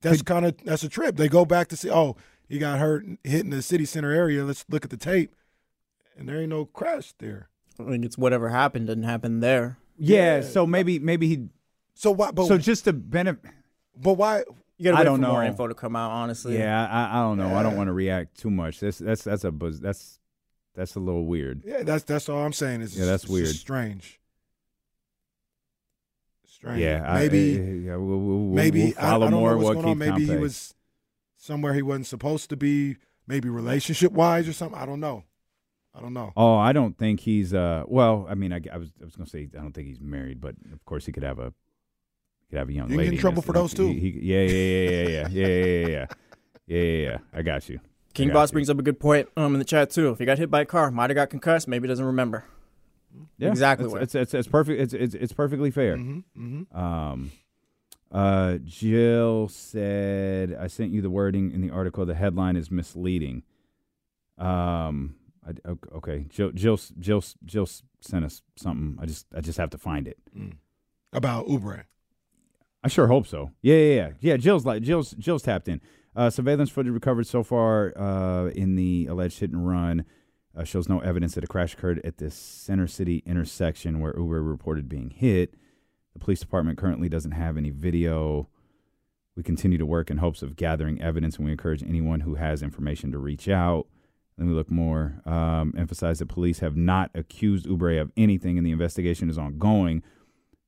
that's 0.00 0.22
kind 0.22 0.44
of 0.44 0.56
that's 0.64 0.82
a 0.82 0.88
trip. 0.88 1.16
They 1.16 1.28
go 1.28 1.44
back 1.44 1.68
to 1.68 1.76
see, 1.76 1.90
oh, 1.90 2.16
he 2.48 2.58
got 2.58 2.80
hurt 2.80 3.04
hit 3.22 3.42
in 3.44 3.50
the 3.50 3.62
city 3.62 3.84
center 3.84 4.10
area. 4.10 4.42
Let's 4.44 4.64
look 4.68 4.84
at 4.84 4.90
the 4.90 4.96
tape, 4.96 5.36
and 6.18 6.28
there 6.28 6.40
ain't 6.40 6.50
no 6.50 6.64
crash 6.64 7.12
there. 7.18 7.49
I 7.86 7.90
mean, 7.90 8.04
it's 8.04 8.16
whatever 8.18 8.48
happened 8.48 8.86
didn't 8.86 9.04
happen 9.04 9.40
there. 9.40 9.78
Yeah. 9.98 10.36
Yeah. 10.36 10.42
So 10.42 10.66
maybe 10.66 10.98
maybe 10.98 11.28
he. 11.28 11.48
So 11.94 12.10
why? 12.10 12.30
But 12.30 12.46
so 12.46 12.56
just 12.58 12.84
to 12.84 12.92
benefit. 12.92 13.50
but 13.96 14.14
why? 14.14 14.44
You 14.78 14.84
gotta 14.90 14.98
I 14.98 15.04
don't 15.04 15.20
for 15.20 15.26
more 15.28 15.42
know. 15.42 15.48
info 15.48 15.66
to 15.68 15.74
come 15.74 15.94
out. 15.94 16.10
Honestly, 16.10 16.56
Yeah. 16.56 16.86
I, 16.90 17.18
I 17.18 17.22
don't 17.22 17.36
know. 17.36 17.54
I 17.54 17.62
don't 17.62 17.76
want 17.76 17.88
to 17.88 17.92
react 17.92 18.38
too 18.38 18.50
much. 18.50 18.80
That's 18.80 18.98
that's 18.98 19.24
that's 19.24 19.44
a 19.44 19.50
buzz. 19.50 19.78
That's 19.80 20.18
that's 20.74 20.94
a 20.94 21.00
little 21.00 21.26
weird. 21.26 21.62
Yeah, 21.66 21.82
that's 21.82 22.04
that's 22.04 22.28
all 22.30 22.38
I'm 22.44 22.52
saying. 22.54 22.80
Is 22.80 22.96
Yeah, 22.98 23.04
that's 23.04 23.24
it's 23.24 23.32
weird. 23.32 23.48
strange. 23.48 24.18
Strange. 26.46 26.80
Yeah. 26.80 27.12
Maybe 27.14 27.56
I, 27.58 27.62
yeah, 27.90 27.96
we'll, 27.96 28.18
we'll, 28.18 28.38
we'll- 28.38 28.54
maybe 28.54 28.84
we'll 28.96 29.04
I, 29.04 29.16
I 29.16 29.18
don't 29.18 29.32
more 29.32 29.50
know 29.52 29.56
what's 29.58 29.74
going 29.74 29.86
on. 29.86 29.92
Keith 29.92 29.98
Maybe 29.98 30.26
he 30.26 30.36
was 30.36 30.74
somewhere 31.36 31.74
he 31.74 31.82
wasn't 31.82 32.06
supposed 32.06 32.50
to 32.50 32.56
be. 32.56 32.96
Maybe 33.26 33.48
relationship 33.48 34.10
wise 34.12 34.48
or 34.48 34.52
something. 34.52 34.78
I 34.78 34.86
don't 34.86 34.98
know. 35.00 35.22
I 35.94 36.00
don't 36.00 36.12
know. 36.14 36.32
Oh, 36.36 36.56
I 36.56 36.72
don't 36.72 36.96
think 36.96 37.20
he's. 37.20 37.52
Uh, 37.52 37.82
well, 37.86 38.26
I 38.28 38.34
mean, 38.34 38.52
I, 38.52 38.60
I 38.72 38.76
was 38.76 38.90
I 39.00 39.04
was 39.04 39.16
gonna 39.16 39.28
say 39.28 39.48
I 39.56 39.60
don't 39.60 39.72
think 39.72 39.88
he's 39.88 40.00
married, 40.00 40.40
but 40.40 40.54
of 40.72 40.84
course 40.84 41.04
he 41.06 41.12
could 41.12 41.24
have 41.24 41.38
a 41.38 41.52
he 42.40 42.46
could 42.50 42.58
have 42.58 42.68
a 42.68 42.72
young 42.72 42.84
You 42.90 42.96
can 42.96 42.96
get 42.98 43.04
lady. 43.04 43.16
in 43.16 43.20
trouble 43.20 43.42
for 43.42 43.52
those, 43.52 43.74
too. 43.74 43.88
He, 43.88 43.98
he, 43.98 44.20
yeah, 44.22 44.40
yeah, 44.42 44.48
yeah, 44.48 44.90
yeah, 44.90 45.08
yeah, 45.08 45.28
yeah, 45.28 45.46
yeah, 45.46 45.46
yeah, 45.46 45.88
yeah, 45.88 46.06
yeah, 46.66 46.78
yeah, 46.82 47.08
yeah. 47.10 47.18
I 47.34 47.42
got 47.42 47.68
you. 47.68 47.80
King 48.14 48.28
got 48.28 48.34
Boss 48.34 48.50
you. 48.50 48.52
brings 48.54 48.70
up 48.70 48.78
a 48.78 48.82
good 48.82 48.98
point 49.00 49.28
um, 49.36 49.54
in 49.54 49.58
the 49.58 49.64
chat 49.64 49.90
too. 49.90 50.10
If 50.10 50.18
he 50.18 50.24
got 50.24 50.38
hit 50.38 50.50
by 50.50 50.60
a 50.62 50.64
car, 50.66 50.90
might 50.90 51.10
have 51.10 51.14
got 51.16 51.30
concussed, 51.30 51.66
maybe 51.68 51.86
doesn't 51.88 52.04
remember. 52.04 52.44
Yeah, 53.38 53.48
exactly 53.48 53.86
It's 53.86 53.92
what- 53.92 54.02
it's, 54.02 54.14
it's 54.14 54.34
it's 54.34 54.48
perfect. 54.48 54.80
It's 54.80 54.94
it's 54.94 55.14
it's 55.14 55.32
perfectly 55.32 55.70
fair. 55.72 55.96
Mm-hmm, 55.96 56.18
mm-hmm. 56.70 56.76
Um, 56.78 57.32
uh, 58.12 58.58
Jill 58.64 59.48
said, 59.48 60.56
"I 60.58 60.68
sent 60.68 60.92
you 60.92 61.02
the 61.02 61.10
wording 61.10 61.50
in 61.50 61.60
the 61.60 61.70
article. 61.70 62.06
The 62.06 62.14
headline 62.14 62.54
is 62.56 62.70
misleading." 62.70 63.42
Um, 64.38 65.14
I, 65.46 65.50
ok- 65.68 65.90
okay, 65.96 66.26
Jill, 66.28 66.50
Jill, 66.52 66.78
Jill, 66.98 67.22
Jill 67.44 67.66
sent 68.00 68.24
us 68.24 68.42
something. 68.56 68.98
I 69.00 69.06
just, 69.06 69.26
I 69.34 69.40
just 69.40 69.58
have 69.58 69.70
to 69.70 69.78
find 69.78 70.06
it. 70.06 70.18
About 71.12 71.46
Oubre. 71.46 71.84
I 72.82 72.88
sure 72.88 73.08
hope 73.08 73.26
so. 73.26 73.50
Yeah, 73.62 73.76
yeah, 73.76 73.94
yeah. 73.94 74.10
Yeah, 74.20 74.36
Jill's 74.36 74.64
like 74.64 74.82
Jill's 74.82 75.12
Jill's 75.18 75.42
tapped 75.42 75.68
in. 75.68 75.80
Uh, 76.16 76.30
surveillance 76.30 76.70
footage 76.70 76.92
recovered 76.92 77.26
so 77.26 77.42
far 77.42 77.92
uh, 77.96 78.48
in 78.50 78.74
the 78.74 79.06
alleged 79.06 79.38
hit 79.40 79.50
and 79.50 79.66
run 79.66 80.04
uh, 80.56 80.64
shows 80.64 80.88
no 80.88 80.98
evidence 81.00 81.34
that 81.34 81.44
a 81.44 81.46
crash 81.46 81.74
occurred 81.74 82.00
at 82.04 82.18
the 82.18 82.30
Center 82.30 82.86
City 82.86 83.22
intersection 83.26 84.00
where 84.00 84.12
Oubre 84.14 84.46
reported 84.46 84.88
being 84.88 85.10
hit. 85.10 85.54
The 86.14 86.18
police 86.18 86.40
department 86.40 86.78
currently 86.78 87.08
doesn't 87.08 87.30
have 87.32 87.56
any 87.56 87.70
video. 87.70 88.48
We 89.36 89.42
continue 89.44 89.78
to 89.78 89.86
work 89.86 90.10
in 90.10 90.18
hopes 90.18 90.42
of 90.42 90.56
gathering 90.56 91.00
evidence, 91.00 91.36
and 91.36 91.44
we 91.46 91.52
encourage 91.52 91.82
anyone 91.82 92.20
who 92.20 92.34
has 92.34 92.62
information 92.62 93.12
to 93.12 93.18
reach 93.18 93.48
out. 93.48 93.86
Let 94.40 94.46
me 94.46 94.54
look 94.54 94.70
more. 94.70 95.20
Um, 95.26 95.74
emphasize 95.76 96.18
that 96.18 96.30
police 96.30 96.60
have 96.60 96.74
not 96.74 97.10
accused 97.14 97.66
Oubre 97.66 98.00
of 98.00 98.10
anything, 98.16 98.56
and 98.56 98.66
the 98.66 98.70
investigation 98.70 99.28
is 99.28 99.36
ongoing. 99.36 100.02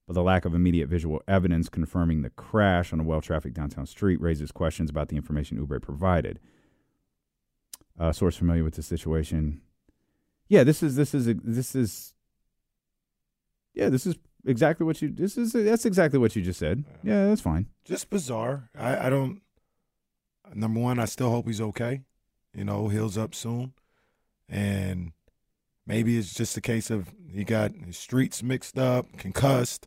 But 0.07 0.13
the 0.13 0.23
lack 0.23 0.45
of 0.45 0.55
immediate 0.55 0.91
visual 0.91 1.23
evidence 1.27 1.71
confirming 1.71 2.21
the 2.21 2.29
crash 2.29 2.93
on 2.93 3.01
a 3.01 3.03
well-trafficked 3.03 3.57
downtown 3.57 3.87
street 3.87 4.21
raises 4.21 4.53
questions 4.53 4.91
about 4.91 5.09
the 5.09 5.17
information 5.17 5.59
Oubre 5.59 5.81
provided. 5.81 6.39
Uh, 7.99 8.13
source 8.13 8.37
familiar 8.37 8.63
with 8.63 8.75
the 8.75 8.83
situation. 8.83 9.63
Yeah, 10.49 10.65
this 10.65 10.83
is 10.83 10.97
this 10.97 11.15
is 11.15 11.35
this 11.43 11.75
is. 11.75 12.13
Yeah, 13.73 13.89
this 13.89 14.07
is 14.07 14.17
exactly 14.45 14.85
what 14.85 15.01
you. 15.01 15.09
This 15.09 15.39
is 15.39 15.53
that's 15.53 15.87
exactly 15.87 16.19
what 16.19 16.37
you 16.37 16.43
just 16.43 16.59
said. 16.59 16.85
Yeah, 17.03 17.29
that's 17.29 17.41
fine. 17.41 17.69
Just 17.87 18.11
bizarre. 18.11 18.69
I, 18.79 19.07
I 19.07 19.09
don't. 19.09 19.41
Number 20.53 20.79
one, 20.79 20.99
I 20.99 21.07
still 21.07 21.31
hope 21.31 21.47
he's 21.47 21.63
okay. 21.63 22.03
You 22.55 22.65
know, 22.65 22.89
heals 22.89 23.17
up 23.17 23.35
soon, 23.35 23.73
and 24.49 25.13
maybe 25.87 26.19
it's 26.19 26.35
just 26.35 26.57
a 26.57 26.61
case 26.61 26.91
of 26.91 27.09
he 27.33 27.45
got 27.45 27.73
his 27.75 27.97
streets 27.97 28.43
mixed 28.43 28.79
up, 28.79 29.17
concussed. 29.17 29.87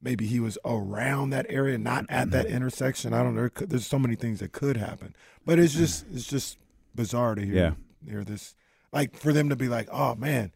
Maybe 0.00 0.26
he 0.26 0.38
was 0.38 0.56
around 0.64 1.30
that 1.30 1.46
area, 1.48 1.78
not 1.78 2.06
at 2.08 2.30
that 2.30 2.46
intersection. 2.46 3.12
I 3.12 3.22
don't 3.24 3.34
know. 3.34 3.48
There's 3.56 3.86
so 3.86 3.98
many 3.98 4.14
things 4.14 4.38
that 4.40 4.52
could 4.52 4.76
happen, 4.76 5.16
but 5.44 5.58
it's 5.58 5.74
just 5.74 6.06
it's 6.12 6.26
just 6.26 6.58
bizarre 6.94 7.34
to 7.34 7.42
hear 7.44 7.54
Yeah. 7.54 7.72
hear 8.08 8.22
this. 8.22 8.54
Like 8.92 9.16
for 9.16 9.32
them 9.32 9.48
to 9.48 9.56
be 9.56 9.68
like, 9.68 9.88
"Oh 9.90 10.14
man, 10.14 10.52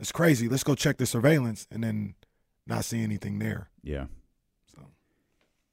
it's 0.00 0.10
crazy. 0.12 0.48
Let's 0.48 0.64
go 0.64 0.74
check 0.74 0.96
the 0.96 1.06
surveillance," 1.06 1.66
and 1.70 1.84
then 1.84 2.14
not 2.66 2.84
see 2.86 3.02
anything 3.02 3.40
there. 3.40 3.68
Yeah. 3.82 4.06
So 4.74 4.86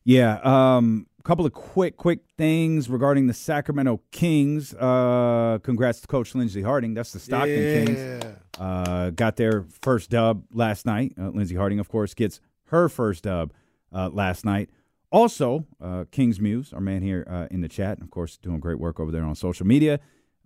Yeah. 0.04 0.40
Um, 0.44 1.08
couple 1.22 1.46
of 1.46 1.54
quick, 1.54 1.98
quick 1.98 2.20
things 2.38 2.90
regarding 2.90 3.28
the 3.28 3.34
Sacramento 3.34 4.02
Kings. 4.12 4.74
Uh, 4.74 5.60
congrats 5.64 6.02
to 6.02 6.08
Coach 6.08 6.34
Lindsey 6.36 6.62
Harding. 6.62 6.94
That's 6.94 7.14
the 7.14 7.20
Stockton 7.20 7.86
Kings. 7.86 8.36
Uh, 8.60 9.10
got 9.12 9.36
their 9.36 9.66
first 9.82 10.10
dub 10.10 10.44
last 10.54 10.86
night. 10.86 11.14
Uh, 11.20 11.30
Lindsey 11.30 11.56
Harding, 11.56 11.80
of 11.80 11.90
course, 11.90 12.14
gets 12.14 12.40
her 12.66 12.90
first 12.90 13.24
dub 13.24 13.54
uh, 13.94 14.10
last 14.10 14.46
night. 14.46 14.70
Also, 15.12 15.66
uh, 15.82 16.06
King's 16.12 16.40
Muse, 16.40 16.72
our 16.72 16.80
man 16.80 17.02
here 17.02 17.26
uh, 17.30 17.48
in 17.52 17.62
the 17.62 17.68
chat, 17.68 18.00
of 18.02 18.10
course, 18.12 18.38
doing 18.38 18.60
great 18.62 18.80
work 18.80 19.00
over 19.00 19.12
there 19.12 19.24
on 19.24 19.36
social 19.36 19.68
media, 19.68 20.00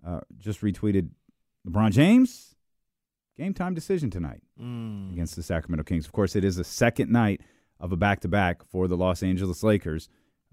uh, 0.04 0.20
just 0.38 0.60
retweeted 0.60 1.08
LeBron 1.68 1.92
James 1.92 2.54
game 3.36 3.52
time 3.54 3.74
decision 3.74 4.10
tonight 4.10 4.40
Mm. 4.60 5.12
against 5.12 5.36
the 5.36 5.42
Sacramento 5.42 5.84
Kings. 5.84 6.06
Of 6.06 6.12
course, 6.12 6.34
it 6.34 6.42
is 6.42 6.56
the 6.56 6.64
second 6.64 7.12
night 7.12 7.42
of 7.78 7.92
a 7.92 7.96
back 7.96 8.20
to 8.20 8.28
back 8.28 8.64
for 8.64 8.88
the 8.88 8.96
Los 8.96 9.22
Angeles 9.22 9.62
Lakers. 9.62 10.08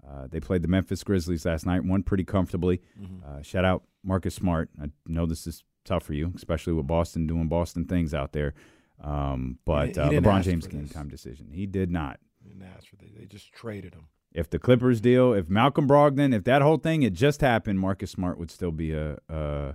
Uh, 0.08 0.26
they 0.30 0.40
played 0.40 0.62
the 0.62 0.68
Memphis 0.68 1.02
Grizzlies 1.02 1.44
last 1.46 1.66
night, 1.66 1.84
won 1.84 2.02
pretty 2.02 2.24
comfortably. 2.24 2.80
Uh, 3.26 3.42
shout 3.42 3.64
out 3.64 3.84
Marcus 4.04 4.34
Smart. 4.34 4.68
I 4.80 4.90
know 5.06 5.26
this 5.26 5.46
is 5.46 5.64
tough 5.84 6.02
for 6.04 6.12
you, 6.14 6.32
especially 6.36 6.72
with 6.74 6.86
Boston 6.86 7.26
doing 7.26 7.48
Boston 7.48 7.84
things 7.86 8.12
out 8.14 8.32
there. 8.32 8.54
Um, 9.00 9.58
but 9.64 9.88
He- 9.88 9.92
he 9.94 10.00
uh, 10.00 10.10
LeBron 10.10 10.42
James 10.42 10.66
game 10.66 10.88
time 10.88 11.08
decision. 11.08 11.48
He 11.52 11.66
did 11.66 11.90
not. 11.90 12.20
Didn't 12.46 12.62
ask 12.76 12.88
for 12.88 12.96
that. 12.96 13.18
They 13.18 13.24
just 13.26 13.52
traded 13.52 13.94
him. 13.94 14.06
If 14.32 14.50
the 14.50 14.58
Clippers 14.58 15.00
deal, 15.00 15.32
if 15.32 15.48
Malcolm 15.48 15.86
Brogdon, 15.88 16.34
if 16.34 16.44
that 16.44 16.60
whole 16.60 16.76
thing 16.78 17.02
had 17.02 17.14
just 17.14 17.40
happened, 17.40 17.78
Marcus 17.80 18.10
Smart 18.10 18.38
would 18.38 18.50
still 18.50 18.72
be 18.72 18.92
a 18.92 19.18
a, 19.28 19.74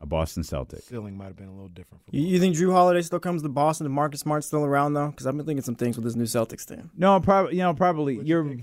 a 0.00 0.06
Boston 0.06 0.42
Celtic. 0.42 0.82
Feeling 0.82 1.16
might 1.16 1.26
have 1.26 1.36
been 1.36 1.48
a 1.48 1.52
little 1.52 1.68
different. 1.68 2.04
For 2.04 2.16
You, 2.16 2.22
you 2.22 2.38
think 2.40 2.56
Jrue 2.56 2.72
Holiday 2.72 3.02
still 3.02 3.20
comes 3.20 3.42
to 3.42 3.48
Boston 3.48 3.86
and 3.86 3.94
Marcus 3.94 4.20
Smart's 4.20 4.46
still 4.46 4.64
around 4.64 4.94
though? 4.94 5.08
Because 5.08 5.26
I've 5.26 5.36
been 5.36 5.46
thinking 5.46 5.62
some 5.62 5.74
things 5.76 5.96
with 5.96 6.04
this 6.04 6.16
new 6.16 6.24
Celtics 6.24 6.66
team. 6.66 6.90
No, 6.96 7.20
probably 7.20 7.52
you 7.56 7.62
know 7.62 7.74
probably 7.74 8.16
you're 8.22 8.44
They 8.44 8.62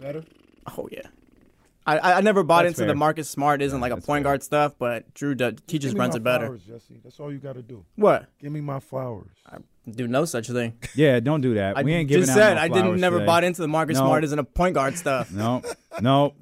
better? 0.00 0.24
Oh 0.76 0.88
yeah. 0.90 1.02
I 1.86 1.98
I, 1.98 2.12
I 2.18 2.20
never 2.20 2.42
bought 2.44 2.62
That's 2.62 2.72
into 2.74 2.82
fair. 2.82 2.88
the 2.88 2.94
Marcus 2.94 3.28
Smart 3.28 3.60
isn't 3.62 3.80
like 3.80 3.90
a 3.92 3.96
point 3.96 4.22
fair. 4.22 4.32
guard 4.32 4.42
stuff, 4.42 4.74
but 4.78 5.12
Jrue 5.14 5.36
does, 5.36 5.54
teaches 5.66 5.90
Give 5.92 5.98
me 5.98 6.00
runs 6.00 6.14
it 6.16 6.22
better. 6.22 6.46
Flowers, 6.46 6.62
Jesse. 6.62 7.00
That's 7.02 7.18
all 7.20 7.32
you 7.32 7.38
got 7.38 7.54
to 7.54 7.62
do. 7.62 7.84
What? 7.96 8.26
Give 8.40 8.52
me 8.52 8.60
my 8.60 8.78
flowers. 8.80 9.30
I 9.46 9.58
do 9.90 10.06
no 10.06 10.24
such 10.24 10.48
thing. 10.48 10.74
yeah. 10.94 11.18
Don't 11.20 11.40
do 11.40 11.54
that. 11.54 11.76
I 11.76 11.82
we 11.82 11.92
ain't 11.92 12.08
giving 12.08 12.26
just 12.26 12.38
out 12.38 12.42
said 12.42 12.54
no 12.54 12.60
I 12.60 12.68
didn't 12.68 13.00
never 13.00 13.16
today. 13.18 13.26
bought 13.26 13.42
into 13.44 13.62
the 13.62 13.68
Marcus 13.68 13.96
No. 13.98 14.04
Smart 14.06 14.22
isn't 14.24 14.38
a 14.38 14.44
point 14.44 14.74
guard 14.74 14.96
stuff. 14.96 15.32
No, 15.32 15.62
no, 16.00 16.34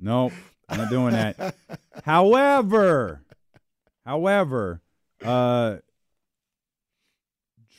no. 0.00 0.32
I'm 0.68 0.78
not 0.78 0.90
doing 0.90 1.12
that. 1.12 1.54
However, 2.04 3.20
however, 4.04 4.80
uh, 5.24 5.78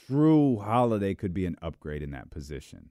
Jrue 0.10 0.62
Holiday 0.64 1.14
could 1.16 1.34
be 1.34 1.46
an 1.46 1.56
upgrade 1.62 2.02
in 2.04 2.12
that 2.12 2.30
position. 2.30 2.90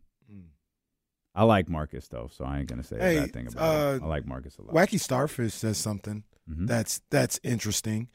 I 1.35 1.45
like 1.45 1.67
Marcus 1.67 2.09
though, 2.09 2.29
so 2.31 2.45
I 2.45 2.59
ain't 2.59 2.69
gonna 2.69 2.83
say 2.83 2.99
Hey, 2.99 3.17
a 3.17 3.21
bad 3.23 3.33
thing 3.33 3.47
about 3.47 3.63
him. 3.95 4.03
uh, 4.03 4.07
I 4.07 4.09
like 4.09 4.27
Marcus 4.27 4.59
a 4.59 4.63
lot. 4.63 4.75
Wacky 4.75 5.01
Starfish 5.01 5.55
says 5.55 5.79
something 5.79 6.25
Mhm. 6.51 6.67
that's 6.67 7.01
that's 7.09 7.41
interesting. 7.43 8.09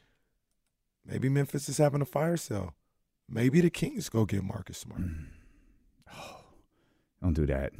Maybe 1.03 1.27
Memphis 1.27 1.67
is 1.67 1.79
having 1.79 2.01
a 2.01 2.05
fire 2.05 2.37
sale. 2.37 2.75
Maybe 3.27 3.59
the 3.61 3.71
Kings 3.71 4.07
go 4.09 4.25
get 4.25 4.43
Marcus 4.43 4.77
Smart. 4.77 5.01
Mm. 5.01 5.25
Don't 7.23 7.33
do 7.33 7.47
that. 7.47 7.73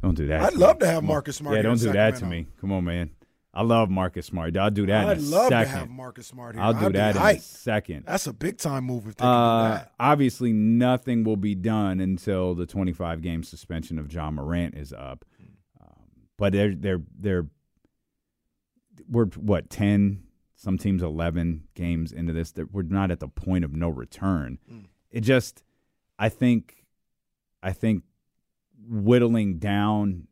Don't 0.00 0.14
do 0.14 0.26
that. 0.28 0.40
I'd 0.40 0.54
love 0.54 0.76
me. 0.76 0.80
to 0.80 0.86
have 0.86 1.04
Marcus 1.04 1.36
Smart 1.36 1.56
Yeah, 1.56 1.62
don't 1.62 1.72
in 1.74 1.78
do 1.88 1.92
that 1.92 2.16
to 2.16 2.26
me. 2.26 2.46
Come 2.58 2.72
on, 2.72 2.84
man. 2.84 3.10
I 3.54 3.62
love 3.62 3.88
Marcus 3.88 4.26
Smart. 4.26 4.56
I'll 4.56 4.70
do 4.70 4.84
that 4.86 5.06
I'd 5.06 5.18
in 5.18 5.24
a 5.24 5.26
love 5.28 5.48
second. 5.48 5.72
to 5.72 5.78
have 5.78 5.88
Marcus 5.90 6.26
Smart 6.26 6.56
here. 6.56 6.64
I'll 6.64 6.74
do 6.74 6.86
I'd 6.86 6.92
that 6.94 7.16
in 7.16 7.22
a 7.22 7.38
second. 7.40 8.04
That's 8.06 8.26
a 8.26 8.32
big 8.32 8.58
time 8.58 8.84
move 8.84 9.06
if 9.06 9.14
they 9.16 9.24
Uh, 9.24 9.68
do 9.68 9.74
that. 9.74 9.92
obviously, 10.00 10.52
nothing 10.52 11.22
will 11.24 11.36
be 11.36 11.54
done 11.54 12.00
until 12.00 12.54
the 12.54 12.66
25 12.66 13.22
game 13.22 13.42
suspension 13.44 13.98
of 13.98 14.12
Ja 14.12 14.30
Morant 14.30 14.74
is 14.74 14.92
up. 14.92 15.24
Um, 15.80 15.88
but 16.36 16.52
they're 16.52 16.74
they're 16.74 17.02
they're 17.18 17.46
we're 19.08 19.26
what 19.26 19.70
10, 19.70 20.22
some 20.56 20.78
teams 20.78 21.02
11 21.02 21.64
games 21.74 22.12
into 22.12 22.32
this. 22.32 22.52
That 22.52 22.72
we're 22.72 22.82
not 22.82 23.10
at 23.10 23.20
the 23.20 23.28
point 23.28 23.64
of 23.64 23.72
no 23.72 23.88
return. 23.88 24.58
It 25.10 25.20
just, 25.20 25.62
I 26.18 26.28
think, 26.28 26.84
I 27.62 27.72
think 27.72 28.02
whittling 28.88 29.58
down 29.58 30.26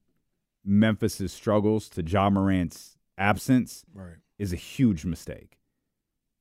Memphis's 0.64 1.32
struggles 1.32 1.88
to 1.90 2.02
Ja 2.02 2.30
Morant's 2.30 2.96
absence 3.22 3.84
Right. 3.94 4.16
is 4.38 4.52
a 4.52 4.56
huge 4.56 5.04
mistake. 5.04 5.58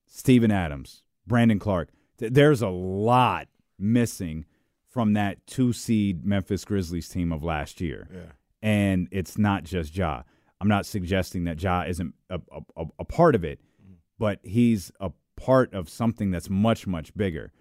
Steven 0.07 0.51
Adams, 0.51 1.03
Brandon 1.27 1.59
Clarke. 1.59 1.89
Th- 2.17 2.31
there's 2.33 2.61
a 2.61 2.69
lot 2.69 3.47
missing 3.77 4.45
from 4.89 5.13
that 5.13 5.45
two 5.47 5.71
seed 5.71 6.25
Memphis 6.25 6.65
Grizzlies 6.65 7.07
team 7.07 7.31
of 7.31 7.43
last 7.43 7.79
year. 7.79 8.09
Yeah. 8.13 8.31
And 8.61 9.07
it's 9.11 9.37
not 9.37 9.63
just 9.63 9.95
Ja. 9.95 10.23
I'm 10.59 10.67
not 10.67 10.85
suggesting 10.85 11.45
that 11.45 11.61
Ja 11.61 11.83
isn't 11.87 12.13
a, 12.29 12.39
a, 12.75 12.85
a 12.99 13.05
part 13.05 13.35
of 13.35 13.43
it, 13.43 13.59
mm. 13.83 13.95
but 14.19 14.39
he's 14.43 14.91
a 14.99 15.11
part 15.35 15.73
of 15.73 15.89
something 15.89 16.29
that's 16.29 16.49
much, 16.49 16.85
much 16.85 17.15
bigger. 17.15 17.51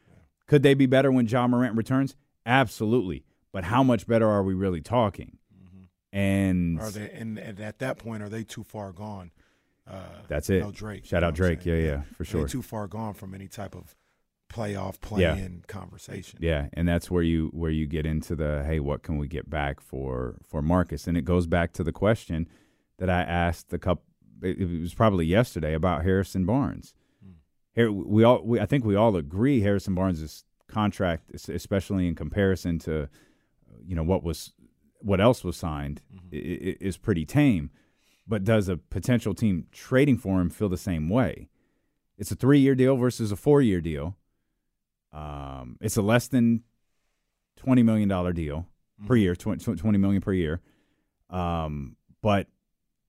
Could 0.46 0.62
they 0.62 0.74
be 0.74 0.87
better 0.87 1.12
when 1.12 1.26
Ja 1.26 1.46
Morant 1.46 1.76
returns? 1.76 2.16
Absolutely. 2.44 3.24
But 3.52 3.64
how 3.64 3.83
much 3.83 4.06
better 4.06 4.28
are 4.28 4.42
we 4.42 4.54
really 4.54 4.80
talking? 4.80 5.38
And 6.12 6.80
Are 6.80 6.90
they 6.90 7.10
and, 7.10 7.38
and 7.38 7.60
at 7.60 7.78
that 7.78 7.98
point 7.98 8.22
are 8.22 8.28
they 8.28 8.42
too 8.42 8.64
far 8.64 8.92
gone? 8.92 9.30
Uh, 9.88 10.02
That's 10.28 10.50
it. 10.50 10.60
No 10.60 10.70
Drake. 10.70 11.04
Shout 11.04 11.22
out 11.24 11.34
Drake. 11.34 11.62
saying? 11.62 11.84
Yeah, 11.84 11.90
yeah, 11.90 12.02
for 12.16 12.24
sure. 12.24 12.46
Too 12.48 12.62
far 12.62 12.86
gone 12.88 13.14
from 13.14 13.34
any 13.34 13.48
type 13.48 13.74
of 13.74 13.94
playoff 14.48 14.96
Yeah. 15.16 15.34
play-in 15.34 15.62
conversation. 15.68 16.38
Yeah, 16.42 16.68
and 16.72 16.88
that's 16.88 17.10
where 17.10 17.22
you 17.22 17.48
where 17.52 17.70
you 17.70 17.86
get 17.86 18.06
into 18.06 18.34
the 18.34 18.64
hey, 18.66 18.80
what 18.80 19.02
can 19.02 19.18
we 19.18 19.28
get 19.28 19.48
back 19.48 19.80
for 19.80 20.38
for 20.46 20.62
Marcus? 20.62 21.06
And 21.06 21.16
it 21.16 21.24
goes 21.24 21.46
back 21.46 21.72
to 21.74 21.84
the 21.84 21.92
question 21.92 22.48
that 22.98 23.08
I 23.08 23.22
asked 23.22 23.70
the 23.70 23.78
couple. 23.78 24.04
It 24.42 24.80
was 24.80 24.94
probably 24.94 25.26
yesterday 25.26 25.74
about 25.74 26.02
Harrison 26.02 26.44
Barnes. 26.46 26.94
Here 27.72 27.92
we 27.92 28.24
all 28.24 28.42
we, 28.42 28.58
I 28.58 28.66
think 28.66 28.84
we 28.84 28.96
all 28.96 29.14
agree 29.16 29.60
Harrison 29.60 29.94
Barnes' 29.94 30.44
contract, 30.66 31.30
especially 31.48 32.08
in 32.08 32.14
comparison 32.16 32.78
to 32.80 33.08
you 33.86 33.94
know 33.94 34.02
what 34.02 34.22
was 34.24 34.52
what 35.00 35.20
else 35.20 35.42
was 35.44 35.56
signed, 35.56 36.02
i- 36.32 36.36
is 36.80 36.96
pretty 36.96 37.24
tame. 37.24 37.70
But 38.26 38.44
does 38.44 38.68
a 38.68 38.76
potential 38.76 39.34
team 39.34 39.66
trading 39.72 40.16
for 40.18 40.40
him 40.40 40.50
feel 40.50 40.68
the 40.68 40.76
same 40.76 41.08
way? 41.08 41.48
It's 42.16 42.30
a 42.30 42.36
three 42.36 42.60
year 42.60 42.74
deal 42.74 42.96
versus 42.96 43.32
a 43.32 43.36
four 43.36 43.60
year 43.62 43.80
deal. 43.80 44.16
Um, 45.12 45.76
it's 45.80 45.96
a 45.96 46.02
less 46.02 46.28
than 46.28 46.62
twenty 47.56 47.82
million 47.82 48.08
dollar 48.08 48.32
deal 48.32 48.66
per 49.06 49.16
year, 49.16 49.34
20, 49.34 49.76
20 49.76 49.98
million 49.98 50.20
per 50.20 50.32
year. 50.32 50.60
Um, 51.30 51.96
but 52.22 52.46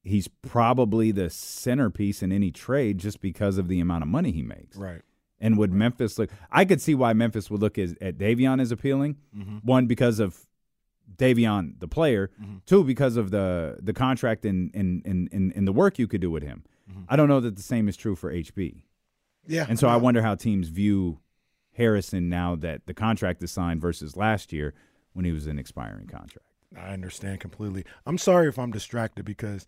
he's 0.04 0.28
probably 0.28 1.12
the 1.12 1.30
centerpiece 1.30 2.24
in 2.24 2.32
any 2.32 2.50
trade 2.50 2.98
just 2.98 3.20
because 3.22 3.58
of 3.58 3.68
the 3.68 3.80
amount 3.80 4.02
of 4.04 4.08
money 4.08 4.32
he 4.32 4.42
makes. 4.42 4.78
Right. 4.78 5.02
And 5.40 5.58
would 5.58 5.72
Memphis 5.74 6.18
look? 6.18 6.30
I 6.52 6.66
could 6.66 6.82
see 6.82 6.96
why 6.96 7.14
Memphis 7.14 7.50
would 7.52 7.62
look 7.62 7.78
as, 7.78 7.96
at 8.00 8.18
Davion 8.18 8.62
as 8.62 8.72
appealing. 8.72 9.18
One 9.64 9.86
because 9.88 10.20
of 10.20 10.40
Davion 11.18 11.80
the 11.80 11.88
player. 11.88 12.32
Mm-hmm. 12.42 12.58
Two 12.66 12.84
because 12.84 13.18
of 13.18 13.32
the 13.32 13.78
the 13.82 13.94
contract 13.94 14.46
and 14.46 14.72
and 14.74 15.02
and 15.06 15.30
and, 15.32 15.54
and 15.56 15.68
the 15.68 15.74
work 15.74 16.00
you 16.00 16.08
could 16.08 16.22
do 16.22 16.32
with 16.32 16.44
him. 16.44 16.64
Mm-hmm. 16.90 17.04
I 17.10 17.16
don't 17.16 17.28
know 17.28 17.40
that 17.40 17.56
the 17.56 17.62
same 17.62 17.88
is 17.88 17.98
true 17.98 18.16
for 18.16 18.34
HB. 18.34 18.82
Yeah. 19.48 19.66
And 19.68 19.80
so 19.80 19.88
I 19.88 19.94
no. 19.94 20.00
wonder 20.00 20.22
how 20.22 20.36
teams 20.36 20.68
view 20.68 21.20
Harrison 21.74 22.30
now 22.30 22.56
that 22.58 22.86
the 22.86 22.94
contract 22.94 23.42
is 23.44 23.52
signed 23.52 23.82
versus 23.82 24.16
last 24.16 24.54
year 24.54 24.74
when 25.14 25.26
he 25.26 25.32
was 25.32 25.48
an 25.48 25.58
expiring 25.58 26.08
contract. 26.08 26.48
I 26.78 26.94
understand 26.94 27.40
completely. 27.40 27.86
I'm 28.06 28.18
sorry 28.18 28.48
if 28.48 28.58
I'm 28.58 28.72
distracted 28.72 29.26
because 29.26 29.66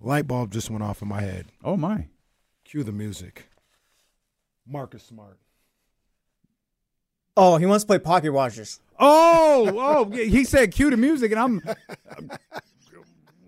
light 0.00 0.26
bulb 0.26 0.52
just 0.52 0.70
went 0.70 0.82
off 0.82 1.02
in 1.02 1.08
my 1.08 1.20
head. 1.20 1.46
Oh 1.62 1.76
my. 1.76 2.08
Cue 2.64 2.82
the 2.82 2.92
music. 2.92 3.48
Marcus 4.66 5.02
Smart. 5.02 5.38
Oh, 7.36 7.56
he 7.56 7.66
wants 7.66 7.84
to 7.84 7.86
play 7.86 7.98
pocket 7.98 8.32
watchers. 8.32 8.80
Oh, 9.02 9.72
oh, 9.78 10.10
he 10.10 10.44
said 10.44 10.72
cue 10.72 10.90
the 10.90 10.96
music 10.98 11.32
and 11.32 11.40
I'm 11.40 11.62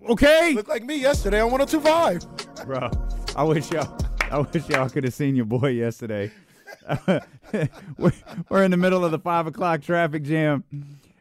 okay. 0.08 0.54
Looked 0.54 0.70
like 0.70 0.82
me 0.82 0.96
yesterday 0.96 1.40
on 1.42 1.50
1025. 1.50 2.66
Bro, 2.66 2.90
I 3.36 3.42
wish 3.42 3.70
y'all 3.70 3.98
I 4.30 4.38
wish 4.38 4.66
y'all 4.70 4.88
could 4.88 5.04
have 5.04 5.12
seen 5.12 5.36
your 5.36 5.44
boy 5.44 5.68
yesterday. 5.68 6.30
we're, 7.98 8.12
we're 8.48 8.64
in 8.64 8.70
the 8.70 8.78
middle 8.78 9.04
of 9.04 9.10
the 9.10 9.18
five 9.18 9.46
o'clock 9.46 9.82
traffic 9.82 10.22
jam. 10.22 10.64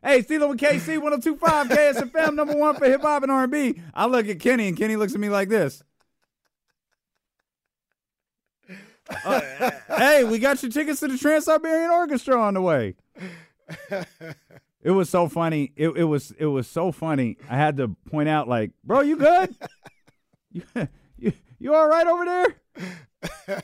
Hey, 0.02 0.24
Steeler 0.24 0.48
with 0.48 0.60
KC 0.60 1.02
1025 1.02 1.68
KSFM, 1.68 2.34
number 2.34 2.56
one 2.56 2.76
for 2.76 2.86
hip 2.86 3.02
hop 3.02 3.24
and 3.24 3.32
R&B. 3.32 3.82
I 3.94 4.06
look 4.06 4.30
at 4.30 4.40
Kenny 4.40 4.70
and 4.70 4.78
Kenny 4.78 4.96
looks 4.96 5.14
at 5.14 5.20
me 5.20 5.28
like 5.28 5.50
this. 5.50 5.84
Uh, 9.26 9.72
hey, 9.90 10.24
we 10.24 10.40
got 10.40 10.64
your 10.64 10.72
tickets 10.72 11.02
to 11.02 11.10
the 11.10 11.18
Trans 11.18 11.46
Siberian 11.46 11.92
Orchestra 11.92 12.42
on 12.42 12.54
the 12.54 12.62
way. 12.62 12.96
It 14.84 14.90
was 14.90 15.12
so 15.12 15.30
funny. 15.30 15.74
It, 15.76 15.90
it 15.90 16.04
was 16.06 16.32
it 16.40 16.48
was 16.48 16.66
so 16.68 16.92
funny. 16.92 17.38
I 17.48 17.56
had 17.56 17.78
to 17.78 17.90
point 18.10 18.28
out, 18.30 18.48
like, 18.48 18.72
bro, 18.84 19.02
you 19.02 19.16
good? 19.16 19.56
you, 20.52 20.64
you 21.20 21.34
you 21.60 21.76
all 21.76 21.88
right 21.88 22.08
over 22.08 22.26
there? 22.26 23.62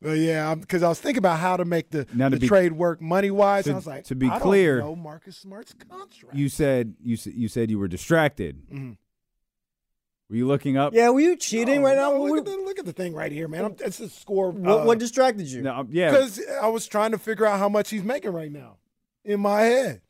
But 0.00 0.18
yeah, 0.18 0.54
because 0.54 0.84
I 0.84 0.88
was 0.88 1.00
thinking 1.00 1.18
about 1.18 1.40
how 1.40 1.56
to 1.56 1.64
make 1.64 1.90
the, 1.90 2.06
Now, 2.14 2.28
to 2.28 2.36
the 2.36 2.40
be- 2.40 2.46
trade 2.46 2.72
work 2.72 3.00
money 3.02 3.32
wise. 3.32 3.64
to- 3.64 3.72
I 3.72 3.74
was 3.74 3.86
like, 3.86 4.04
to 4.04 4.14
be 4.14 4.28
I 4.28 4.38
clear, 4.38 4.78
know 4.78 4.94
Marcus 4.94 5.36
Smart's 5.36 5.72
contract. 5.72 6.36
You 6.36 6.48
said 6.48 6.94
you 7.02 7.16
you 7.24 7.48
said 7.48 7.68
you 7.68 7.80
were 7.80 7.88
distracted. 7.88 8.62
Mhm. 8.72 8.96
Were 10.30 10.36
you 10.36 10.46
looking 10.46 10.76
up? 10.76 10.92
Yeah, 10.92 11.08
were 11.10 11.20
you 11.20 11.36
cheating 11.36 11.80
No, 11.80 11.86
right 11.88 11.96
no, 11.96 12.12
now? 12.12 12.22
Look 12.22 12.38
at, 12.38 12.44
the, 12.44 12.50
look 12.62 12.78
at 12.78 12.84
the 12.84 12.92
thing 12.92 13.14
right 13.14 13.32
here, 13.32 13.48
man. 13.48 13.64
I'm, 13.64 13.76
it's 13.80 13.98
a 14.00 14.08
score. 14.10 14.50
what, 14.50 14.84
what 14.84 14.98
distracted 14.98 15.46
you? 15.46 15.62
No, 15.62 15.74
um, 15.76 15.88
yeah. 15.90 16.10
Because 16.10 16.40
I 16.60 16.68
was 16.68 16.86
trying 16.86 17.12
to 17.12 17.18
figure 17.18 17.46
out 17.46 17.58
how 17.58 17.68
much 17.70 17.88
he's 17.90 18.02
making 18.04 18.32
right 18.32 18.52
now. 18.52 18.76
in 19.24 19.40
my 19.40 19.62
head. 19.62 20.02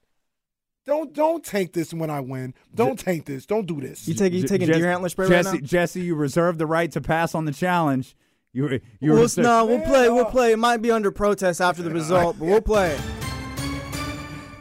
Don't 0.86 1.12
don't 1.12 1.44
tank 1.44 1.74
this 1.74 1.92
when 1.92 2.08
I 2.08 2.20
win. 2.20 2.54
Don't 2.74 2.98
tank 2.98 3.26
this. 3.26 3.44
Don't 3.44 3.66
do 3.66 3.78
this. 3.80 4.08
You 4.08 4.14
take 4.14 4.32
you 4.32 4.40
J- 4.40 4.46
taking 4.48 4.66
Jesse- 4.68 4.80
deer 4.80 4.90
antler 4.90 5.10
spray 5.10 5.28
Jesse, 5.28 5.50
right 5.50 5.60
now? 5.60 5.66
Jesse, 5.66 6.00
you 6.00 6.14
reserve 6.14 6.56
the 6.56 6.66
right 6.66 6.90
to 6.92 7.00
pass 7.02 7.34
on 7.34 7.44
the 7.44 7.52
challenge. 7.52 8.16
You 8.54 8.80
you 8.98 9.12
We'll, 9.12 9.22
reserve- 9.22 9.44
no, 9.44 9.66
we'll 9.66 9.82
play. 9.82 10.08
We'll 10.08 10.24
play. 10.24 10.52
It 10.52 10.58
might 10.58 10.78
be 10.78 10.90
under 10.90 11.10
protest 11.10 11.60
after 11.60 11.82
the 11.82 11.90
result, 11.90 12.38
but 12.38 12.46
we'll 12.46 12.60
play. 12.62 12.98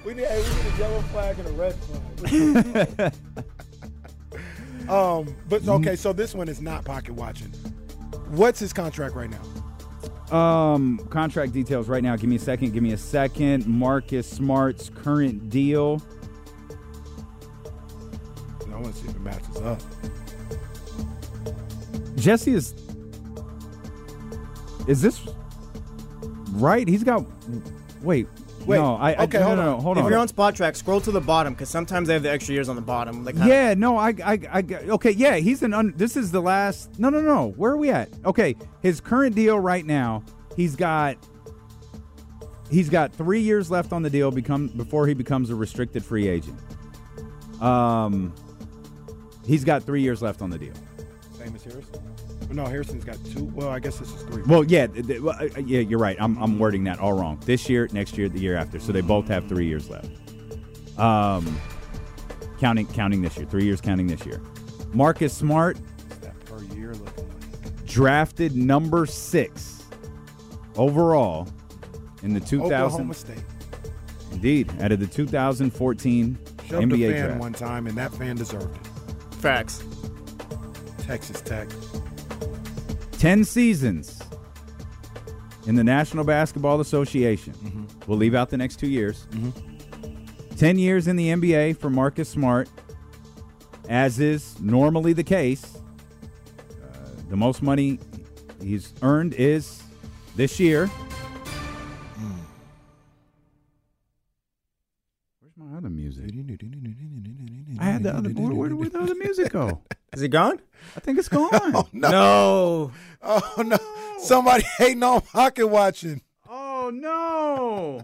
We 0.06 0.14
need, 0.14 0.24
hey, 0.26 0.42
we 0.42 0.64
need 0.64 0.74
a 0.74 0.78
yellow 0.78 1.02
flag 1.02 1.38
and 1.38 1.48
a 1.50 1.52
red 1.52 1.76
flag. 1.76 3.14
um, 4.90 5.36
but 5.50 5.68
okay, 5.68 5.96
so 5.96 6.14
this 6.14 6.34
one 6.34 6.50
is 6.50 6.62
not 6.62 6.86
pocket 6.86 7.14
watching. 7.14 7.50
What's 8.30 8.60
his 8.60 8.74
contract 8.74 9.16
right 9.16 9.30
now? 9.30 9.42
Um, 10.36 11.00
contract 11.10 11.54
details 11.54 11.88
right 11.88 12.04
now. 12.04 12.16
Give 12.18 12.30
me 12.30 12.36
a 12.36 12.40
second. 12.40 12.74
Give 12.74 12.84
me 12.84 12.92
a 12.92 12.98
second. 12.98 13.66
Marcus 13.66 14.30
Smart's 14.30 14.90
current 14.90 15.50
deal. 15.50 16.02
I 18.78 18.80
want 18.80 18.94
to 18.94 19.02
see 19.02 19.08
if 19.08 19.16
it 19.16 19.22
matches 19.22 19.58
up. 19.58 19.82
Jesse 22.16 22.54
is. 22.54 22.76
Is 24.88 25.02
this 25.02 25.28
right? 26.52 26.88
He's 26.88 27.04
got. 27.04 27.26
Wait. 28.02 28.28
Wait, 28.68 28.78
No, 28.78 28.96
I. 28.96 29.14
I 29.14 29.24
okay, 29.24 29.40
no, 29.40 29.46
hold 29.46 29.58
no, 29.58 29.64
no, 29.66 29.76
on. 29.78 29.82
hold 29.82 29.98
If 29.98 30.04
on. 30.04 30.12
you're 30.12 30.20
on 30.20 30.28
Spotrac, 30.28 30.76
scroll 30.76 31.00
to 31.02 31.12
the 31.12 31.22
bottom 31.22 31.54
because 31.54 31.70
sometimes 31.70 32.08
they 32.08 32.14
have 32.14 32.24
the 32.24 32.32
extra 32.32 32.54
years 32.54 32.68
on 32.70 32.76
the 32.76 32.82
bottom. 32.82 33.24
Like 33.24 33.36
Yeah, 33.36 33.74
no, 33.76 33.98
I, 33.98 34.10
I, 34.24 34.40
I, 34.52 34.64
okay, 34.90 35.12
yeah, 35.12 35.38
he's 35.38 35.64
an. 35.64 35.74
Un, 35.74 35.94
this 35.96 36.18
is 36.18 36.32
the 36.32 36.42
last. 36.42 37.00
No, 37.00 37.10
no, 37.10 37.22
no. 37.22 37.54
Where 37.56 37.72
are 37.72 37.78
we 37.78 37.90
at? 37.90 38.10
Okay, 38.26 38.56
his 38.82 39.00
current 39.00 39.36
deal 39.36 39.60
right 39.60 39.86
now, 39.86 40.24
he's 40.56 40.76
got. 40.76 41.18
He's 42.70 42.90
got 42.90 43.14
three 43.14 43.40
years 43.40 43.72
left 43.72 43.94
on 43.94 44.02
the 44.04 44.10
deal. 44.10 44.30
Become 44.30 44.68
before 44.70 45.08
he 45.08 45.14
becomes 45.14 45.50
a 45.50 45.56
restricted 45.56 46.04
free 46.04 46.28
agent. 46.28 46.60
Um, 47.62 48.34
he's 49.46 49.64
got 49.64 49.84
three 49.84 50.02
years 50.02 50.22
left 50.22 50.42
on 50.42 50.50
the 50.50 50.58
deal. 50.58 50.74
Same 51.38 51.56
as 51.56 51.64
Harrison. 51.64 52.02
No, 52.50 52.66
Harrison's 52.66 53.04
got 53.04 53.18
two. 53.26 53.46
Well, 53.56 53.70
I 53.70 53.80
guess 53.80 54.00
this 54.00 54.14
is 54.14 54.22
three. 54.24 54.42
Well, 54.44 54.64
yeah, 54.64 54.88
th- 54.88 55.06
th- 55.06 55.22
well, 55.22 55.36
uh, 55.40 55.60
yeah, 55.60 55.82
you're 55.82 56.00
right. 56.00 56.16
I'm, 56.20 56.38
I'm 56.42 56.58
wording 56.60 56.84
that 56.86 57.00
all 57.00 57.14
wrong. 57.14 57.40
This 57.46 57.70
year, 57.70 57.88
next 57.92 58.18
year, 58.18 58.30
the 58.30 58.40
year 58.40 58.56
after. 58.56 58.80
So 58.80 58.92
they 58.92 59.02
both 59.02 59.28
have 59.28 59.48
three 59.48 59.68
years 59.68 59.90
left. 59.90 60.08
Um, 60.98 61.60
counting, 62.60 62.88
counting 62.88 63.22
this 63.22 63.38
year, 63.38 63.46
three 63.46 63.66
years 63.66 63.82
counting 63.82 64.08
this 64.08 64.26
year. 64.26 64.42
Marcus 64.94 65.34
Smart 65.34 65.78
What's 65.78 66.18
that 66.20 66.40
per 66.46 66.64
year 66.76 66.94
looking 66.94 67.28
like? 67.28 67.86
drafted 67.86 68.56
number 68.56 69.06
six 69.06 69.84
overall 70.76 71.48
in 72.24 72.34
the 72.34 72.40
2000. 72.40 72.74
Oklahoma 72.74 73.14
State. 73.14 73.44
Indeed, 74.32 74.72
out 74.82 74.92
of 74.92 75.00
the 75.00 75.08
2014 75.08 76.38
Shoved 76.68 76.84
NBA 76.92 77.10
a 77.10 77.12
fan 77.14 77.26
draft. 77.26 77.40
one 77.40 77.54
time, 77.54 77.88
and 77.88 77.98
that 77.98 78.14
fan 78.14 78.36
deserved 78.38 78.76
it. 78.76 79.36
facts. 79.36 79.84
Texas 81.00 81.40
Tech. 81.42 81.68
10 83.18 83.44
seasons 83.44 84.22
in 85.66 85.76
the 85.76 85.84
National 85.84 86.24
Basketball 86.24 86.80
Association. 86.80 87.54
Mm-hmm. 87.54 87.86
We'll 88.08 88.18
leave 88.18 88.36
out 88.36 88.50
the 88.50 88.58
next 88.58 88.78
two 88.78 88.88
years. 88.88 89.28
10 90.58 90.80
years 90.80 91.08
in 91.08 91.16
the 91.16 91.30
NBA 91.30 91.78
for 91.78 91.90
Marcus 91.90 92.30
Smart, 92.30 92.70
as 93.90 94.20
is 94.20 94.60
normally 94.60 95.14
the 95.14 95.24
case. 95.24 95.78
Uh, 96.84 96.98
the 97.30 97.36
most 97.36 97.62
money 97.62 98.00
he's 98.62 98.94
earned 99.02 99.34
is 99.34 99.82
this 100.36 100.60
year. 100.60 100.90
Where's 105.40 105.54
my 105.58 105.78
other 105.78 105.90
music? 105.90 106.26
I 107.80 107.86
had 107.86 108.04
the 108.04 108.16
other. 108.16 108.30
Where, 108.30 108.54
where, 108.54 108.76
where'd 108.76 108.94
the 108.94 109.00
other 109.00 109.16
music 109.16 109.52
go? 109.52 109.82
Is 110.18 110.24
it 110.24 110.30
gone? 110.30 110.60
I 110.96 111.00
think 111.00 111.20
it's 111.20 111.30
gone. 111.30 111.50
Oh, 111.76 111.88
No. 111.94 112.92
Oh 113.22 113.62
no! 113.64 113.78
Somebody 114.18 114.64
hating 114.80 115.04
on 115.04 115.22
pocket 115.22 115.68
watching. 115.68 116.24
Oh 116.50 116.90
no! 116.92 118.02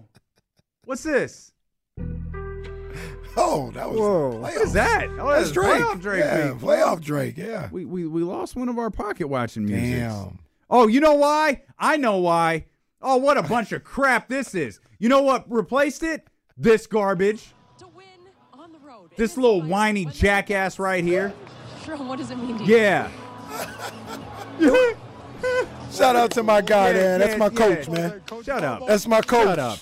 What's 0.86 1.02
this? 1.02 1.52
Oh, 3.36 3.72
that 3.74 3.90
was 3.90 4.00
Whoa. 4.00 4.32
playoff. 4.34 4.40
What 4.42 4.54
is 4.54 4.74
that? 4.74 5.08
Oh, 5.20 5.30
That's 5.32 5.52
Drake. 5.52 5.82
playoff 5.82 6.02
Drake. 6.02 6.20
yeah, 6.24 6.52
beat. 6.52 6.62
playoff 6.62 7.02
Drake. 7.02 7.36
Yeah. 7.36 7.68
We, 7.72 7.84
we 7.86 8.06
we 8.06 8.22
lost 8.22 8.56
one 8.56 8.70
of 8.70 8.78
our 8.78 8.92
pocket 8.92 9.28
watching 9.28 9.66
music. 9.66 10.02
Damn. 10.02 10.38
Oh, 10.70 10.86
you 10.86 11.00
know 11.00 11.16
why? 11.16 11.64
I 11.80 11.98
know 11.98 12.18
why. 12.20 12.66
Oh, 13.02 13.18
what 13.18 13.38
a 13.38 13.42
bunch 13.56 13.72
of 13.72 13.84
crap 13.84 14.30
this 14.30 14.54
is. 14.54 14.80
You 15.00 15.10
know 15.10 15.24
what 15.24 15.52
replaced 15.52 16.04
it? 16.04 16.28
This 16.58 16.86
garbage. 16.86 17.54
to 17.80 17.88
win 17.88 18.06
on 18.54 18.72
the 18.72 18.78
road. 18.80 19.10
This 19.18 19.36
little 19.36 19.64
whiny 19.64 20.06
jackass 20.06 20.78
right 20.78 21.04
here. 21.04 21.34
Sure, 21.84 21.98
what 21.98 22.18
does 22.18 22.32
it 22.32 22.38
mean 22.38 22.58
to 22.58 22.64
you? 22.64 22.78
Yeah. 22.78 23.10
Shout 25.92 26.16
out 26.16 26.32
to 26.32 26.44
my 26.44 26.62
guy 26.62 26.88
Yeah, 26.88 26.94
there. 26.94 27.18
That's 27.20 27.38
my 27.38 27.46
yeah. 27.46 27.52
coach, 27.52 27.90
man. 27.90 28.22
Shut 28.44 28.64
up. 28.64 28.88
That's 28.88 29.08
my 29.08 29.22
coach. 29.22 29.48
Shut 29.48 29.60
up. 29.60 29.80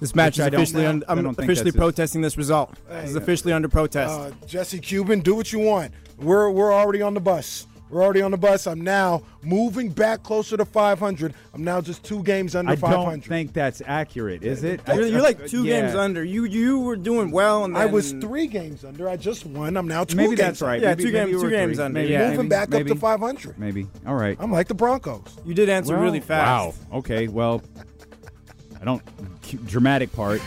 This 0.00 0.14
match 0.14 0.38
Which 0.38 0.40
I 0.40 0.46
is 0.46 0.50
don't- 0.52 0.60
officially. 0.62 0.86
I 0.86 0.88
un- 0.88 1.00
don't 1.00 1.10
I'm 1.10 1.16
think 1.34 1.38
officially 1.38 1.54
that's 1.54 1.64
his- 1.74 1.74
protesting 1.76 2.20
this 2.22 2.36
result. 2.38 2.74
This 2.88 3.10
is 3.10 3.16
officially 3.16 3.52
under 3.52 3.68
protest. 3.68 4.12
Uh, 4.12 4.30
Jesse 4.46 4.78
Cuban, 4.78 5.20
do 5.20 5.34
what 5.34 5.52
you 5.52 5.58
want. 5.58 5.92
We're 6.18 6.50
we're 6.50 6.72
already 6.72 7.02
on 7.02 7.14
the 7.14 7.20
bus. 7.20 7.66
We're 7.90 8.04
already 8.04 8.22
on 8.22 8.30
the 8.30 8.36
bus. 8.38 8.68
I'm 8.68 8.80
now 8.82 9.22
moving 9.42 9.88
back 9.90 10.22
closer 10.22 10.56
to 10.56 10.64
500. 10.64 11.34
I'm 11.52 11.64
now 11.64 11.80
just 11.80 12.04
two 12.04 12.22
games 12.22 12.54
under 12.54 12.70
I 12.70 12.76
500. 12.76 13.04
don't 13.10 13.24
think 13.24 13.52
that's 13.52 13.82
accurate, 13.84 14.44
is 14.44 14.62
it? 14.62 14.80
you're, 14.86 15.06
you're 15.06 15.20
like 15.20 15.44
two 15.48 15.64
Yeah. 15.64 15.80
games 15.80 15.96
under. 15.96 16.22
You 16.22 16.44
you 16.44 16.78
were 16.78 16.94
doing 16.94 17.32
well, 17.32 17.64
and 17.64 17.76
I 17.76 17.86
was 17.86 18.12
three 18.12 18.46
games 18.46 18.84
under. 18.84 19.08
I 19.08 19.16
just 19.16 19.44
won. 19.44 19.76
I'm 19.76 19.88
now 19.88 20.04
two 20.04 20.16
Maybe 20.16 20.28
games 20.28 20.38
that's 20.40 20.62
right. 20.62 20.74
under. 20.76 20.84
Yeah, 20.84 20.90
Maybe- 20.92 21.02
two 21.02 21.12
maybe 21.12 21.18
games- 21.18 21.30
you 21.32 21.38
two 21.38 21.44
were 21.44 21.50
games 21.50 21.78
under, 21.80 21.98
Maybe, 22.00 22.12
yeah. 22.12 22.18
maybe, 22.20 22.30
Moving 22.36 22.48
back 22.48 22.68
maybe, 22.70 22.90
up 22.92 22.96
to 22.96 23.00
500. 23.00 23.58
Maybe. 23.58 23.86
All 24.06 24.14
right. 24.14 24.36
I'm 24.40 24.52
like 24.52 24.68
the 24.68 24.74
Broncos. 24.74 25.22
You 25.44 25.52
did 25.54 25.68
answer 25.68 25.92
Well, 25.94 26.02
really 26.04 26.20
fast. 26.20 26.78
Wow. 26.92 26.98
Okay. 26.98 27.26
Well, 27.26 27.60
I 28.80 28.84
don't 28.84 29.02
dramatic 29.58 30.12
part. 30.12 30.40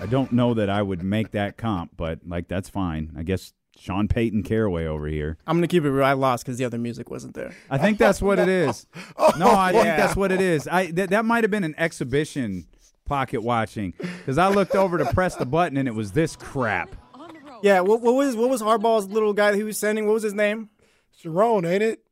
I 0.00 0.06
don't 0.06 0.32
know 0.32 0.54
that 0.54 0.70
I 0.70 0.82
would 0.82 1.02
make 1.02 1.32
that 1.32 1.56
comp, 1.56 1.92
but 1.96 2.20
like 2.26 2.48
that's 2.48 2.68
fine. 2.68 3.12
I 3.16 3.22
guess 3.22 3.52
Sean 3.78 4.08
Payton 4.08 4.42
Caraway 4.42 4.86
over 4.86 5.06
here. 5.06 5.36
I'm 5.46 5.56
gonna 5.56 5.66
keep 5.66 5.84
it 5.84 5.90
real. 5.90 6.04
I 6.04 6.12
lost 6.14 6.44
because 6.44 6.58
the 6.58 6.64
other 6.64 6.78
music 6.78 7.10
wasn't 7.10 7.34
there. 7.34 7.54
I 7.70 7.78
think 7.78 7.98
that's 7.98 8.20
what 8.22 8.38
it 8.38 8.48
is. 8.48 8.86
Oh, 9.16 9.32
no, 9.38 9.50
I 9.50 9.72
think 9.72 9.84
that's 9.84 10.16
what 10.16 10.32
it 10.32 10.40
is. 10.40 10.66
I 10.66 10.90
that, 10.92 11.10
that 11.10 11.24
might 11.24 11.44
have 11.44 11.50
been 11.50 11.64
an 11.64 11.74
exhibition 11.76 12.66
pocket 13.04 13.42
watching 13.42 13.92
because 13.98 14.38
I 14.38 14.48
looked 14.48 14.74
over 14.74 14.96
to 14.98 15.04
press 15.12 15.36
the 15.36 15.44
button 15.44 15.76
and 15.76 15.86
it 15.86 15.94
was 15.94 16.12
this 16.12 16.36
crap. 16.36 16.94
On 17.14 17.28
the 17.34 17.40
road. 17.40 17.60
Yeah. 17.62 17.80
What, 17.80 18.00
what 18.00 18.14
was 18.14 18.36
what 18.36 18.48
was 18.48 18.62
Harbaugh's 18.62 19.08
little 19.08 19.32
guy 19.34 19.50
that 19.50 19.56
he 19.58 19.62
was 19.64 19.76
sending? 19.76 20.06
What 20.06 20.14
was 20.14 20.22
his 20.22 20.34
name? 20.34 20.70
Sharon, 21.18 21.66
ain't 21.66 21.82
it? 21.82 22.02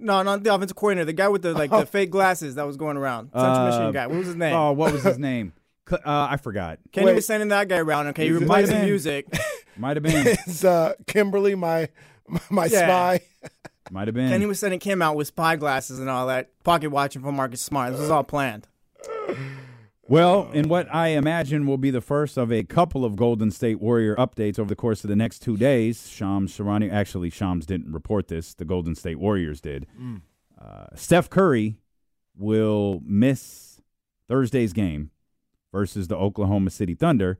No, 0.00 0.22
not 0.22 0.42
the 0.42 0.54
offensive 0.54 0.76
coordinator. 0.76 1.04
The 1.06 1.12
guy 1.12 1.28
with 1.28 1.42
the 1.42 1.52
like 1.52 1.70
the 1.70 1.86
fake 1.90 2.10
glasses 2.10 2.54
that 2.56 2.66
was 2.66 2.76
going 2.76 2.96
around. 2.96 3.26
Central 3.32 3.44
Uh, 3.54 3.66
Michigan 3.66 3.92
guy. 3.92 4.06
What 4.06 4.16
was 4.18 4.26
his 4.26 4.36
name? 4.36 4.54
Oh, 4.54 4.72
what 4.72 4.92
was 4.92 5.02
his 5.02 5.18
name? 5.30 5.52
Uh, 5.90 5.98
I 6.04 6.36
forgot. 6.36 6.78
Kenny 6.92 7.06
wait. 7.06 7.14
was 7.16 7.26
sending 7.26 7.48
that 7.48 7.68
guy 7.68 7.78
around. 7.78 8.06
Okay, 8.08 8.26
you 8.26 8.36
Is 8.36 8.42
it- 8.42 8.72
the 8.72 8.82
music. 8.84 9.26
Might 9.76 9.96
have 9.96 10.02
been. 10.02 10.26
It's 10.26 10.64
uh, 10.64 10.94
Kimberly, 11.06 11.54
my 11.54 11.88
my 12.50 12.66
Yeah. 12.66 12.86
spy. 12.86 13.20
Might 13.90 14.06
have 14.08 14.14
been. 14.14 14.28
Kenny 14.28 14.46
was 14.46 14.60
sending 14.60 14.78
Kim 14.78 15.02
out 15.02 15.16
with 15.16 15.26
spy 15.26 15.56
glasses 15.56 15.98
and 15.98 16.08
all 16.08 16.26
that, 16.28 16.50
pocket 16.62 16.90
watching 16.90 17.22
for 17.22 17.32
Marcus 17.32 17.60
Smart. 17.60 17.92
This 17.92 18.00
was 18.02 18.10
all 18.10 18.22
planned. 18.24 18.68
Well, 20.10 20.50
in 20.52 20.68
what 20.68 20.92
I 20.92 21.10
imagine 21.10 21.68
will 21.68 21.78
be 21.78 21.92
the 21.92 22.00
first 22.00 22.36
of 22.36 22.50
a 22.50 22.64
couple 22.64 23.04
of 23.04 23.14
Golden 23.14 23.52
State 23.52 23.80
Warrior 23.80 24.16
updates 24.16 24.58
over 24.58 24.68
the 24.68 24.74
course 24.74 25.04
of 25.04 25.08
the 25.08 25.14
next 25.14 25.38
two 25.38 25.56
days, 25.56 26.08
Shams 26.08 26.58
Charania, 26.58 26.92
actually, 26.92 27.30
Shams 27.30 27.64
didn't 27.64 27.92
report 27.92 28.26
this. 28.26 28.52
The 28.52 28.64
Golden 28.64 28.96
State 28.96 29.20
Warriors 29.20 29.60
did. 29.60 29.86
Uh, 30.60 30.86
Steph 30.96 31.30
Curry 31.30 31.76
will 32.36 33.00
miss 33.04 33.80
Thursday's 34.26 34.72
game 34.72 35.12
versus 35.70 36.08
the 36.08 36.16
Oklahoma 36.16 36.70
City 36.70 36.96
Thunder, 36.96 37.38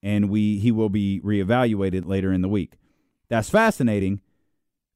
and 0.00 0.30
we 0.30 0.60
he 0.60 0.70
will 0.70 0.90
be 0.90 1.20
reevaluated 1.24 2.06
later 2.06 2.32
in 2.32 2.42
the 2.42 2.48
week. 2.48 2.74
That's 3.28 3.50
fascinating 3.50 4.20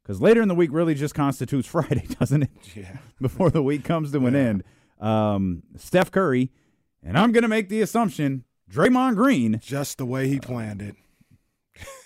because 0.04 0.20
later 0.20 0.40
in 0.40 0.46
the 0.46 0.54
week 0.54 0.70
really 0.72 0.94
just 0.94 1.16
constitutes 1.16 1.66
Friday, 1.66 2.07
doesn't 2.20 2.44
it? 2.44 2.76
Yeah. 2.76 2.98
Before 3.20 3.50
the 3.50 3.61
week 3.61 3.83
comes 3.83 4.12
to 4.12 4.24
an 4.28 4.37
end. 4.37 4.62
Um, 5.00 5.64
Steph 5.76 6.12
Curry, 6.12 6.52
and 7.04 7.16
I'm 7.18 7.32
going 7.32 7.42
to 7.42 7.48
make 7.48 7.68
the 7.68 7.80
assumption 7.80 8.44
Draymond 8.70 9.16
Green 9.16 9.61
Just 9.62 9.98
the 9.98 10.06
way 10.06 10.28
he 10.28 10.38
planned 10.40 10.82
it. 10.82 10.96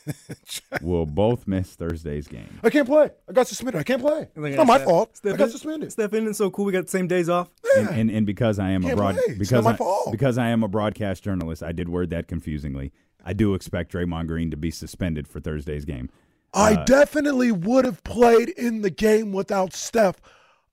will 0.82 1.06
both 1.06 1.46
miss 1.46 1.74
Thursday's 1.74 2.26
game. 2.26 2.58
I 2.62 2.70
can't 2.70 2.86
play. 2.86 3.10
I 3.28 3.32
got 3.32 3.46
suspended. 3.46 3.80
I 3.80 3.84
can't 3.84 4.02
play. 4.02 4.28
It's 4.34 4.36
at 4.36 4.56
not 4.56 4.66
my 4.66 4.76
Steph- 4.76 4.88
fault. 4.88 5.20
I 5.24 5.36
got 5.36 5.50
suspended. 5.50 5.92
Steph 5.92 6.12
isn't 6.12 6.34
so 6.34 6.50
cool. 6.50 6.64
We 6.64 6.72
got 6.72 6.84
the 6.86 6.90
same 6.90 7.06
days 7.06 7.28
off. 7.28 7.50
And, 7.76 7.88
and 7.88 8.10
and 8.10 8.26
because 8.26 8.58
I 8.58 8.70
am 8.70 8.82
a 8.82 8.88
Can't 8.88 8.96
broad 8.98 9.14
play. 9.16 9.34
Because 9.38 9.64
my 9.64 9.72
I, 9.72 9.76
fault. 9.76 10.10
because 10.10 10.38
I 10.38 10.48
am 10.48 10.62
a 10.62 10.68
broadcast 10.68 11.22
journalist, 11.22 11.62
I 11.62 11.72
did 11.72 11.88
word 11.88 12.10
that 12.10 12.28
confusingly. 12.28 12.92
I 13.24 13.32
do 13.32 13.54
expect 13.54 13.92
Draymond 13.92 14.26
Green 14.26 14.50
to 14.50 14.56
be 14.56 14.70
suspended 14.70 15.28
for 15.28 15.40
Thursday's 15.40 15.84
game. 15.84 16.10
I 16.52 16.74
Uh, 16.74 16.84
definitely 16.84 17.52
would 17.52 17.84
have 17.84 18.02
played 18.04 18.48
in 18.50 18.82
the 18.82 18.90
game 18.90 19.32
without 19.32 19.72
Steph. 19.72 20.16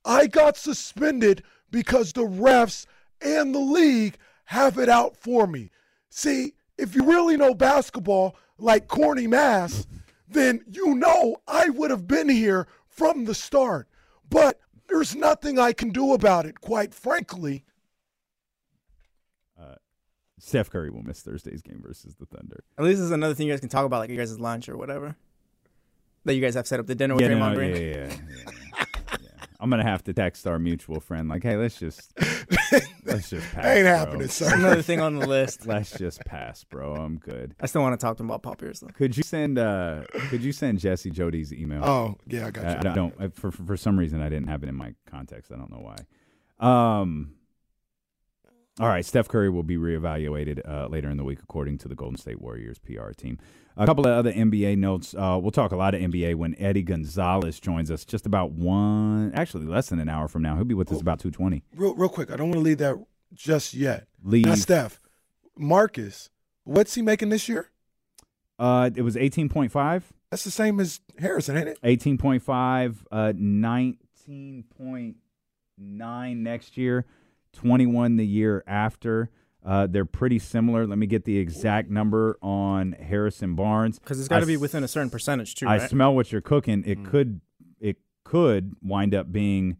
I 0.03 0.27
got 0.27 0.57
suspended 0.57 1.43
because 1.71 2.13
the 2.13 2.23
refs 2.23 2.85
and 3.21 3.53
the 3.53 3.59
league 3.59 4.17
have 4.45 4.77
it 4.77 4.89
out 4.89 5.15
for 5.17 5.47
me. 5.47 5.71
See, 6.09 6.53
if 6.77 6.95
you 6.95 7.03
really 7.05 7.37
know 7.37 7.53
basketball 7.53 8.35
like 8.57 8.87
corny 8.87 9.27
mass, 9.27 9.85
then 10.27 10.61
you 10.69 10.95
know 10.95 11.37
I 11.47 11.69
would 11.69 11.91
have 11.91 12.07
been 12.07 12.29
here 12.29 12.67
from 12.87 13.25
the 13.25 13.35
start. 13.35 13.87
But 14.29 14.59
there's 14.87 15.15
nothing 15.15 15.59
I 15.59 15.73
can 15.73 15.89
do 15.89 16.13
about 16.13 16.45
it, 16.45 16.61
quite 16.61 16.93
frankly. 16.93 17.63
Uh, 19.59 19.75
Steph 20.39 20.69
Curry 20.69 20.89
will 20.89 21.03
miss 21.03 21.21
Thursday's 21.21 21.61
game 21.61 21.81
versus 21.85 22.15
the 22.15 22.25
Thunder. 22.25 22.63
At 22.77 22.85
least 22.85 22.97
this 22.97 23.05
is 23.05 23.11
another 23.11 23.33
thing 23.33 23.47
you 23.47 23.53
guys 23.53 23.59
can 23.59 23.69
talk 23.69 23.85
about, 23.85 23.99
like 23.99 24.09
you 24.09 24.17
guys' 24.17 24.39
lunch 24.39 24.69
or 24.69 24.77
whatever. 24.77 25.15
That 26.25 26.33
you 26.35 26.41
guys 26.41 26.55
have 26.55 26.67
set 26.67 26.79
up 26.79 26.87
the 26.87 26.95
dinner 26.95 27.15
with 27.15 27.23
Yeah, 27.23 27.29
Draymond 27.29 27.49
no, 27.51 27.55
Green. 27.55 27.75
yeah, 27.75 27.81
yeah, 27.81 27.87
yeah, 27.87 28.07
yeah, 28.07 28.51
yeah. 28.77 28.85
I'm 29.59 29.69
gonna 29.69 29.83
have 29.83 30.03
to 30.05 30.13
text 30.13 30.47
our 30.47 30.57
mutual 30.57 30.99
friend 31.01 31.27
like, 31.27 31.43
hey, 31.43 31.57
let's 31.57 31.77
just 31.77 32.13
let's 33.03 33.29
just 33.29 33.51
pass. 33.51 33.65
Ain't 33.65 33.83
bro. 33.83 33.95
happening, 33.97 34.27
sir. 34.29 34.53
Another 34.55 34.81
thing 34.81 35.01
on 35.01 35.17
the 35.19 35.27
list. 35.27 35.65
Let's 35.67 35.97
just 35.97 36.23
pass, 36.25 36.63
bro. 36.63 36.95
I'm 36.95 37.17
good. 37.17 37.55
I 37.59 37.65
still 37.65 37.81
want 37.81 37.99
to 37.99 38.03
talk 38.03 38.17
to 38.17 38.23
him 38.23 38.29
about 38.29 38.41
Paul 38.41 38.55
Pierce 38.55 38.79
though. 38.79 38.87
Could 38.87 39.17
you 39.17 39.23
send 39.23 39.59
uh 39.59 40.03
could 40.29 40.41
you 40.41 40.51
send 40.53 40.79
Jesse 40.79 41.11
Jody's 41.11 41.51
email? 41.51 41.83
Oh, 41.83 42.17
yeah, 42.25 42.47
I 42.47 42.51
got 42.51 42.65
I, 42.65 42.71
you. 42.71 42.77
I 42.89 42.93
don't 42.95 43.13
I- 43.19 43.27
for, 43.29 43.51
for 43.51 43.63
for 43.65 43.77
some 43.77 43.99
reason 43.99 44.21
I 44.21 44.29
didn't 44.29 44.47
have 44.47 44.63
it 44.63 44.69
in 44.69 44.75
my 44.75 44.93
context. 45.05 45.51
I 45.51 45.55
don't 45.57 45.71
know 45.71 45.81
why. 45.81 46.65
Um 46.65 47.33
all 48.79 48.87
right, 48.87 49.05
Steph 49.05 49.27
Curry 49.27 49.49
will 49.49 49.63
be 49.63 49.77
reevaluated 49.77 50.67
uh, 50.67 50.87
later 50.87 51.09
in 51.09 51.17
the 51.17 51.23
week, 51.23 51.39
according 51.41 51.77
to 51.79 51.87
the 51.87 51.95
Golden 51.95 52.17
State 52.17 52.41
Warriors 52.41 52.79
PR 52.79 53.11
team. 53.11 53.37
A 53.77 53.85
couple 53.85 54.05
of 54.05 54.11
other 54.11 54.33
NBA 54.33 54.77
notes. 54.77 55.13
Uh, 55.13 55.37
we'll 55.41 55.51
talk 55.51 55.71
a 55.71 55.77
lot 55.77 55.93
of 55.93 56.01
NBA 56.01 56.35
when 56.35 56.55
Eddie 56.59 56.83
Gonzalez 56.83 57.59
joins 57.59 57.89
us. 57.89 58.03
Just 58.03 58.25
about 58.25 58.51
one, 58.51 59.31
actually 59.33 59.65
less 59.65 59.87
than 59.89 59.99
an 59.99 60.09
hour 60.09 60.27
from 60.27 60.41
now. 60.41 60.55
He'll 60.55 60.65
be 60.65 60.73
with 60.73 60.91
us 60.91 60.99
about 60.99 61.19
two 61.19 61.31
twenty. 61.31 61.63
Real, 61.75 61.95
real 61.95 62.09
quick, 62.09 62.29
I 62.29 62.35
don't 62.35 62.49
want 62.49 62.59
to 62.59 62.63
leave 62.63 62.79
that 62.79 63.01
just 63.33 63.73
yet. 63.73 64.07
Leave. 64.23 64.45
Not 64.47 64.57
Steph. 64.57 64.99
Marcus, 65.55 66.29
what's 66.65 66.95
he 66.95 67.01
making 67.01 67.29
this 67.29 67.47
year? 67.47 67.69
Uh, 68.57 68.89
it 68.93 69.01
was 69.03 69.15
eighteen 69.15 69.47
point 69.47 69.71
five. 69.71 70.11
That's 70.29 70.43
the 70.43 70.51
same 70.51 70.79
as 70.79 70.99
Harrison, 71.17 71.57
ain't 71.57 71.69
it? 71.69 71.79
18.5, 71.81 72.97
uh, 73.11 73.33
19.9 73.35 75.15
next 76.37 76.77
year, 76.77 77.05
21 77.53 78.17
the 78.17 78.25
year 78.25 78.63
after. 78.67 79.29
Uh, 79.65 79.87
they're 79.87 80.05
pretty 80.05 80.39
similar. 80.39 80.87
Let 80.87 80.97
me 80.97 81.05
get 81.05 81.25
the 81.25 81.37
exact 81.37 81.89
number 81.89 82.37
on 82.41 82.93
Harrison 82.93 83.55
Barnes. 83.55 83.99
Because 83.99 84.19
it's 84.19 84.29
got 84.29 84.39
to 84.39 84.45
be 84.45 84.57
within 84.57 84.83
a 84.83 84.87
certain 84.87 85.09
percentage 85.09 85.55
too, 85.55 85.67
I 85.67 85.77
right? 85.77 85.89
smell 85.89 86.15
what 86.15 86.31
you're 86.31 86.41
cooking. 86.41 86.83
It 86.85 87.03
could 87.03 87.41
it 87.79 87.97
could 88.23 88.75
wind 88.81 89.13
up 89.13 89.31
being 89.31 89.77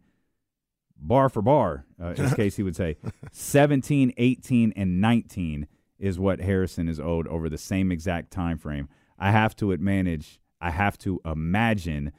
bar 0.98 1.28
for 1.28 1.40
bar, 1.40 1.86
uh, 2.00 2.14
as 2.16 2.32
KC 2.34 2.62
would 2.62 2.76
say. 2.76 2.98
17, 3.32 4.12
18, 4.16 4.72
and 4.76 5.00
19 5.00 5.66
is 5.98 6.18
what 6.18 6.40
Harrison 6.40 6.88
is 6.88 7.00
owed 7.00 7.26
over 7.28 7.48
the 7.48 7.58
same 7.58 7.90
exact 7.90 8.30
time 8.30 8.58
frame. 8.58 8.88
I 9.18 9.30
have 9.30 9.56
to 9.56 9.76
manage. 9.78 10.40
I 10.60 10.70
have 10.70 10.98
to 10.98 11.20
imagine 11.24 12.12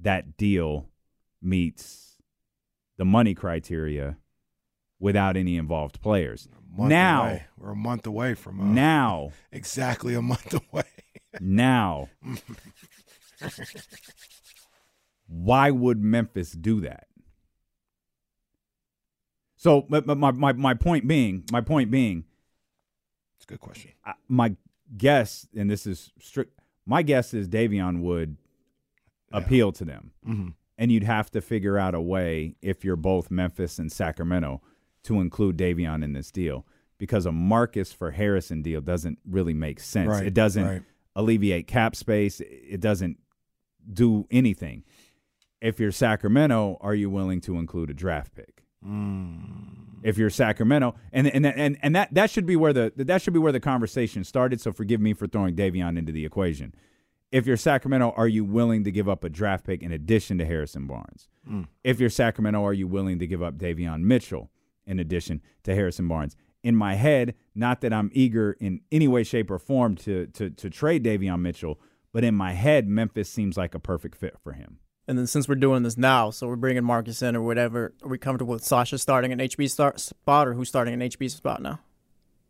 that 0.00 0.36
deal 0.36 0.88
meets 1.40 2.16
the 2.96 3.04
money 3.04 3.34
criteria 3.34 4.16
without 4.98 5.36
any 5.36 5.56
involved 5.56 6.00
players. 6.00 6.48
Now, 6.76 7.22
away. 7.22 7.44
we're 7.58 7.70
a 7.72 7.76
month 7.76 8.06
away 8.06 8.34
from 8.34 8.60
uh, 8.60 8.64
now, 8.64 9.32
exactly 9.52 10.14
a 10.14 10.22
month 10.22 10.54
away. 10.72 10.84
now, 11.40 12.08
why 15.28 15.70
would 15.70 16.02
Memphis 16.02 16.52
do 16.52 16.80
that? 16.82 17.06
So, 19.56 19.86
but 19.88 20.06
my, 20.06 20.30
my, 20.30 20.52
my 20.52 20.74
point 20.74 21.08
being, 21.08 21.44
my 21.50 21.60
point 21.60 21.90
being, 21.90 22.24
It's 23.36 23.44
a 23.44 23.48
good 23.48 23.60
question. 23.60 23.92
I- 24.04 24.12
my 24.28 24.54
guess, 24.96 25.48
and 25.56 25.70
this 25.70 25.86
is 25.86 26.12
strict, 26.20 26.58
my 26.84 27.02
guess 27.02 27.34
is 27.34 27.48
Davion 27.48 28.00
would 28.02 28.36
appeal 29.32 29.72
to 29.72 29.84
them. 29.84 30.12
Mm-hmm. 30.28 30.48
And 30.78 30.92
you'd 30.92 31.04
have 31.04 31.30
to 31.30 31.40
figure 31.40 31.78
out 31.78 31.94
a 31.94 32.00
way, 32.00 32.54
if 32.60 32.84
you're 32.84 32.96
both 32.96 33.30
Memphis 33.30 33.78
and 33.78 33.90
Sacramento, 33.90 34.60
to 35.06 35.20
include 35.20 35.56
Davion 35.56 36.04
in 36.04 36.12
this 36.12 36.30
deal. 36.30 36.66
Because 36.98 37.26
a 37.26 37.32
Marcus 37.32 37.92
for 37.92 38.12
Harrison 38.12 38.62
deal 38.62 38.80
doesn't 38.80 39.18
really 39.28 39.52
make 39.52 39.80
sense. 39.80 40.08
Right, 40.08 40.26
it 40.26 40.32
doesn't 40.32 40.66
right. 40.66 40.82
alleviate 41.14 41.66
cap 41.66 41.94
space. 41.94 42.40
It 42.40 42.80
doesn't 42.80 43.18
do 43.92 44.26
anything. 44.30 44.84
If 45.60 45.78
you're 45.78 45.92
Sacramento, 45.92 46.78
are 46.80 46.94
you 46.94 47.10
willing 47.10 47.40
to 47.42 47.58
include 47.58 47.90
a 47.90 47.94
draft 47.94 48.34
pick? 48.34 48.62
Hmm. 48.82 49.36
If 50.02 50.16
you're 50.16 50.30
Sacramento, 50.30 50.94
and 51.12 51.26
and 51.26 51.44
and 51.44 51.76
and 51.82 51.96
that 51.96 52.14
that 52.14 52.30
should 52.30 52.46
be 52.46 52.54
where 52.56 52.72
the 52.72 52.92
that 52.96 53.20
should 53.20 53.32
be 53.32 53.40
where 53.40 53.52
the 53.52 53.60
conversation 53.60 54.22
started. 54.22 54.60
So 54.60 54.72
forgive 54.72 55.00
me 55.00 55.14
for 55.14 55.26
throwing 55.26 55.56
Davion 55.56 55.98
into 55.98 56.12
the 56.12 56.24
equation. 56.24 56.74
If 57.32 57.46
you're 57.46 57.56
Sacramento, 57.56 58.14
are 58.16 58.28
you 58.28 58.44
willing 58.44 58.84
to 58.84 58.92
give 58.92 59.08
up 59.08 59.24
a 59.24 59.28
draft 59.28 59.66
pick 59.66 59.82
in 59.82 59.90
addition 59.90 60.38
to 60.38 60.46
Harrison 60.46 60.86
Barnes? 60.86 61.28
Hmm. 61.46 61.62
If 61.82 61.98
you're 61.98 62.10
Sacramento, 62.10 62.64
are 62.64 62.72
you 62.72 62.86
willing 62.86 63.18
to 63.18 63.26
give 63.26 63.42
up 63.42 63.58
Davion 63.58 64.02
Mitchell 64.02 64.50
in 64.86 64.98
addition 64.98 65.42
to 65.64 65.74
Harrison 65.74 66.08
Barnes? 66.08 66.36
In 66.62 66.74
my 66.74 66.94
head, 66.94 67.34
not 67.54 67.80
that 67.82 67.92
I'm 67.92 68.10
eager 68.12 68.56
in 68.60 68.80
any 68.90 69.06
way, 69.06 69.22
shape, 69.22 69.50
or 69.50 69.58
form 69.58 69.96
to 69.96 70.26
to 70.28 70.50
to 70.50 70.70
trade 70.70 71.04
Davion 71.04 71.40
Mitchell, 71.40 71.80
but 72.12 72.24
in 72.24 72.34
my 72.34 72.52
head, 72.52 72.88
Memphis 72.88 73.28
seems 73.28 73.56
like 73.56 73.74
a 73.74 73.78
perfect 73.78 74.16
fit 74.16 74.36
for 74.42 74.52
him. 74.52 74.78
And 75.08 75.16
then 75.16 75.26
since 75.26 75.48
we're 75.48 75.54
doing 75.54 75.82
this 75.84 75.96
now, 75.96 76.30
so 76.30 76.48
we're 76.48 76.56
bringing 76.56 76.82
Marcus 76.82 77.22
in 77.22 77.36
or 77.36 77.42
whatever, 77.42 77.94
are 78.02 78.08
we 78.08 78.18
comfortable 78.18 78.54
with 78.54 78.64
Sasha 78.64 78.98
starting 78.98 79.32
an 79.32 79.38
HB 79.38 79.70
spot 79.98 80.48
or 80.48 80.54
who's 80.54 80.68
starting 80.68 80.94
an 80.94 81.08
HB 81.08 81.30
spot 81.30 81.62
now? 81.62 81.78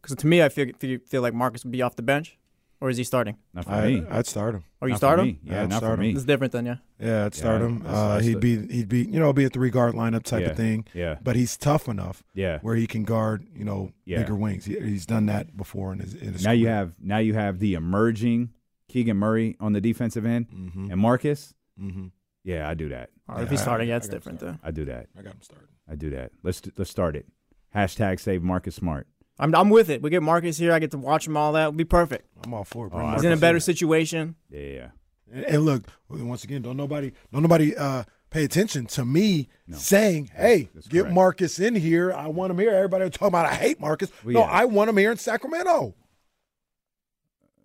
Because 0.00 0.16
to 0.16 0.26
me, 0.26 0.42
I 0.42 0.48
feel, 0.48 0.68
feel 0.78 0.98
feel 1.06 1.20
like 1.20 1.34
Marcus 1.34 1.64
would 1.64 1.72
be 1.72 1.82
off 1.82 1.96
the 1.96 2.02
bench, 2.02 2.38
or 2.80 2.90
is 2.90 2.96
he 2.96 3.04
starting? 3.04 3.36
Not 3.54 3.64
for 3.64 3.70
I, 3.72 3.86
me. 3.86 4.04
I'd 4.10 4.26
start 4.26 4.54
him. 4.54 4.64
Or 4.80 4.88
you 4.88 4.92
Not 4.92 4.98
start 4.98 5.18
him? 5.20 5.26
me. 5.26 5.38
Yeah, 5.42 5.62
I'd 5.62 5.68
not 5.70 5.76
for 5.80 5.86
start 5.86 5.98
him. 5.98 6.00
me. 6.06 6.10
It's 6.12 6.24
different 6.24 6.52
then, 6.52 6.66
yeah. 6.66 6.76
Yeah, 7.00 7.24
I'd 7.26 7.34
start 7.34 7.60
Yeah, 7.60 7.66
him. 7.66 7.82
Uh, 7.86 8.18
he'd 8.20 8.34
the- 8.34 8.38
be 8.66 8.72
he'd 8.74 8.88
be 8.88 9.04
you 9.04 9.18
know 9.20 9.32
be 9.32 9.44
a 9.44 9.48
three 9.48 9.70
guard 9.70 9.94
lineup 9.94 10.22
type 10.24 10.42
Yeah, 10.42 10.50
of 10.50 10.56
thing. 10.56 10.86
yeah. 10.94 11.18
but 11.22 11.36
he's 11.36 11.56
tough 11.56 11.88
enough 11.88 12.22
Yeah. 12.34 12.58
where 12.60 12.76
he 12.76 12.86
can 12.86 13.04
guard 13.04 13.46
you 13.54 13.64
know 13.64 13.92
Yeah. 14.04 14.18
bigger 14.18 14.34
wings. 14.36 14.64
He, 14.66 14.78
he's 14.78 15.06
done 15.06 15.26
that 15.26 15.56
before 15.56 15.92
in 15.92 16.00
his. 16.00 16.14
In 16.14 16.32
his 16.34 16.44
Now 16.44 16.52
you 16.52 16.68
have 16.68 16.94
now 17.00 17.18
you 17.18 17.34
have 17.34 17.58
the 17.58 17.74
emerging 17.74 18.50
Keegan 18.88 19.16
Murray 19.16 19.56
on 19.60 19.72
the 19.72 19.80
defensive 19.80 20.24
end 20.26 20.48
Mhm. 20.50 20.92
and 20.92 21.00
Marcus. 21.00 21.54
Mhm. 21.80 22.10
Yeah, 22.44 22.68
I 22.68 22.74
do 22.74 22.88
that. 22.90 23.10
Or 23.28 23.42
if 23.42 23.50
he's 23.50 23.60
starting, 23.60 23.86
I- 23.86 23.88
yeah, 23.88 23.94
I 23.94 23.96
it's 23.96 24.06
got 24.06 24.12
him 24.14 24.18
different 24.18 24.40
though. 24.40 24.58
I 24.62 24.70
do 24.70 24.84
that. 24.84 25.08
I 25.18 25.22
got 25.22 25.34
him 25.34 25.42
started. 25.42 25.68
I 25.90 25.96
do 25.96 26.10
that. 26.10 26.30
Let's 26.42 26.62
let's 26.76 26.90
start 26.90 27.16
it. 27.16 27.26
Hashtag 27.74 28.20
save 28.20 28.42
Marcus 28.42 28.74
Smart. 28.76 29.06
I'm 29.38 29.54
I'm 29.54 29.70
with 29.70 29.90
it. 29.90 30.00
We 30.02 30.10
get 30.10 30.22
Marcus 30.22 30.56
here. 30.58 30.72
I 30.72 30.78
get 30.78 30.90
to 30.92 30.98
watch 30.98 31.26
him 31.26 31.36
all 31.36 31.52
that. 31.52 31.60
It'll 31.62 31.72
be 31.72 31.84
perfect. 31.84 32.26
I'm 32.44 32.54
all 32.54 32.64
for 32.64 32.86
it. 32.86 32.92
Oh, 32.94 33.10
He's 33.12 33.24
in 33.24 33.32
a 33.32 33.36
better 33.36 33.60
situation. 33.60 34.34
Yeah, 34.50 34.60
yeah. 34.60 34.88
And, 35.32 35.44
and 35.44 35.64
look, 35.64 35.84
once 36.08 36.44
again, 36.44 36.62
don't 36.62 36.76
nobody, 36.76 37.12
don't 37.32 37.42
nobody 37.42 37.76
uh, 37.76 38.04
pay 38.30 38.44
attention 38.44 38.86
to 38.86 39.04
me 39.04 39.48
No. 39.66 39.76
saying, 39.76 40.30
"Hey, 40.34 40.70
that's 40.74 40.88
get 40.88 41.00
correct. 41.02 41.14
Marcus 41.14 41.58
in 41.58 41.74
here. 41.74 42.12
I 42.12 42.28
want 42.28 42.50
him 42.52 42.58
here." 42.58 42.70
Everybody 42.70 43.04
was 43.04 43.12
talking 43.12 43.28
about 43.28 43.46
I 43.46 43.54
hate 43.54 43.78
Marcus. 43.80 44.10
Well, 44.24 44.34
no, 44.34 44.40
yeah. 44.40 44.46
I 44.46 44.64
want 44.64 44.88
him 44.88 44.96
here 44.96 45.10
in 45.10 45.18
Sacramento. 45.18 45.94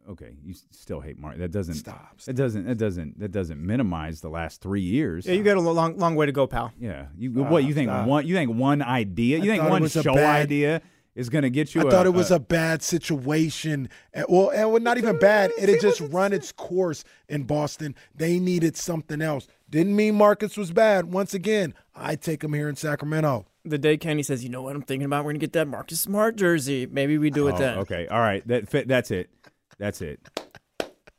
Okay, 0.09 0.33
you 0.43 0.55
still 0.71 0.99
hate 0.99 1.17
Mark. 1.19 1.37
That 1.37 1.51
doesn't 1.51 1.75
Stop. 1.75 2.17
It 2.27 2.35
doesn't. 2.35 2.67
It 2.67 2.77
doesn't. 2.77 3.19
That 3.19 3.31
doesn't 3.31 3.65
minimize 3.65 4.19
the 4.19 4.29
last 4.29 4.59
three 4.59 4.81
years. 4.81 5.25
Yeah, 5.27 5.33
you 5.33 5.43
got 5.43 5.57
a 5.57 5.61
long, 5.61 5.97
long 5.97 6.15
way 6.15 6.25
to 6.25 6.31
go, 6.31 6.47
pal. 6.47 6.73
Yeah. 6.79 7.05
You 7.15 7.31
what? 7.31 7.63
You 7.63 7.73
think 7.73 7.89
stop. 7.89 8.07
one? 8.07 8.25
You 8.27 8.35
think 8.35 8.51
one 8.55 8.81
idea? 8.81 9.37
You 9.37 9.43
I 9.43 9.45
think 9.47 9.61
thought 9.61 9.67
it 9.67 9.71
one 9.71 9.81
was 9.83 9.95
a 9.95 10.03
show 10.03 10.15
bad- 10.15 10.41
idea 10.41 10.81
is 11.15 11.29
going 11.29 11.43
to 11.43 11.49
get 11.49 11.75
you? 11.75 11.81
I 11.81 11.89
thought 11.89 12.05
it 12.05 12.13
was 12.13 12.31
a, 12.31 12.39
bad 12.39 12.81
situation. 12.81 13.89
Well, 14.27 14.49
and 14.49 14.71
well, 14.71 14.81
not 14.81 14.97
even 14.97 15.19
bad. 15.19 15.51
It 15.57 15.69
had 15.69 15.79
just 15.81 16.01
run 16.01 16.33
its 16.33 16.51
course 16.51 17.03
in 17.29 17.43
Boston. 17.43 17.95
They 18.15 18.39
needed 18.39 18.75
something 18.77 19.21
else. 19.21 19.47
Didn't 19.69 19.95
mean 19.95 20.15
Marcus 20.15 20.57
was 20.57 20.71
bad. 20.71 21.05
Once 21.11 21.33
again, 21.33 21.73
I 21.95 22.15
take 22.15 22.43
him 22.43 22.53
here 22.53 22.67
in 22.67 22.75
Sacramento. 22.75 23.45
The 23.63 23.77
day 23.77 23.95
Kenny 23.95 24.23
says, 24.23 24.43
"You 24.43 24.49
know 24.49 24.63
what 24.63 24.75
I'm 24.75 24.81
thinking 24.81 25.05
about? 25.05 25.23
We're 25.23 25.31
gonna 25.31 25.39
get 25.39 25.53
that 25.53 25.67
Marcus 25.67 26.01
Smart 26.01 26.35
jersey. 26.35 26.87
Maybe 26.87 27.17
we 27.17 27.29
do 27.29 27.47
it 27.47 27.53
Oh, 27.53 27.57
then." 27.57 27.77
okay. 27.79 28.07
All 28.07 28.19
right. 28.19 28.45
That 28.47 28.69
that's 28.87 29.11
it. 29.11 29.29
That's 29.77 30.01
it. 30.01 30.19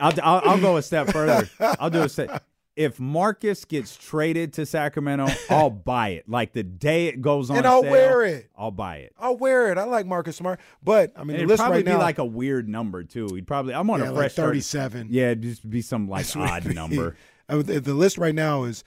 I'll, 0.01 0.13
I'll 0.23 0.43
I'll 0.51 0.61
go 0.61 0.77
a 0.77 0.83
step 0.83 1.09
further. 1.11 1.49
I'll 1.79 1.91
do 1.91 2.03
a 2.03 2.09
step. 2.09 2.45
If 2.75 2.99
Marcus 2.99 3.67
gets 3.67 3.97
traded 3.97 4.55
to 4.55 4.65
Sacramento, 4.65 5.29
I'll 5.51 5.69
buy 5.69 6.11
it. 6.11 6.29
Like 6.29 6.53
the 6.55 6.63
day 6.63 7.09
it 7.09 7.21
goes 7.21 7.51
on, 7.51 7.59
And 7.59 7.67
I'll 7.67 7.83
sale, 7.83 7.91
wear 7.91 8.25
it. 8.25 8.51
I'll 8.57 8.71
buy 8.71 8.97
it. 8.99 9.13
I'll 9.19 9.37
wear 9.37 9.71
it. 9.71 9.77
I 9.79 9.85
like 9.85 10.07
Marcus 10.07 10.37
Smart, 10.37 10.59
but 10.83 11.13
I 11.15 11.25
mean, 11.25 11.37
it'd 11.37 11.55
probably 11.59 11.79
right 11.79 11.85
be 11.85 11.91
now, 11.93 11.99
like 11.99 12.17
a 12.19 12.25
weird 12.25 12.69
number 12.71 13.05
too. 13.05 13.29
He'd 13.35 13.47
probably 13.47 13.75
I'm 13.75 13.91
on 13.91 14.01
yeah, 14.01 14.11
a 14.11 14.15
fresh 14.15 14.33
start- 14.33 14.49
37. 14.51 15.09
Yeah, 15.11 15.25
it'd 15.33 15.43
just 15.43 15.69
be 15.69 15.83
some 15.83 16.09
like 16.09 16.27
That's 16.27 16.65
odd 16.67 16.75
number. 16.75 17.17
The 17.49 17.93
list 17.95 18.17
right 18.17 18.35
now 18.35 18.65
is 18.65 18.85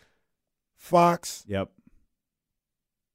Fox 0.78 1.44
Yep. 1.48 1.70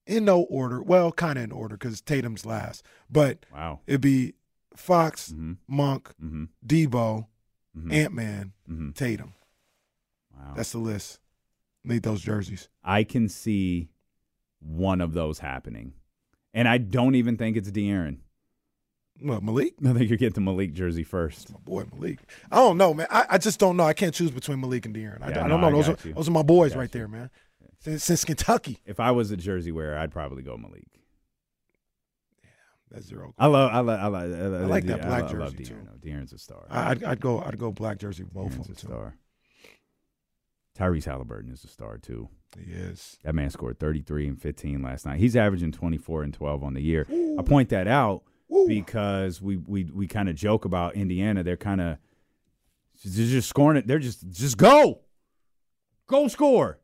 in 0.06 0.24
no 0.24 0.42
order. 0.42 0.80
Well, 0.82 1.10
kind 1.12 1.36
of 1.38 1.44
in 1.44 1.52
order 1.52 1.76
because 1.76 2.00
Tatum's 2.00 2.46
last, 2.46 2.84
but 3.10 3.44
Wow. 3.52 3.80
it'd 3.88 4.00
be 4.00 4.34
Fox, 4.76 5.32
Mhm. 5.32 5.56
Monk, 5.66 6.12
Mm-hmm. 6.22 6.44
Debo, 6.64 7.26
Mhm. 7.76 7.92
Ant 7.92 8.14
Man, 8.14 8.52
Mhm. 8.70 8.94
Tatum. 8.94 9.34
Wow. 10.46 10.54
That's 10.56 10.72
the 10.72 10.78
list. 10.78 11.18
Need 11.84 12.02
those 12.02 12.20
jerseys. 12.20 12.68
I 12.84 13.04
can 13.04 13.28
see 13.28 13.90
one 14.60 15.00
of 15.00 15.14
those 15.14 15.38
happening, 15.38 15.94
and 16.52 16.68
I 16.68 16.78
don't 16.78 17.14
even 17.14 17.36
think 17.36 17.56
it's 17.56 17.70
De'Aaron. 17.70 18.18
Well, 19.22 19.40
Malik, 19.42 19.74
I 19.86 19.92
think 19.92 20.08
you're 20.08 20.16
getting 20.18 20.32
the 20.34 20.40
Malik 20.40 20.72
jersey 20.72 21.02
first. 21.04 21.52
my 21.52 21.58
boy 21.60 21.84
Malik. 21.92 22.18
I 22.50 22.56
don't 22.56 22.76
know, 22.78 22.94
man. 22.94 23.06
I, 23.10 23.26
I 23.30 23.38
just 23.38 23.58
don't 23.60 23.76
know. 23.76 23.84
I 23.84 23.92
can't 23.92 24.14
choose 24.14 24.30
between 24.30 24.60
Malik 24.60 24.86
and 24.86 24.94
De'Aaron. 24.94 25.22
I, 25.22 25.30
Yeah, 25.30 25.44
I 25.44 25.48
don't 25.48 25.60
know. 25.60 25.68
I 25.68 25.72
those 25.72 25.88
are 25.90 25.96
you. 26.08 26.14
those 26.14 26.28
are 26.28 26.32
my 26.32 26.42
boys 26.42 26.74
right 26.76 26.92
you. 26.94 26.98
there, 27.00 27.08
man. 27.08 27.30
Since, 27.80 28.04
since 28.04 28.24
Kentucky, 28.24 28.78
If 28.86 28.98
I 29.00 29.10
was 29.10 29.30
a 29.30 29.36
jersey 29.36 29.72
wearer, 29.72 29.96
I'd 29.96 30.10
probably 30.10 30.42
go 30.42 30.56
Malik. 30.56 30.86
Yeah, 32.42 32.50
that's 32.90 33.06
zero. 33.06 33.32
I 33.38 33.46
love, 33.46 33.70
I 33.72 33.80
love, 33.80 34.00
I, 34.00 34.06
love, 34.06 34.22
I, 34.32 34.46
love- 34.46 34.68
like 34.70 34.84
that 34.86 35.02
I 35.04 35.06
black 35.06 35.22
love, 35.22 35.34
I 35.34 35.38
love 35.38 35.56
jersey, 35.56 35.64
De'Aaron. 35.74 36.02
too. 36.02 36.08
De'Aaron's 36.08 36.32
a 36.34 36.38
star. 36.38 36.66
I- 36.70 36.90
I'd, 36.90 37.04
I'd 37.04 37.20
go. 37.20 37.40
I'd 37.42 37.58
go 37.58 37.72
black 37.72 37.98
jersey 37.98 38.24
both 38.30 38.52
of 38.58 38.64
them 38.66 38.72
a 38.72 38.74
too. 38.74 39.12
Tyrese 40.78 41.04
Halliburton 41.04 41.52
is 41.52 41.64
a 41.64 41.68
star 41.68 41.98
too. 41.98 42.28
He 42.58 42.72
is. 42.72 43.18
That 43.22 43.34
man 43.34 43.50
scored 43.50 43.78
33 43.78 44.28
and 44.28 44.40
15 44.40 44.82
last 44.82 45.06
night. 45.06 45.18
He's 45.18 45.36
averaging 45.36 45.72
24 45.72 46.22
and 46.24 46.34
12 46.34 46.64
on 46.64 46.74
the 46.74 46.82
year. 46.82 47.06
I 47.38 47.42
point 47.42 47.68
that 47.70 47.86
out 47.86 48.22
because 48.66 49.40
we 49.40 49.56
we 49.56 49.84
we 49.84 50.06
kind 50.06 50.28
of 50.28 50.34
joke 50.34 50.64
about 50.64 50.94
Indiana. 50.94 51.42
They're 51.42 51.56
kind 51.56 51.80
of 51.80 51.98
they're 53.04 53.26
just 53.26 53.48
scoring 53.48 53.78
it. 53.78 53.86
They're 53.86 53.98
just 53.98 54.28
just 54.30 54.56
go, 54.56 55.00
go 56.06 56.28
score. 56.28 56.78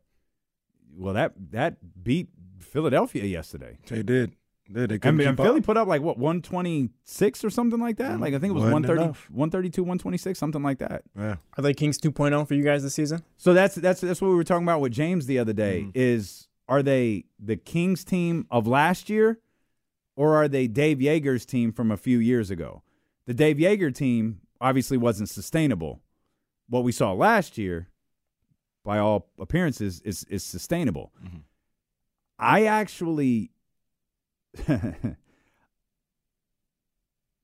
Well, 0.95 1.13
that 1.13 1.33
that 1.51 1.77
beat 2.03 2.29
Philadelphia 2.59 3.25
yesterday. 3.25 3.77
They 3.87 4.03
did. 4.03 4.33
They, 4.69 4.85
they 4.85 4.95
I 4.95 4.97
couldn't 4.97 5.17
mean, 5.17 5.35
Philly 5.35 5.59
up. 5.59 5.65
put 5.65 5.77
up 5.77 5.87
like 5.87 6.01
what 6.01 6.17
126 6.17 7.43
or 7.43 7.49
something 7.49 7.79
like 7.79 7.97
that. 7.97 8.19
Like 8.19 8.33
I 8.33 8.39
think 8.39 8.51
it 8.51 8.53
was 8.53 8.63
Wasn't 8.63 8.73
130, 8.73 9.03
enough. 9.03 9.29
132, 9.31 9.81
126, 9.81 10.37
something 10.39 10.63
like 10.63 10.79
that. 10.79 11.03
Yeah. 11.17 11.35
Are 11.57 11.61
they 11.61 11.73
Kings 11.73 11.97
2.0 11.97 12.47
for 12.47 12.53
you 12.53 12.63
guys 12.63 12.83
this 12.83 12.93
season? 12.93 13.23
So 13.37 13.53
that's 13.53 13.75
that's 13.75 14.01
that's 14.01 14.21
what 14.21 14.29
we 14.29 14.35
were 14.35 14.43
talking 14.43 14.63
about 14.65 14.81
with 14.81 14.91
James 14.91 15.25
the 15.25 15.39
other 15.39 15.53
day. 15.53 15.81
Mm-hmm. 15.83 15.91
Is 15.93 16.47
are 16.67 16.83
they 16.83 17.25
the 17.39 17.55
Kings 17.55 18.03
team 18.03 18.45
of 18.51 18.67
last 18.67 19.09
year, 19.09 19.39
or 20.15 20.35
are 20.35 20.47
they 20.47 20.67
Dave 20.67 20.97
Joerger's 20.97 21.45
team 21.45 21.71
from 21.71 21.91
a 21.91 21.97
few 21.97 22.19
years 22.19 22.49
ago? 22.51 22.83
The 23.25 23.33
Dave 23.33 23.57
Yeager 23.57 23.93
team 23.93 24.41
obviously 24.59 24.97
wasn't 24.97 25.29
sustainable. 25.29 26.01
What 26.69 26.83
we 26.83 26.91
saw 26.91 27.13
last 27.13 27.57
year, 27.57 27.87
by 28.83 28.97
all 28.99 29.29
appearances, 29.39 30.01
is 30.01 30.25
is 30.25 30.43
sustainable. 30.43 31.13
Mm-hmm. 31.23 31.37
I 32.39 32.65
actually. 32.65 33.51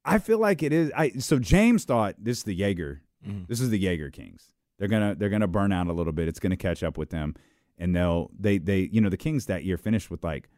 I 0.06 0.20
feel 0.20 0.38
like 0.40 0.62
it 0.64 0.74
is. 0.74 0.92
I 0.96 1.10
so 1.12 1.40
James 1.40 1.86
thought 1.86 2.16
this 2.18 2.40
is 2.40 2.44
the 2.44 2.60
Joerger. 2.60 3.00
Mm-hmm. 3.26 3.44
This 3.48 3.62
is 3.62 3.70
the 3.70 3.82
Joerger 3.82 4.12
Kings. 4.12 4.48
They're 4.78 4.88
gonna 4.90 5.16
they're 5.16 5.30
gonna 5.30 5.48
burn 5.48 5.72
out 5.72 5.88
a 5.88 5.94
little 5.94 6.12
bit. 6.14 6.28
It's 6.28 6.40
gonna 6.40 6.58
catch 6.58 6.84
up 6.84 6.98
with 6.98 7.10
them, 7.10 7.36
and 7.78 7.96
they'll 7.96 8.30
they 8.38 8.58
they 8.58 8.90
you 8.92 9.00
know 9.00 9.10
the 9.10 9.18
Kings 9.18 9.46
that 9.46 9.64
year 9.64 9.78
finished 9.78 10.12
with 10.12 10.24
like 10.24 10.50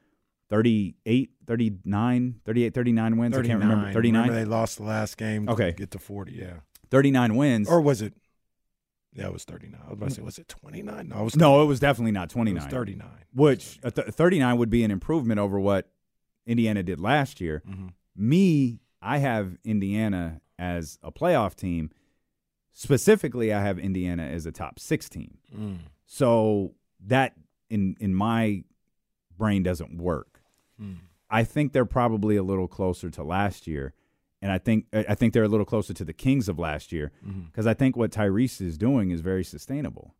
38, 0.49 1.31
39, 1.47 2.35
38, 2.45 2.73
39 2.73 3.17
wins. 3.17 3.37
I 3.37 3.41
can't 3.43 3.59
remember 3.59 3.91
39, 3.91 4.21
Remember 4.21 4.39
they 4.39 4.45
lost 4.49 4.77
the 4.77 4.83
last 4.83 5.17
game. 5.17 5.45
to 5.47 5.51
Okay. 5.53 5.71
Get 5.73 5.91
to 5.91 5.99
forty. 5.99 6.33
Yeah. 6.33 6.57
39 6.91 7.35
wins. 7.35 7.69
Or 7.69 7.81
was 7.81 8.01
it? 8.01 8.13
Yeah, 9.13 9.27
it 9.27 9.33
was 9.33 9.45
thirty 9.45 9.69
nine. 9.69 9.79
I 9.85 9.89
was 9.91 9.93
about 9.93 10.09
to 10.09 10.15
say, 10.15 10.21
was 10.23 10.37
it 10.39 10.47
twenty 10.49 10.81
nine? 10.81 11.07
No, 11.07 11.21
it 11.21 11.23
was. 11.23 11.35
no, 11.37 11.61
it 11.61 11.65
was 11.65 11.79
definitely 11.79 12.11
not 12.11 12.29
29. 12.29 12.63
Was 12.63 12.69
39. 12.71 13.07
which 13.33 13.79
a 13.81 13.89
th- 13.89 14.07
39 14.09 14.57
would 14.57 14.69
be 14.69 14.83
an 14.83 14.91
improvement 14.91 15.39
over 15.39 15.57
what 15.57 15.89
Indiana 16.45 16.83
did 16.83 16.99
last 16.99 17.41
year. 17.41 17.63
Mm-hmm. 17.67 17.87
Me, 18.15 18.79
I 19.01 19.17
have 19.19 19.57
Indiana 19.63 20.41
as 20.59 20.97
a 21.03 21.11
playoff 21.11 21.55
team. 21.55 21.91
Specifically, 22.73 23.53
I 23.53 23.61
have 23.61 23.79
Indiana 23.79 24.23
as 24.23 24.45
a 24.45 24.51
top 24.51 24.79
six 24.79 25.07
team. 25.07 25.37
Mm. 25.57 25.77
So 26.05 26.73
that 27.07 27.33
in 27.69 27.95
in 27.99 28.13
my 28.13 28.63
brain 29.37 29.63
doesn't 29.63 29.97
work. 29.97 30.41
Mm. 30.81 30.97
I 31.29 31.43
think 31.43 31.71
they're 31.73 31.85
probably 31.85 32.35
a 32.35 32.43
little 32.43 32.67
closer 32.67 33.09
to 33.11 33.23
last 33.23 33.65
year, 33.65 33.93
and 34.41 34.51
I 34.51 34.57
think 34.57 34.87
I 34.93 35.15
think 35.15 35.33
they're 35.33 35.43
a 35.43 35.47
little 35.47 35.65
closer 35.65 35.93
to 35.93 36.03
the 36.05 36.13
Kings 36.13 36.49
of 36.49 36.59
last 36.59 36.91
year 36.91 37.11
Mm-hmm. 37.25 37.43
because 37.47 37.65
I 37.65 37.73
think 37.73 37.95
what 37.95 38.11
Tyrese 38.11 38.61
is 38.61 38.77
doing 38.77 39.11
is 39.11 39.21
very 39.21 39.43
sustainable. 39.45 40.13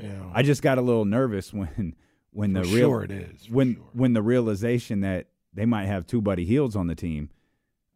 Yeah. 0.00 0.24
I 0.32 0.42
just 0.42 0.62
got 0.62 0.78
a 0.78 0.82
little 0.82 1.04
nervous 1.04 1.52
when 1.52 1.94
when 2.30 2.54
For 2.54 2.62
the 2.62 2.74
real 2.74 2.88
sure 2.88 3.04
it 3.04 3.10
is, 3.10 3.46
for 3.46 3.52
when 3.54 3.74
sure. 3.74 3.84
when 3.92 4.12
the 4.14 4.22
realization 4.22 5.00
that 5.02 5.26
they 5.54 5.66
might 5.66 5.86
have 5.86 6.06
two 6.06 6.20
Buddy 6.20 6.44
Hields 6.44 6.76
on 6.76 6.86
the 6.86 6.94
team 6.94 7.30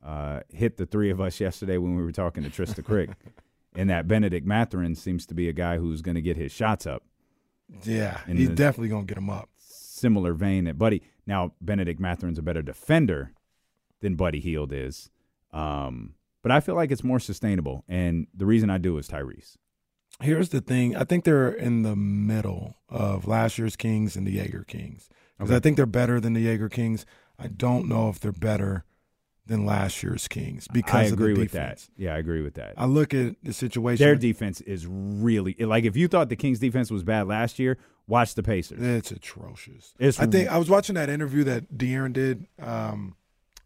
uh, 0.03 0.41
hit 0.51 0.77
the 0.77 0.87
three 0.87 1.11
of 1.11 1.21
us 1.21 1.41
yesterday 1.41 1.79
when 1.79 1.97
we 1.97 2.03
were 2.03 2.13
talking 2.13 2.45
to 2.45 2.51
Trista 2.51 2.85
Crick, 2.85 3.11
and 3.77 3.91
that 3.91 4.07
Benedict 4.07 4.47
Mathurin 4.47 4.95
seems 4.95 5.27
to 5.27 5.35
be 5.35 5.49
a 5.49 5.53
guy 5.53 5.79
who's 5.79 6.03
going 6.03 6.15
to 6.15 6.23
get 6.23 6.37
his 6.37 6.53
shots 6.53 6.87
up. 6.87 7.03
yeah, 7.85 8.21
in 8.27 8.37
he's 8.37 8.51
definitely 8.51 8.89
gonna 8.89 9.05
get 9.05 9.19
him 9.19 9.31
up. 9.31 9.51
Similar 9.59 10.33
vein 10.35 10.65
that 10.65 10.79
Buddy. 10.79 11.03
Now 11.27 11.53
Benedict 11.61 12.01
Mathurin's 12.01 12.39
a 12.39 12.43
better 12.43 12.63
defender 12.63 13.33
than 14.01 14.15
Buddy 14.15 14.41
Hield 14.41 14.73
is, 14.73 15.11
um, 15.53 16.15
but 16.43 16.53
I 16.53 16.61
feel 16.61 16.75
like 16.77 16.91
it's 16.91 17.05
more 17.05 17.21
sustainable, 17.21 17.85
and 17.89 18.29
the 18.35 18.47
reason 18.47 18.71
I 18.71 18.79
do 18.79 18.97
is 18.99 19.09
Tyrese. 19.09 19.57
Here's 20.21 20.49
the 20.49 20.61
thing. 20.61 20.97
I 20.97 21.05
think 21.05 21.25
they're 21.25 21.51
in 21.51 21.83
the 21.83 21.95
middle 21.95 22.77
of 22.89 23.29
last 23.29 23.59
year's 23.59 23.77
Kings 23.77 24.17
and 24.17 24.27
the 24.27 24.37
Joerger 24.37 24.67
Kings. 24.67 25.09
Because 25.39 25.53
I 25.53 25.61
think 25.61 25.77
they're 25.77 25.87
better 25.87 26.19
than 26.19 26.33
the 26.33 26.45
Joerger 26.45 26.71
Kings. 26.71 27.07
I 27.39 27.47
don't 27.47 27.89
know 27.89 28.09
if 28.09 28.19
they're 28.21 28.33
better 28.33 28.85
than 29.47 29.65
last 29.65 30.03
year's 30.03 30.29
Kings 30.29 30.69
because 30.69 30.95
I 30.95 31.03
of 31.05 31.13
agree 31.15 31.35
with 31.35 31.53
that. 31.53 31.89
Yeah, 31.97 32.15
I 32.15 32.19
agree 32.19 32.43
with 32.43 32.55
that. 32.55 32.75
I 32.77 32.85
look 32.87 33.15
at 33.15 33.37
the 33.43 33.53
situation. 33.53 34.05
Their 34.05 34.17
defense 34.17 34.61
is 34.61 34.87
really 34.87 35.55
like 35.59 35.85
if 35.85 35.97
you 35.97 36.09
thought 36.09 36.29
the 36.29 36.37
Kings 36.37 36.59
defense 36.59 36.91
was 36.91 37.03
bad 37.03 37.27
last 37.29 37.59
year, 37.59 37.79
watch 38.07 38.35
the 38.35 38.43
Pacers. 38.43 38.83
It's 38.83 39.11
atrocious. 39.11 39.95
It's 39.99 40.21
I 40.21 40.27
think 40.27 40.49
I 40.51 40.59
was 40.59 40.69
watching 40.69 40.97
that 40.97 41.09
interview 41.09 41.45
that 41.45 41.73
De'Aaron 41.79 42.13
did 42.13 42.47
um, 42.61 43.17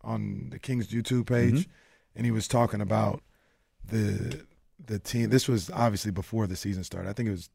on 0.02 0.48
the 0.50 0.58
Kings 0.58 0.88
YouTube 0.88 1.26
page, 1.26 1.52
Mm-hmm. 1.62 1.70
and 2.16 2.26
he 2.26 2.30
was 2.30 2.46
talking 2.46 2.80
about 2.80 3.22
the 3.84 4.42
the 4.84 4.98
team. 4.98 5.30
This 5.30 5.48
was 5.48 5.70
obviously 5.70 6.10
before 6.12 6.46
the 6.46 6.56
season 6.56 6.84
started. 6.84 7.08
I 7.08 7.12
think 7.12 7.28
it 7.28 7.32
was 7.32 7.50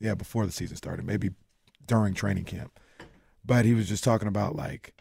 yeah 0.00 0.14
before 0.14 0.46
the 0.46 0.52
season 0.52 0.76
started, 0.76 1.04
maybe 1.04 1.30
during 1.86 2.14
training 2.14 2.44
camp. 2.44 2.78
But 3.44 3.64
he 3.66 3.74
was 3.74 3.88
just 3.88 4.02
talking 4.04 4.28
about 4.28 4.54
like, 4.56 4.94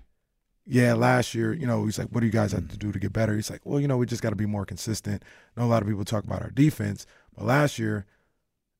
yeah, 0.65 0.93
last 0.93 1.33
year, 1.33 1.53
you 1.53 1.65
know, 1.65 1.85
he's 1.85 1.97
like, 1.97 2.09
what 2.09 2.19
do 2.19 2.25
you 2.25 2.31
guys 2.31 2.51
have 2.51 2.67
to 2.69 2.77
do 2.77 2.91
to 2.91 2.99
get 2.99 3.13
better? 3.13 3.35
He's 3.35 3.49
like, 3.49 3.61
well, 3.63 3.79
you 3.79 3.87
know, 3.87 3.97
we 3.97 4.05
just 4.05 4.21
got 4.21 4.29
to 4.29 4.35
be 4.35 4.45
more 4.45 4.65
consistent. 4.65 5.23
I 5.55 5.59
know 5.59 5.67
a 5.67 5.69
lot 5.69 5.81
of 5.81 5.87
people 5.87 6.05
talk 6.05 6.23
about 6.23 6.41
our 6.41 6.51
defense, 6.51 7.05
but 7.35 7.45
last 7.45 7.79
year, 7.79 8.05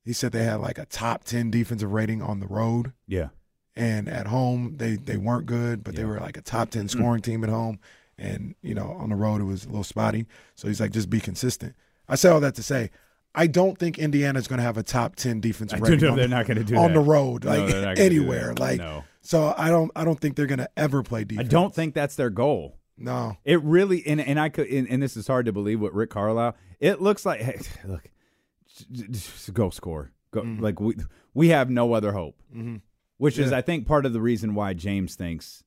he 0.04 0.14
said 0.14 0.32
they 0.32 0.44
had 0.44 0.60
like 0.60 0.78
a 0.78 0.86
top 0.86 1.24
ten 1.24 1.52
defensive 1.52 1.92
rating 1.92 2.22
on 2.22 2.40
the 2.40 2.48
road 2.48 2.94
yeah. 3.08 3.30
and 3.76 4.10
at 4.10 4.28
home 4.28 4.76
they 4.78 4.96
they 4.96 5.18
weren't 5.18 5.46
good, 5.46 5.84
but 5.84 5.96
they 5.96 6.06
were 6.06 6.20
like 6.20 6.38
a 6.38 6.42
top 6.42 6.70
ten 6.72 6.86
mm. 6.86 6.90
scoring 6.90 7.22
team 7.22 7.44
at 7.44 7.50
home, 7.50 7.80
and 8.18 8.56
you 8.62 8.74
know 8.74 8.92
on 8.92 9.10
the 9.10 9.16
road 9.16 9.42
it 9.42 9.46
was 9.46 9.66
a 9.66 9.68
little 9.68 9.84
spotty. 9.84 10.26
So 10.56 10.68
he's 10.68 10.82
like, 10.82 10.92
just 10.92 11.10
be 11.10 11.20
consistent. 11.20 11.76
I 12.10 12.16
say 12.16 12.30
all 12.30 12.40
that 12.40 12.56
to 12.56 12.64
say, 12.64 12.90
I 13.36 13.48
don't 13.48 13.78
think 13.78 13.98
Indiana's 13.98 14.48
going 14.48 14.58
to 14.58 14.64
have 14.64 14.78
a 14.78 14.84
top 14.84 15.16
ten 15.16 15.40
defensive 15.40 15.82
I 15.82 15.88
do 15.88 15.98
know 15.98 16.12
on, 16.12 16.18
they're 16.18 16.28
not 16.28 16.48
going 16.48 16.58
to 16.58 16.64
do 16.64 16.76
on 16.76 16.94
that. 16.94 17.00
the 17.00 17.06
road, 17.06 17.46
like 17.46 17.68
they're 17.68 17.86
not 17.86 17.96
gonna 17.96 18.10
do 18.10 18.22
anywhere. 18.22 18.54
Like 18.56 18.80
no. 18.80 19.04
So, 19.22 19.54
I 19.58 19.70
don't 19.70 19.92
I 19.96 20.04
don't 20.04 20.20
think 20.20 20.36
they're 20.36 20.48
going 20.48 20.60
to 20.60 20.70
ever 20.76 21.04
play 21.04 21.26
I 21.38 21.44
don't 21.44 21.74
think 21.76 21.94
that's 21.94 22.16
their 22.16 22.30
goal. 22.30 22.78
No, 22.98 23.38
It 23.46 23.62
really 23.64 24.06
and 24.06 24.22
and 24.22 24.40
I 24.40 24.50
could 24.50 24.68
and, 24.68 24.88
and 24.90 25.02
this 25.02 25.16
is 25.18 25.26
hard 25.28 25.46
to 25.48 25.52
believe 25.52 25.80
with 25.80 25.94
Rick 25.94 26.10
Carlisle. 26.12 26.56
It 26.80 27.02
looks 27.02 27.26
like 27.26 27.42
hey, 27.42 27.60
look, 27.86 28.10
just 28.68 29.54
go 29.54 29.70
score. 29.70 30.12
Go 30.32 30.42
Mm-hmm. 30.42 30.64
like 30.64 30.80
we 30.80 30.96
we 31.34 31.50
have 31.50 31.70
no 31.70 31.94
other 31.94 32.12
hope. 32.14 32.36
hmm 32.54 32.78
Which 33.18 33.38
is 33.38 33.52
I 33.52 33.62
think 33.62 33.86
part 33.88 34.06
of 34.06 34.14
the 34.14 34.22
reason 34.22 34.56
why 34.56 34.74
James 34.74 35.16
thinks 35.16 35.64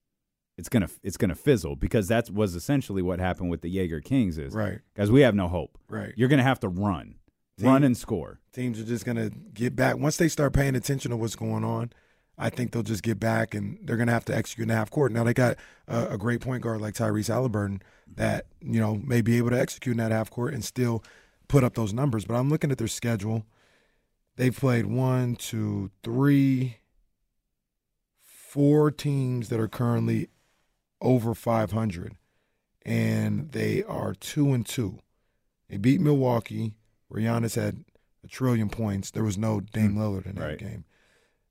it's 0.57 0.69
gonna 0.69 0.89
it's 1.03 1.17
gonna 1.17 1.35
fizzle 1.35 1.77
because 1.77 2.09
that 2.09 2.31
was 2.31 2.55
essentially 2.55 3.03
what 3.03 3.19
happened 3.19 3.51
with 3.51 3.61
the 3.63 3.75
Joerger 3.75 4.03
Kings 4.03 4.39
is 4.39 4.55
right, 4.55 4.79
because 4.95 5.11
we 5.11 5.21
have 5.23 5.35
no 5.35 5.49
hope. 5.49 5.77
right. 5.89 6.13
You're 6.17 6.29
gonna 6.29 6.43
have 6.45 6.61
to 6.61 6.69
run, 6.69 7.17
Team- 7.59 7.67
run 7.69 7.85
and 7.85 7.97
score. 7.97 8.41
Teams 8.53 8.81
are 8.81 8.85
just 8.85 9.05
going 9.05 9.17
to 9.17 9.31
get 9.53 9.75
back 9.75 9.97
once 9.99 10.17
they 10.17 10.29
start 10.29 10.53
paying 10.53 10.77
attention 10.77 11.11
to 11.11 11.17
what's 11.17 11.35
going 11.35 11.65
on. 11.65 11.91
I 12.37 12.51
think 12.51 12.73
they'll 12.73 12.83
just 12.83 13.03
get 13.03 13.21
back 13.21 13.55
and 13.55 13.79
they're 13.83 13.97
going 13.97 14.09
to 14.09 14.13
have 14.13 14.25
to 14.27 14.37
execute 14.37 14.65
in 14.65 14.69
the 14.69 14.75
half 14.75 14.91
court. 14.91 15.13
Now 15.13 15.25
they 15.25 15.35
got 15.35 15.57
a, 15.87 16.09
a 16.15 16.19
great 16.19 16.41
point 16.41 16.63
guard 16.63 16.81
like 16.81 16.95
Tyrese 16.95 17.29
Halliburton 17.29 17.83
that 18.17 18.47
you 18.61 18.81
know 18.81 18.97
may 18.97 19.21
be 19.21 19.37
able 19.39 19.51
to 19.51 19.61
execute 19.61 19.95
in 19.95 19.99
that 19.99 20.11
half 20.13 20.31
court 20.31 20.53
and 20.55 20.65
still 20.65 21.03
put 21.49 21.65
up 21.65 21.75
those 21.75 21.93
numbers. 21.93 22.25
But 22.25 22.35
I'm 22.35 22.51
looking 22.51 22.71
at 22.71 22.79
their 22.79 22.89
schedule. 22.89 23.45
They've 24.37 24.57
played 24.57 24.87
one, 24.87 25.37
two, 25.37 25.91
three, 26.03 26.79
four 28.23 28.91
teams 28.91 29.49
that 29.49 29.61
are 29.61 29.69
currently 29.69 30.29
over 31.01 31.35
500, 31.35 32.17
and 32.85 33.53
they 33.53 33.85
are 33.85 34.15
two 34.15 34.53
and 34.53 34.67
two. 34.67 34.99
They 35.69 35.77
beat 35.77 36.01
Milwaukee, 36.01 36.75
where 37.09 37.23
Giannis 37.23 37.55
had 37.55 37.85
a 38.25 38.29
trillion 38.29 38.69
points. 38.69 39.11
There 39.11 39.25
was 39.25 39.39
no 39.39 39.61
Dame 39.61 39.93
hmm. 39.93 40.01
Lillard 40.01 40.27
in 40.27 40.35
that 40.37 40.45
Right. 40.45 40.59
game, 40.59 40.85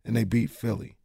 and 0.05 0.15
they 0.15 0.23
beat 0.23 0.49
Philly. 0.51 0.97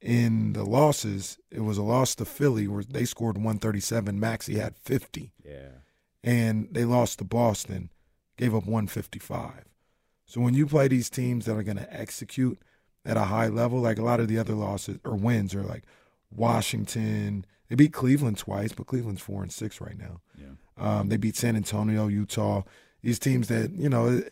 In 0.00 0.52
the 0.52 0.64
losses, 0.64 1.38
it 1.50 1.60
was 1.60 1.78
a 1.78 1.82
loss 1.82 2.14
to 2.16 2.24
Philly 2.24 2.66
where 2.66 2.82
they 2.82 3.04
scored 3.04 3.36
137. 3.36 4.18
Maxey 4.18 4.58
had 4.58 4.76
50 4.76 5.32
Yeah. 5.44 5.68
and 6.24 6.68
they 6.72 6.84
lost 6.84 7.18
to 7.18 7.24
Boston, 7.24 7.90
gave 8.36 8.52
up 8.54 8.66
155. 8.66 9.64
So 10.26 10.40
when 10.40 10.54
you 10.54 10.66
play 10.66 10.88
these 10.88 11.08
teams 11.10 11.44
that 11.46 11.56
are 11.56 11.62
going 11.62 11.76
to 11.76 11.92
execute 11.92 12.58
at 13.04 13.16
a 13.16 13.24
high 13.24 13.48
level, 13.48 13.80
like 13.80 13.98
a 13.98 14.02
lot 14.02 14.18
of 14.18 14.26
the 14.28 14.38
other 14.38 14.54
losses 14.54 14.98
or 15.04 15.14
wins 15.14 15.54
are 15.54 15.62
like 15.62 15.84
Washington. 16.52 17.44
They 17.68 17.76
beat 17.76 17.92
Cleveland 17.92 18.38
twice, 18.38 18.72
but 18.72 18.86
Cleveland's 18.86 19.20
four 19.22 19.42
and 19.42 19.52
six 19.52 19.80
right 19.80 19.96
now. 19.98 20.20
Yeah. 20.36 20.54
Um, 20.76 21.08
they 21.08 21.16
beat 21.16 21.36
San 21.36 21.56
Antonio, 21.56 22.08
Utah. 22.08 22.62
These 23.02 23.18
teams 23.18 23.48
that 23.48 23.70
you 23.72 23.88
know 23.88 24.22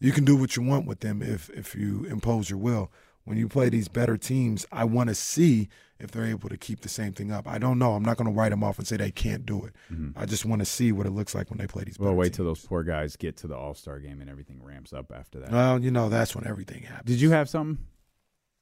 you 0.00 0.12
can 0.12 0.24
do 0.24 0.36
what 0.36 0.56
you 0.56 0.62
want 0.62 0.86
with 0.86 1.00
them 1.00 1.22
if 1.22 1.48
if 1.50 1.74
you 1.74 2.04
impose 2.04 2.50
your 2.50 2.58
will. 2.58 2.90
When 3.24 3.38
you 3.38 3.48
play 3.48 3.68
these 3.68 3.88
better 3.88 4.16
teams, 4.16 4.66
I 4.72 4.84
want 4.84 5.08
to 5.08 5.14
see 5.14 5.68
if 6.00 6.10
they're 6.10 6.24
able 6.24 6.48
to 6.48 6.56
keep 6.56 6.80
the 6.80 6.88
same 6.88 7.12
thing 7.12 7.30
up. 7.30 7.46
I 7.46 7.58
don't 7.58 7.78
know. 7.78 7.92
I'm 7.92 8.02
not 8.02 8.16
going 8.16 8.28
to 8.28 8.36
write 8.36 8.50
them 8.50 8.64
off 8.64 8.78
and 8.78 8.86
say 8.86 8.96
they 8.96 9.12
can't 9.12 9.46
do 9.46 9.64
it. 9.64 9.74
I 10.16 10.26
just 10.26 10.44
want 10.44 10.60
to 10.60 10.66
see 10.66 10.90
what 10.90 11.06
it 11.06 11.10
looks 11.10 11.34
like 11.34 11.48
when 11.48 11.58
they 11.58 11.68
play 11.68 11.84
these. 11.84 11.98
Well, 11.98 12.10
better 12.10 12.16
wait 12.16 12.26
teams. 12.26 12.36
till 12.36 12.44
those 12.46 12.66
poor 12.66 12.82
guys 12.82 13.16
get 13.16 13.36
to 13.38 13.46
the 13.46 13.56
All 13.56 13.74
Star 13.74 14.00
game 14.00 14.20
and 14.20 14.28
everything 14.28 14.60
ramps 14.62 14.92
up 14.92 15.12
after 15.14 15.38
that. 15.40 15.52
Well, 15.52 15.80
you 15.80 15.90
know 15.92 16.08
that's 16.08 16.34
when 16.34 16.46
everything 16.46 16.82
happens. 16.82 17.06
Did 17.06 17.20
you 17.20 17.30
have 17.30 17.48
something? 17.48 17.84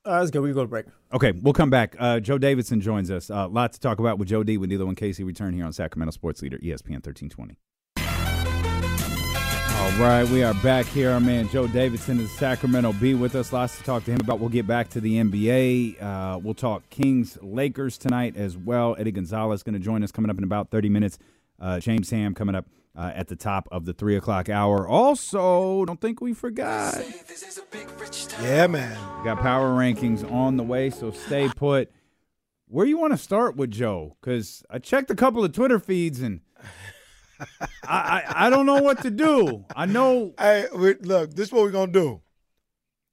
Uh, 0.04 0.20
that's 0.20 0.30
good. 0.30 0.40
We 0.40 0.48
can 0.48 0.54
go 0.54 0.62
to 0.62 0.68
break. 0.68 0.86
Okay, 1.12 1.32
we'll 1.32 1.52
come 1.52 1.70
back. 1.70 1.94
Uh, 1.98 2.20
Joe 2.20 2.38
Davidson 2.38 2.80
joins 2.80 3.10
us. 3.10 3.28
A 3.28 3.40
uh, 3.40 3.48
lot 3.48 3.72
to 3.74 3.80
talk 3.80 3.98
about 3.98 4.18
with 4.18 4.28
Joe 4.28 4.42
D. 4.42 4.56
With 4.56 4.70
D-Lo 4.70 4.88
and 4.88 4.96
KC 4.96 5.24
return 5.26 5.52
here 5.52 5.64
on 5.64 5.72
Sacramento 5.72 6.12
Sports 6.12 6.40
Leader 6.42 6.58
ESPN 6.58 7.04
1320. 7.04 7.56
All 9.80 9.90
right, 9.92 10.28
we 10.28 10.42
are 10.42 10.52
back 10.62 10.84
here. 10.84 11.10
Our 11.10 11.20
man 11.20 11.48
Joe 11.48 11.66
Davidson 11.66 12.20
is 12.20 12.30
Sacramento. 12.32 12.92
Be 12.92 13.14
with 13.14 13.34
us. 13.34 13.50
Lots 13.50 13.78
to 13.78 13.82
talk 13.82 14.04
to 14.04 14.10
him 14.10 14.20
about. 14.20 14.38
We'll 14.38 14.50
get 14.50 14.66
back 14.66 14.90
to 14.90 15.00
the 15.00 15.16
NBA. 15.16 16.02
Uh, 16.02 16.38
we'll 16.38 16.52
talk 16.52 16.88
Kings 16.90 17.38
Lakers 17.40 17.96
tonight 17.96 18.36
as 18.36 18.58
well. 18.58 18.94
Eddie 18.98 19.10
Gonzalez 19.10 19.62
going 19.62 19.72
to 19.72 19.78
join 19.78 20.02
us 20.02 20.12
coming 20.12 20.30
up 20.30 20.36
in 20.36 20.44
about 20.44 20.70
30 20.70 20.90
minutes. 20.90 21.18
Uh, 21.58 21.80
James 21.80 22.10
Ham 22.10 22.34
coming 22.34 22.54
up 22.54 22.66
uh, 22.94 23.10
at 23.14 23.28
the 23.28 23.36
top 23.36 23.68
of 23.72 23.86
the 23.86 23.94
three 23.94 24.16
o'clock 24.16 24.50
hour. 24.50 24.86
Also, 24.86 25.86
don't 25.86 26.00
think 26.00 26.20
we 26.20 26.34
forgot. 26.34 27.02
Yeah, 28.42 28.66
man. 28.66 28.98
We 29.18 29.24
got 29.24 29.38
power 29.40 29.70
rankings 29.70 30.30
on 30.30 30.58
the 30.58 30.62
way, 30.62 30.90
so 30.90 31.10
stay 31.10 31.48
put. 31.56 31.90
Where 32.68 32.84
you 32.84 32.98
want 32.98 33.14
to 33.14 33.18
start 33.18 33.56
with 33.56 33.70
Joe? 33.70 34.16
Because 34.20 34.62
I 34.68 34.78
checked 34.78 35.10
a 35.10 35.14
couple 35.14 35.42
of 35.42 35.52
Twitter 35.52 35.78
feeds 35.78 36.20
and 36.20 36.40
I, 37.86 38.22
I 38.28 38.46
I 38.46 38.50
don't 38.50 38.66
know 38.66 38.82
what 38.82 39.02
to 39.02 39.10
do. 39.10 39.64
I 39.74 39.86
know 39.86 40.34
Hey, 40.38 40.66
we, 40.74 40.94
look, 40.94 41.34
this 41.34 41.48
is 41.48 41.52
what 41.52 41.62
we're 41.62 41.70
gonna 41.70 41.92
do. 41.92 42.20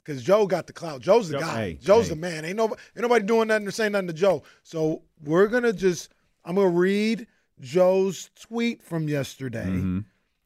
Cause 0.06 0.24
Joe 0.24 0.48
got 0.48 0.68
the 0.68 0.74
clout. 0.74 1.02
Joe's 1.02 1.28
the 1.30 1.34
Joe- 1.40 1.46
guy. 1.46 1.56
hey, 1.62 1.74
Joe's 1.82 2.06
hey. 2.08 2.14
the 2.16 2.20
man. 2.22 2.46
Ain't 2.46 2.56
nobody, 2.56 2.82
ain't 2.96 3.02
nobody 3.04 3.26
doing 3.26 3.50
nothing 3.50 3.68
or 3.68 3.72
saying 3.72 3.92
nothing 3.92 4.08
to 4.08 4.14
Joe. 4.14 4.44
So 4.64 5.04
we're 5.24 5.48
gonna 5.48 5.74
just. 5.74 6.14
I'm 6.46 6.56
gonna 6.56 6.70
read 6.70 7.28
Joe's 7.60 8.30
tweet 8.40 8.82
from 8.82 9.10
yesterday, 9.10 9.66
Mhm. 9.66 10.06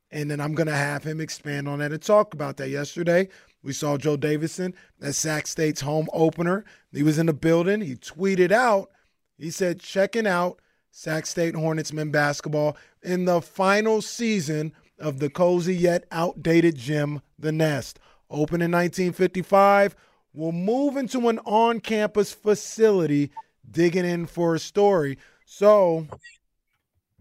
and 0.09 0.31
then 0.31 0.39
I'm 0.41 0.55
gonna 0.55 0.75
have 0.75 1.03
him 1.03 1.21
expand 1.21 1.67
on 1.67 1.77
that 1.79 1.91
and 1.91 2.01
talk 2.01 2.33
about 2.33 2.57
that. 2.57 2.69
Yesterday, 2.69 3.27
we 3.61 3.71
saw 3.73 3.97
Joe 3.97 4.17
Davidson 4.17 4.73
at 5.03 5.13
Sac 5.13 5.45
State's 5.45 5.81
home 5.81 6.07
opener. 6.11 6.65
He 6.91 7.03
was 7.03 7.19
in 7.19 7.27
the 7.27 7.33
building. 7.33 7.81
He 7.81 7.95
tweeted 7.95 8.51
out. 8.51 8.89
He 9.37 9.51
said, 9.51 9.79
"Checking 9.79 10.25
out 10.25 10.59
Sac 10.91 11.25
State 11.25 11.55
Hornets 11.55 11.93
men 11.93 12.11
basketball 12.11 12.77
in 13.01 13.25
the 13.25 13.41
final 13.41 14.01
season 14.01 14.73
of 14.99 15.19
the 15.19 15.29
cozy 15.29 15.75
yet 15.75 16.05
outdated 16.11 16.75
gym, 16.75 17.21
The 17.39 17.51
Nest. 17.51 17.99
Open 18.29 18.61
in 18.61 18.71
1955, 18.71 19.95
will 20.33 20.51
move 20.51 20.95
into 20.95 21.27
an 21.27 21.39
on 21.39 21.79
campus 21.79 22.31
facility, 22.33 23.31
digging 23.69 24.05
in 24.05 24.25
for 24.25 24.55
a 24.55 24.59
story. 24.59 25.17
So, 25.45 26.07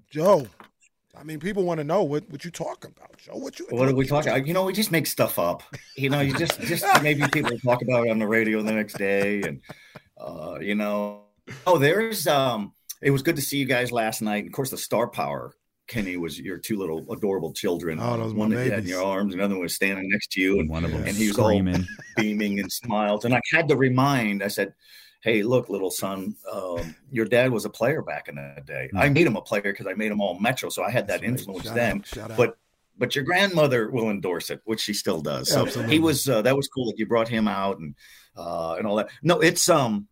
Joe, 0.08 0.46
I 1.16 1.24
mean, 1.24 1.40
people 1.40 1.64
want 1.64 1.78
to 1.78 1.84
know 1.84 2.02
what, 2.02 2.28
what 2.30 2.44
you 2.44 2.50
talking 2.50 2.92
about, 2.96 3.16
Joe. 3.18 3.36
What 3.36 3.58
you 3.58 3.66
What 3.70 3.88
are 3.88 3.94
we 3.94 4.06
talking? 4.06 4.32
about? 4.32 4.46
You 4.46 4.54
know, 4.54 4.64
we 4.64 4.72
just 4.72 4.92
make 4.92 5.06
stuff 5.06 5.38
up. 5.38 5.62
You 5.96 6.10
know, 6.10 6.20
you 6.20 6.36
just 6.36 6.60
just 6.60 6.84
maybe 7.02 7.26
people 7.32 7.58
talk 7.58 7.82
about 7.82 8.06
it 8.06 8.10
on 8.10 8.18
the 8.18 8.26
radio 8.26 8.62
the 8.62 8.72
next 8.72 8.98
day, 8.98 9.42
and 9.42 9.60
uh, 10.18 10.58
you 10.60 10.74
know, 10.74 11.22
oh, 11.66 11.78
there's 11.78 12.26
um, 12.26 12.72
it 13.01 13.11
was 13.11 13.22
good 13.22 13.36
to 13.36 13.42
see 13.42 13.59
you 13.59 13.64
guys 13.66 13.92
last 13.92 14.22
night. 14.22 14.46
Of 14.46 14.53
course, 14.53 14.70
the 14.70 14.76
star 14.76 15.09
power. 15.09 15.55
Kenny 15.86 16.16
was 16.16 16.38
your 16.38 16.57
two 16.57 16.78
little 16.78 17.05
adorable 17.12 17.53
children. 17.53 17.98
Oh, 18.01 18.16
those 18.16 18.32
one 18.32 18.51
that 18.51 18.64
you 18.64 18.70
had 18.70 18.84
in 18.84 18.88
your 18.88 19.03
arms, 19.03 19.34
another 19.34 19.55
one 19.55 19.62
was 19.62 19.74
standing 19.74 20.09
next 20.09 20.30
to 20.32 20.40
you, 20.40 20.61
and 20.61 20.70
one 20.70 20.84
of 20.84 20.92
them 20.92 21.03
and 21.03 21.16
he 21.16 21.26
was 21.26 21.36
all 21.36 21.51
beaming 22.16 22.61
and 22.61 22.70
smiles. 22.70 23.24
And 23.24 23.34
I 23.34 23.40
had 23.53 23.66
to 23.68 23.76
remind, 23.76 24.44
I 24.44 24.48
said, 24.48 24.72
Hey, 25.22 25.42
look, 25.42 25.68
little 25.68 25.90
son, 25.90 26.36
um, 26.51 26.94
your 27.11 27.26
dad 27.26 27.51
was 27.51 27.64
a 27.64 27.70
player 27.70 28.03
back 28.03 28.28
in 28.28 28.36
the 28.36 28.62
day. 28.64 28.88
I 28.94 29.09
made 29.09 29.26
him 29.26 29.36
a 29.36 29.42
player 29.42 29.62
because 29.62 29.86
I 29.88 29.94
made 29.94 30.12
him 30.12 30.20
all 30.20 30.38
Metro. 30.38 30.70
So 30.70 30.82
I 30.82 30.90
had 30.90 31.09
that 31.09 31.20
That's 31.22 31.30
influence 31.30 31.66
Shout 31.66 31.74
then. 31.74 31.98
out, 31.98 32.07
shout 32.07 32.30
out. 32.30 32.36
But 32.36 32.57
but 32.96 33.16
your 33.16 33.24
grandmother 33.24 33.90
will 33.90 34.11
endorse 34.11 34.51
it, 34.51 34.61
which 34.64 34.80
she 34.80 34.94
still 34.94 35.20
does. 35.20 35.51
So 35.51 35.62
Absolutely. 35.62 35.92
he 35.94 35.98
was 35.98 36.28
uh, 36.28 36.42
that 36.42 36.57
was 36.57 36.68
cool 36.68 36.86
that 36.86 36.98
you 36.98 37.07
brought 37.07 37.28
him 37.28 37.48
out 37.48 37.78
and 37.78 37.96
uh, 38.36 38.76
and 38.78 38.86
all 38.86 38.96
that. 38.96 39.11
No, 39.22 39.40
it's 39.40 39.68
um 39.68 40.07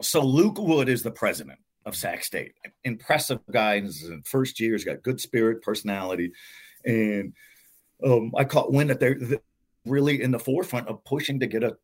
so 0.00 0.22
Luke 0.22 0.58
Wood 0.58 0.88
is 0.88 1.02
the 1.02 1.10
president 1.10 1.58
of 1.90 1.96
Sac 1.96 2.24
State. 2.24 2.54
Impressive 2.84 3.40
guy 3.50 3.74
in 3.74 3.84
his 3.84 4.10
first 4.24 4.58
year. 4.58 4.72
He's 4.72 4.84
got 4.84 5.02
good 5.02 5.20
spirit, 5.20 5.62
personality, 5.62 6.32
and 6.84 7.34
um, 8.04 8.32
I 8.36 8.44
caught 8.44 8.72
wind 8.72 8.88
that 8.90 9.00
they're 9.00 9.18
they're 9.20 9.40
really 9.84 10.22
in 10.22 10.30
the 10.30 10.38
forefront 10.38 10.88
of 10.88 11.04
pushing 11.04 11.40
to 11.40 11.46
get 11.46 11.62
a 11.62 11.76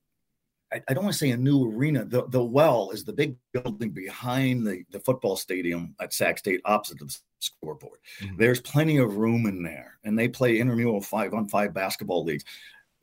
I, 0.72 0.94
don't 0.94 1.04
want 1.04 1.14
to 1.14 1.18
say 1.18 1.30
a 1.30 1.36
new 1.36 1.70
arena. 1.70 2.04
The 2.04 2.26
the 2.28 2.42
well 2.42 2.90
is 2.90 3.04
the 3.04 3.12
big 3.12 3.36
building 3.52 3.90
behind 3.90 4.66
the, 4.66 4.84
the 4.90 5.00
football 5.00 5.36
stadium 5.36 5.94
at 6.00 6.12
Sac 6.12 6.38
State, 6.38 6.60
opposite 6.64 7.00
of 7.02 7.08
the 7.08 7.18
scoreboard. 7.38 8.00
Mhm. 8.20 8.36
There's 8.38 8.60
plenty 8.60 8.96
of 8.98 9.16
room 9.16 9.46
in 9.46 9.62
there, 9.62 9.98
and 10.04 10.18
they 10.18 10.28
play 10.28 10.58
intramural 10.58 11.00
five 11.00 11.34
on 11.34 11.48
five 11.48 11.72
basketball 11.72 12.24
leagues. 12.24 12.44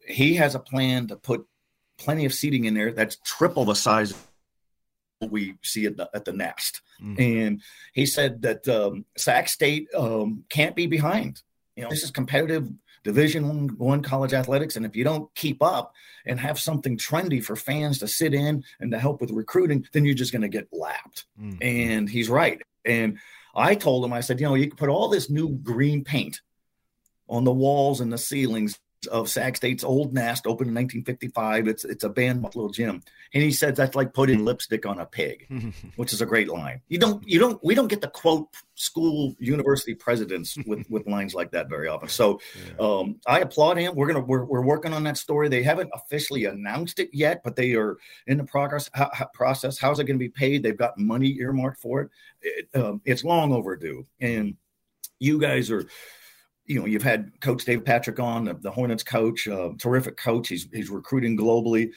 He 0.05 0.35
has 0.35 0.55
a 0.55 0.59
plan 0.59 1.07
to 1.07 1.15
put 1.15 1.45
plenty 1.97 2.25
of 2.25 2.33
seating 2.33 2.65
in 2.65 2.73
there 2.73 2.91
that's 2.91 3.17
triple 3.23 3.65
the 3.65 3.75
size 3.75 4.13
we 5.29 5.55
see 5.61 5.85
at 5.85 5.97
the, 5.97 6.09
at 6.13 6.25
the 6.25 6.33
nest. 6.33 6.81
Mhm. 7.01 7.19
And 7.19 7.61
he 7.93 8.05
said 8.05 8.41
that 8.43 8.67
um, 8.67 9.05
Sac 9.17 9.49
State 9.49 9.87
um, 9.95 10.43
can't 10.49 10.75
be 10.75 10.87
behind. 10.87 11.41
You 11.75 11.83
know, 11.83 11.89
this 11.89 12.03
is 12.03 12.11
competitive 12.11 12.69
Division 13.03 13.47
one, 13.47 13.69
one 13.77 14.01
college 14.01 14.33
athletics, 14.33 14.77
and 14.77 14.85
if 14.85 14.95
you 14.95 15.03
don't 15.03 15.33
keep 15.35 15.61
up 15.61 15.93
and 16.25 16.39
have 16.39 16.57
something 16.57 16.97
trendy 16.97 17.43
for 17.43 17.55
fans 17.55 17.99
to 17.99 18.07
sit 18.07 18.33
in 18.33 18.63
and 18.79 18.91
to 18.91 18.99
help 18.99 19.19
with 19.19 19.31
recruiting, 19.31 19.85
then 19.91 20.05
you're 20.05 20.15
just 20.15 20.31
going 20.31 20.41
to 20.41 20.47
get 20.47 20.69
lapped. 20.71 21.25
Mm. 21.39 21.57
And 21.61 22.09
he's 22.09 22.29
right. 22.29 22.61
And 22.85 23.19
I 23.55 23.75
told 23.75 24.05
him, 24.05 24.13
I 24.13 24.21
said, 24.21 24.39
you 24.39 24.47
know, 24.47 24.55
you 24.55 24.67
can 24.67 24.77
put 24.77 24.89
all 24.89 25.09
this 25.09 25.29
new 25.29 25.49
green 25.49 26.03
paint 26.03 26.41
on 27.27 27.43
the 27.43 27.51
walls 27.51 27.99
and 27.99 28.11
the 28.11 28.17
ceilings 28.17 28.79
of 29.07 29.29
Sac 29.29 29.57
State's 29.57 29.83
old 29.83 30.13
nest, 30.13 30.45
opened 30.45 30.69
in 30.69 30.75
1955. 30.75 31.67
It's 31.67 31.85
it's 31.85 32.03
a 32.03 32.09
band 32.09 32.43
little 32.43 32.69
gym, 32.69 33.03
and 33.33 33.43
he 33.43 33.51
said 33.51 33.75
that's 33.75 33.95
like 33.95 34.13
putting 34.13 34.45
lipstick 34.45 34.85
on 34.85 34.99
a 34.99 35.05
pig, 35.05 35.47
which 35.95 36.13
is 36.13 36.21
a 36.21 36.25
great 36.25 36.49
line. 36.49 36.81
You 36.87 36.99
don't 36.99 37.27
you 37.27 37.39
don't 37.39 37.63
we 37.63 37.75
don't 37.75 37.87
get 37.87 38.01
to 38.01 38.07
quote 38.07 38.47
school 38.75 39.35
university 39.39 39.93
presidents 39.93 40.57
with 40.67 40.89
with 40.89 41.07
lines 41.07 41.33
like 41.33 41.51
that 41.51 41.69
very 41.69 41.87
often. 41.87 42.09
So 42.09 42.39
um, 42.79 43.19
I 43.27 43.39
applaud 43.39 43.77
him. 43.77 43.95
We're 43.95 44.07
gonna 44.07 44.25
we're, 44.25 44.45
we're 44.45 44.61
working 44.61 44.93
on 44.93 45.03
that 45.03 45.17
story. 45.17 45.49
They 45.49 45.63
haven't 45.63 45.91
officially 45.93 46.45
announced 46.45 46.99
it 46.99 47.09
yet, 47.13 47.41
but 47.43 47.55
they 47.55 47.73
are 47.73 47.97
in 48.27 48.37
the 48.37 48.43
progress 48.43 48.89
how, 48.93 49.09
how, 49.13 49.29
process. 49.33 49.77
How's 49.77 49.99
it 49.99 50.05
going 50.05 50.17
to 50.17 50.23
be 50.23 50.29
paid? 50.29 50.63
They've 50.63 50.77
got 50.77 50.97
money 50.97 51.37
earmarked 51.39 51.81
for 51.81 52.01
it. 52.01 52.09
it 52.41 52.69
um, 52.75 53.01
it's 53.05 53.23
long 53.23 53.53
overdue, 53.53 54.05
and 54.19 54.55
you 55.19 55.39
guys 55.39 55.71
are 55.71 55.85
you 56.65 56.79
know, 56.79 56.85
you've 56.85 57.03
had 57.03 57.31
Coach 57.41 57.65
Dave 57.65 57.83
Patrick 57.83 58.19
on, 58.19 58.45
the, 58.45 58.53
the 58.53 58.71
Hornets 58.71 59.03
coach, 59.03 59.47
uh, 59.47 59.69
terrific 59.77 60.17
coach. 60.17 60.47
He's 60.47 60.67
he's 60.71 60.89
recruiting 60.89 61.37
globally. 61.37 61.91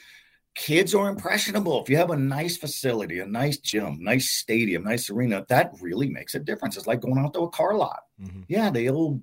Kids 0.55 0.95
are 0.95 1.07
impressionable. 1.07 1.81
If 1.83 1.89
you 1.89 1.97
have 1.97 2.09
a 2.09 2.17
nice 2.17 2.57
facility, 2.57 3.19
a 3.19 3.27
nice 3.27 3.57
gym, 3.57 3.99
nice 4.01 4.31
stadium, 4.31 4.83
nice 4.83 5.09
arena, 5.09 5.45
that 5.49 5.71
really 5.81 6.09
makes 6.09 6.33
a 6.33 6.39
difference. 6.39 6.75
It's 6.77 6.87
like 6.87 7.01
going 7.01 7.19
out 7.19 7.33
to 7.35 7.41
a 7.41 7.49
car 7.49 7.75
lot. 7.75 7.99
Mm-hmm. 8.19 8.41
Yeah, 8.47 8.71
the 8.71 8.89
old 8.89 9.21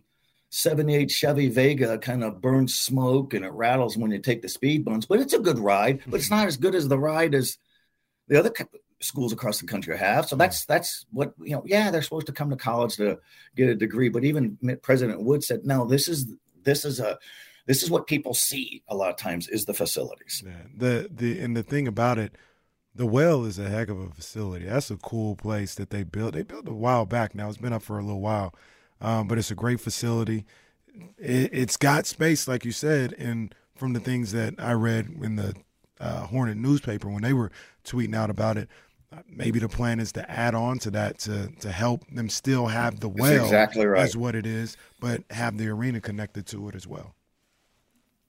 78 0.51 1.11
Chevy 1.11 1.49
Vega 1.49 1.99
kind 1.99 2.23
of 2.23 2.41
burns 2.41 2.79
smoke 2.79 3.35
and 3.35 3.45
it 3.45 3.51
rattles 3.51 3.97
when 3.97 4.13
you 4.13 4.21
take 4.21 4.41
the 4.41 4.49
speed 4.49 4.85
bumps, 4.85 5.07
but 5.07 5.19
it's 5.19 5.33
a 5.33 5.41
good 5.41 5.59
ride. 5.59 6.03
But 6.07 6.21
it's 6.21 6.31
not 6.31 6.47
as 6.47 6.57
good 6.57 6.77
as 6.77 6.87
the 6.87 6.99
ride 6.99 7.35
as 7.35 7.59
the 8.29 8.39
other 8.39 8.51
schools 9.05 9.33
across 9.33 9.61
the 9.61 9.67
country 9.67 9.97
have. 9.97 10.27
So 10.27 10.37
that's 10.37 10.65
that's 10.65 11.07
what 11.13 11.35
you 11.41 11.53
know. 11.53 11.63
Yeah, 11.67 11.91
they're 11.91 12.03
supposed 12.03 12.27
to 12.27 12.33
come 12.33 12.51
to 12.51 12.57
college 12.57 12.97
to 12.97 13.19
get 13.57 13.69
a 13.69 13.75
degree, 13.75 14.09
but 14.09 14.25
even 14.25 14.59
President 14.83 15.23
Wood 15.23 15.45
said, 15.45 15.65
no, 15.65 15.87
this 15.87 16.09
is 16.09 16.33
this 16.65 16.85
is 16.85 17.01
a 17.01 17.19
this 17.67 17.83
is 17.83 17.91
what 17.91 18.07
people 18.07 18.35
see 18.35 18.83
a 18.89 18.97
lot 18.97 19.11
of 19.11 19.17
times 19.17 19.49
is 19.49 19.65
the 19.65 19.75
facilities. 19.75 20.43
Yeah, 20.45 20.53
the 20.77 21.11
the 21.13 21.41
and 21.41 21.57
the 21.57 21.63
thing 21.63 21.87
about 21.87 22.19
it, 22.19 22.35
the 22.95 23.07
well 23.07 23.45
is 23.45 23.59
a 23.59 23.69
heck 23.69 23.89
of 23.89 24.01
a 24.01 24.09
facility. 24.11 24.67
That's 24.67 24.91
a 24.91 24.97
cool 24.97 25.37
place 25.37 25.75
that 25.77 25.91
they 25.91 26.03
built. 26.03 26.35
They 26.35 26.43
built 26.43 26.69
a 26.69 26.75
while 26.75 27.07
back 27.07 27.35
now. 27.35 27.49
It's 27.49 27.59
been 27.59 27.73
up 27.73 27.83
for 27.83 27.99
a 27.99 28.03
little 28.03 28.21
while, 28.21 28.55
um, 29.01 29.29
but 29.29 29.39
it's 29.39 29.51
a 29.51 29.57
great 29.57 29.81
facility. 29.81 30.45
It, 31.19 31.51
it's 31.53 31.77
got 31.77 32.07
space, 32.07 32.47
like 32.47 32.65
you 32.65 32.73
said, 32.73 33.15
and 33.19 33.55
from 33.77 33.93
the 33.93 34.01
things 34.01 34.33
that 34.33 34.55
I 34.59 34.73
read 34.73 35.09
in 35.23 35.37
the 35.37 35.55
uh, 36.01 36.27
Hornet 36.27 36.57
newspaper 36.57 37.09
when 37.09 37.23
they 37.23 37.33
were 37.33 37.51
tweeting 37.85 38.15
out 38.15 38.31
about 38.31 38.57
it, 38.57 38.69
maybe 39.29 39.59
the 39.59 39.69
plan 39.69 40.01
is 40.01 40.13
to 40.13 40.31
add 40.31 40.55
on 40.55 40.79
to 40.81 40.91
that 40.93 41.19
to 41.21 41.49
to 41.61 41.71
help 41.71 42.07
them 42.11 42.29
still 42.29 42.67
have 42.67 43.01
the 43.01 43.09
well 43.09 43.31
That's 43.31 43.45
exactly 43.45 43.87
right. 43.87 44.03
as 44.03 44.17
what 44.17 44.35
it 44.35 44.47
is, 44.47 44.77
but 45.01 45.23
have 45.31 45.59
the 45.59 45.69
arena 45.69 46.01
connected 46.01 46.47
to 46.47 46.69
it 46.69 46.75
as 46.75 46.87
well. 46.87 47.15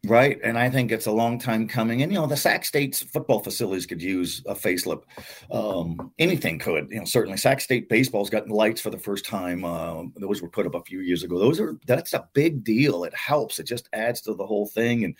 Right. 0.08 0.40
And 0.44 0.56
I 0.58 0.70
think 0.70 0.92
it's 0.92 1.08
a 1.08 1.12
long 1.12 1.40
time 1.40 1.68
coming. 1.68 2.04
And, 2.04 2.12
you 2.12 2.20
know, 2.20 2.28
the 2.28 2.38
Sac 2.38 2.64
State's 2.64 3.02
football 3.02 3.40
facilities 3.40 3.88
could 3.88 4.04
use 4.04 4.44
a 4.46 4.54
facelift. 4.54 5.02
Um, 5.50 6.12
anything 6.20 6.60
could. 6.60 6.90
You 6.92 7.00
know, 7.00 7.06
certainly 7.06 7.38
Sac 7.38 7.60
State 7.60 7.90
baseball's 7.90 8.30
gotten 8.30 8.52
lights 8.52 8.82
for 8.82 8.92
the 8.92 9.00
first 9.00 9.26
time. 9.26 9.66
Uh, 9.66 10.04
those 10.18 10.44
were 10.44 10.50
put 10.50 10.68
up 10.68 10.76
a 10.76 10.84
few 10.84 11.00
years 11.00 11.24
ago. 11.24 11.40
Those 11.40 11.60
are, 11.60 11.80
that's 11.88 12.14
a 12.14 12.28
big 12.34 12.64
deal. 12.64 13.04
It 13.04 13.16
helps. 13.16 13.58
It 13.58 13.64
just 13.64 13.90
adds 13.94 14.22
to 14.22 14.36
the 14.36 14.46
whole 14.46 14.68
thing. 14.68 15.06
And, 15.06 15.16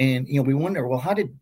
and, 0.00 0.26
you 0.26 0.36
know, 0.36 0.42
we 0.42 0.54
wonder, 0.54 0.88
well, 0.88 0.98
how 0.98 1.14
did 1.14 1.38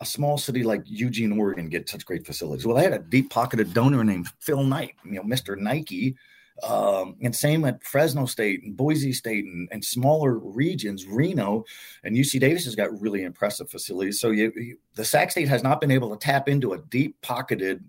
a 0.00 0.06
small 0.06 0.38
city 0.38 0.62
like 0.62 0.82
Eugene, 0.86 1.38
Oregon 1.38 1.68
get 1.68 1.88
such 1.88 2.06
great 2.06 2.26
facilities? 2.26 2.66
Well, 2.66 2.76
they 2.76 2.84
had 2.84 2.92
a 2.92 2.98
deep 2.98 3.30
pocketed 3.30 3.74
donor 3.74 4.02
named 4.04 4.28
Phil 4.38 4.62
Knight, 4.62 4.94
you 5.04 5.12
know, 5.12 5.22
Mr. 5.22 5.56
Nike. 5.56 6.16
Um, 6.62 7.16
and 7.22 7.34
same 7.34 7.64
at 7.64 7.82
Fresno 7.82 8.26
State 8.26 8.62
and 8.62 8.76
Boise 8.76 9.14
State 9.14 9.46
and, 9.46 9.66
and, 9.72 9.82
smaller 9.82 10.36
regions, 10.36 11.06
Reno 11.06 11.64
and 12.04 12.14
UC 12.14 12.38
Davis 12.38 12.66
has 12.66 12.74
got 12.74 13.00
really 13.00 13.22
impressive 13.22 13.70
facilities. 13.70 14.20
So 14.20 14.30
you, 14.30 14.52
you, 14.54 14.76
the 14.94 15.04
Sac 15.04 15.30
State 15.30 15.48
has 15.48 15.62
not 15.62 15.80
been 15.80 15.90
able 15.90 16.10
to 16.10 16.18
tap 16.18 16.50
into 16.50 16.74
a 16.74 16.78
deep 16.78 17.16
pocketed 17.22 17.82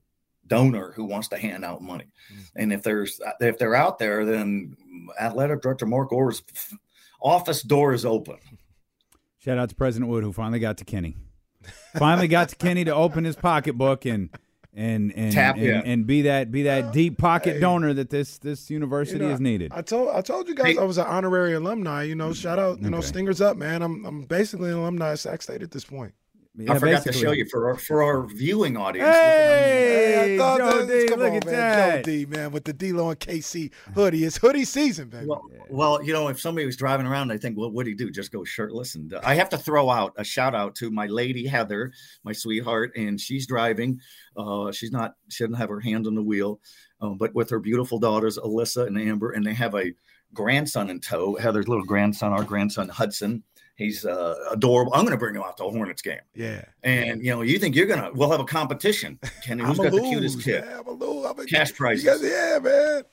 donor 0.47 0.93
who 0.93 1.03
wants 1.03 1.27
to 1.29 1.37
hand 1.37 1.65
out 1.65 1.81
money. 1.81 2.07
Mm-hmm. 2.31 2.41
And 2.55 2.73
if 2.73 2.81
there's 2.81 3.19
if 3.41 3.57
they're 3.57 3.75
out 3.75 3.99
there, 3.99 4.25
then 4.25 4.77
athletic 5.19 5.61
director 5.61 5.85
Mark 5.85 6.13
Orr's 6.13 6.41
office 7.21 7.63
door 7.63 7.93
is 7.93 8.05
open. 8.05 8.37
Shout 9.39 9.57
out 9.57 9.69
to 9.69 9.75
President 9.75 10.09
Wood 10.09 10.23
who 10.23 10.31
finally 10.31 10.59
got 10.59 10.77
to 10.77 10.85
Kenny 10.85 11.17
finally 11.97 12.27
got 12.27 12.49
to 12.49 12.55
Kenny 12.55 12.83
to 12.85 12.93
open 12.93 13.23
his 13.23 13.35
pocketbook 13.35 14.05
and 14.05 14.29
and 14.73 15.11
and 15.15 15.33
Tap, 15.33 15.57
and, 15.57 15.65
yeah. 15.65 15.81
and, 15.83 16.07
be 16.07 16.23
that 16.23 16.51
be 16.51 16.63
that 16.63 16.93
deep 16.93 17.17
pocket 17.17 17.55
hey, 17.55 17.59
donor 17.59 17.93
that 17.93 18.09
this 18.09 18.37
this 18.37 18.69
university 18.69 19.19
you 19.19 19.27
know, 19.27 19.33
is 19.33 19.39
needed. 19.41 19.71
I 19.75 19.81
told 19.81 20.15
I 20.15 20.21
told 20.21 20.47
you 20.47 20.55
guys 20.55 20.75
hey. 20.75 20.77
I 20.77 20.83
was 20.83 20.97
an 20.97 21.07
honorary 21.07 21.53
alumni. 21.53 22.03
You 22.03 22.15
know, 22.15 22.31
shout 22.31 22.57
out, 22.57 22.81
you 22.81 22.89
know, 22.89 23.01
Stingers 23.01 23.41
up, 23.41 23.57
man. 23.57 23.81
I'm 23.81 24.05
I'm 24.05 24.21
basically 24.21 24.69
an 24.69 24.77
alumni 24.77 25.11
of 25.11 25.19
Sac 25.19 25.41
State 25.41 25.61
at 25.61 25.71
this 25.71 25.83
point. 25.83 26.13
Yeah, 26.57 26.73
I 26.73 26.79
forgot 26.79 27.05
basically. 27.05 27.11
to 27.13 27.17
show 27.19 27.31
you 27.31 27.45
for 27.45 27.69
our, 27.69 27.77
for 27.77 28.03
our 28.03 28.27
viewing 28.27 28.75
audience. 28.75 29.07
Hey, 29.07 30.35
Joe 30.37 30.57
that, 30.57 30.87
D, 30.87 31.07
come 31.07 31.19
look 31.19 31.29
on, 31.29 31.37
at 31.37 31.45
man. 31.45 31.53
that. 31.53 31.95
Joe 32.05 32.11
D, 32.11 32.25
man, 32.25 32.51
with 32.51 32.65
the 32.65 32.73
D-Lo 32.73 33.09
and 33.09 33.19
KC 33.19 33.71
hoodie. 33.95 34.25
It's 34.25 34.35
hoodie 34.35 34.65
season, 34.65 35.07
baby. 35.07 35.27
Well, 35.27 35.41
well, 35.69 36.03
you 36.03 36.11
know, 36.11 36.27
if 36.27 36.41
somebody 36.41 36.65
was 36.65 36.75
driving 36.75 37.05
around, 37.07 37.29
they 37.29 37.37
think, 37.37 37.57
well, 37.57 37.71
what 37.71 37.85
do 37.85 37.91
you 37.91 37.95
do? 37.95 38.11
Just 38.11 38.33
go 38.33 38.43
shirtless. 38.43 38.95
And 38.95 39.13
uh, 39.13 39.21
I 39.23 39.35
have 39.35 39.47
to 39.49 39.57
throw 39.57 39.89
out 39.89 40.13
a 40.17 40.25
shout 40.25 40.53
out 40.53 40.75
to 40.75 40.91
my 40.91 41.07
lady 41.07 41.47
Heather, 41.47 41.93
my 42.25 42.33
sweetheart, 42.33 42.91
and 42.97 43.19
she's 43.19 43.47
driving. 43.47 44.01
Uh, 44.35 44.73
she's 44.73 44.91
not, 44.91 45.13
she 45.29 45.45
doesn't 45.45 45.55
have 45.55 45.69
her 45.69 45.79
hand 45.79 46.05
on 46.05 46.15
the 46.15 46.23
wheel, 46.23 46.59
um, 47.01 47.17
but 47.17 47.33
with 47.33 47.49
her 47.49 47.59
beautiful 47.59 47.99
daughters, 47.99 48.37
Alyssa 48.37 48.87
and 48.87 48.99
Amber, 48.99 49.31
and 49.31 49.45
they 49.45 49.53
have 49.53 49.75
a 49.75 49.93
grandson 50.33 50.89
in 50.89 50.99
tow. 50.99 51.35
Heather's 51.35 51.67
little 51.67 51.85
grandson, 51.85 52.31
our 52.31 52.43
grandson 52.43 52.89
Hudson 52.89 53.43
He's 53.81 54.05
uh, 54.05 54.35
adorable. 54.51 54.93
I'm 54.93 55.01
going 55.01 55.11
to 55.11 55.17
bring 55.17 55.33
him 55.33 55.41
out 55.41 55.57
to 55.57 55.65
a 55.65 55.71
Hornets 55.71 56.03
game. 56.03 56.19
Yeah. 56.35 56.63
And 56.83 57.23
you 57.23 57.31
know, 57.31 57.41
you 57.41 57.57
think 57.57 57.75
you're 57.75 57.87
gonna? 57.87 58.11
We'll 58.13 58.29
have 58.29 58.39
a 58.39 58.45
competition. 58.45 59.19
Kenny, 59.43 59.63
who's 59.65 59.77
got 59.77 59.91
lose. 59.91 60.03
the 60.03 60.09
cutest 60.09 60.43
kid? 60.43 60.63
Yeah, 60.67 60.79
I'm 60.79 60.87
a 60.87 60.91
lose. 60.91 61.25
I'm 61.25 61.39
a, 61.39 61.45
Cash 61.45 61.73
prizes. 61.73 62.05
Guys, 62.05 62.21
yeah, 62.21 62.59
man. 62.61 63.03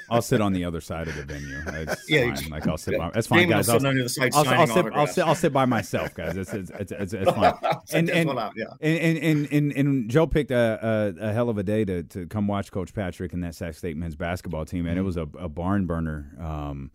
I'll 0.10 0.22
sit 0.22 0.40
on 0.40 0.52
the 0.52 0.64
other 0.64 0.80
side 0.80 1.08
of 1.08 1.16
the 1.16 1.24
venue. 1.24 1.62
It's 1.66 2.10
yeah, 2.10 2.34
fine. 2.34 2.50
like 2.50 2.66
I'll 2.66 2.76
sit. 2.76 2.98
By, 2.98 3.10
that's 3.14 3.28
fine, 3.28 3.48
guys. 3.48 3.68
I'll, 3.68 3.84
I'll, 3.86 4.02
I'll, 4.02 4.66
sit, 4.66 4.86
I'll, 4.92 5.06
sit, 5.06 5.26
I'll 5.26 5.34
sit 5.34 5.52
by 5.52 5.64
myself, 5.64 6.14
guys. 6.14 6.36
It's 6.36 6.52
it's 6.52 6.70
it's, 6.70 6.92
it's, 6.92 7.12
it's 7.12 7.30
fine. 7.30 7.54
and, 7.92 8.10
and, 8.10 8.30
out, 8.30 8.52
yeah. 8.56 8.64
and, 8.80 9.18
and, 9.18 9.52
and 9.52 9.72
and 9.72 10.10
Joe 10.10 10.26
picked 10.26 10.50
a, 10.50 11.14
a, 11.20 11.28
a 11.28 11.32
hell 11.32 11.48
of 11.48 11.58
a 11.58 11.62
day 11.62 11.84
to 11.84 12.02
to 12.02 12.26
come 12.26 12.46
watch 12.46 12.72
Coach 12.72 12.94
Patrick 12.94 13.23
and 13.32 13.42
that 13.44 13.54
Sac 13.54 13.74
State 13.74 13.96
men's 13.96 14.16
basketball 14.16 14.64
team, 14.64 14.86
and 14.86 14.90
mm-hmm. 14.90 15.00
it 15.00 15.02
was 15.02 15.16
a, 15.16 15.28
a 15.38 15.48
barn 15.48 15.86
burner. 15.86 16.36
Um, 16.38 16.90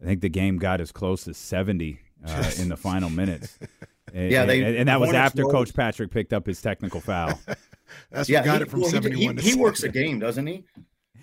I 0.00 0.06
think 0.06 0.20
the 0.20 0.28
game 0.28 0.58
got 0.58 0.80
as 0.80 0.92
close 0.92 1.26
as 1.28 1.36
seventy 1.36 2.00
uh, 2.26 2.50
in 2.58 2.68
the 2.68 2.76
final 2.76 3.10
minutes. 3.10 3.58
And, 4.12 4.30
yeah, 4.30 4.44
they, 4.44 4.62
and, 4.62 4.76
and 4.76 4.88
that 4.88 5.00
was 5.00 5.12
after 5.12 5.42
Coach 5.44 5.74
Patrick 5.74 6.10
picked 6.10 6.32
up 6.32 6.46
his 6.46 6.60
technical 6.62 7.00
foul. 7.00 7.40
That's 8.12 8.28
yeah, 8.28 8.44
got 8.44 8.58
he, 8.58 8.62
it 8.62 8.70
from 8.70 8.82
well, 8.82 8.90
seventy-one. 8.90 9.38
He, 9.38 9.50
he 9.50 9.56
works 9.56 9.82
a 9.82 9.88
game, 9.88 10.20
doesn't 10.20 10.46
he? 10.46 10.64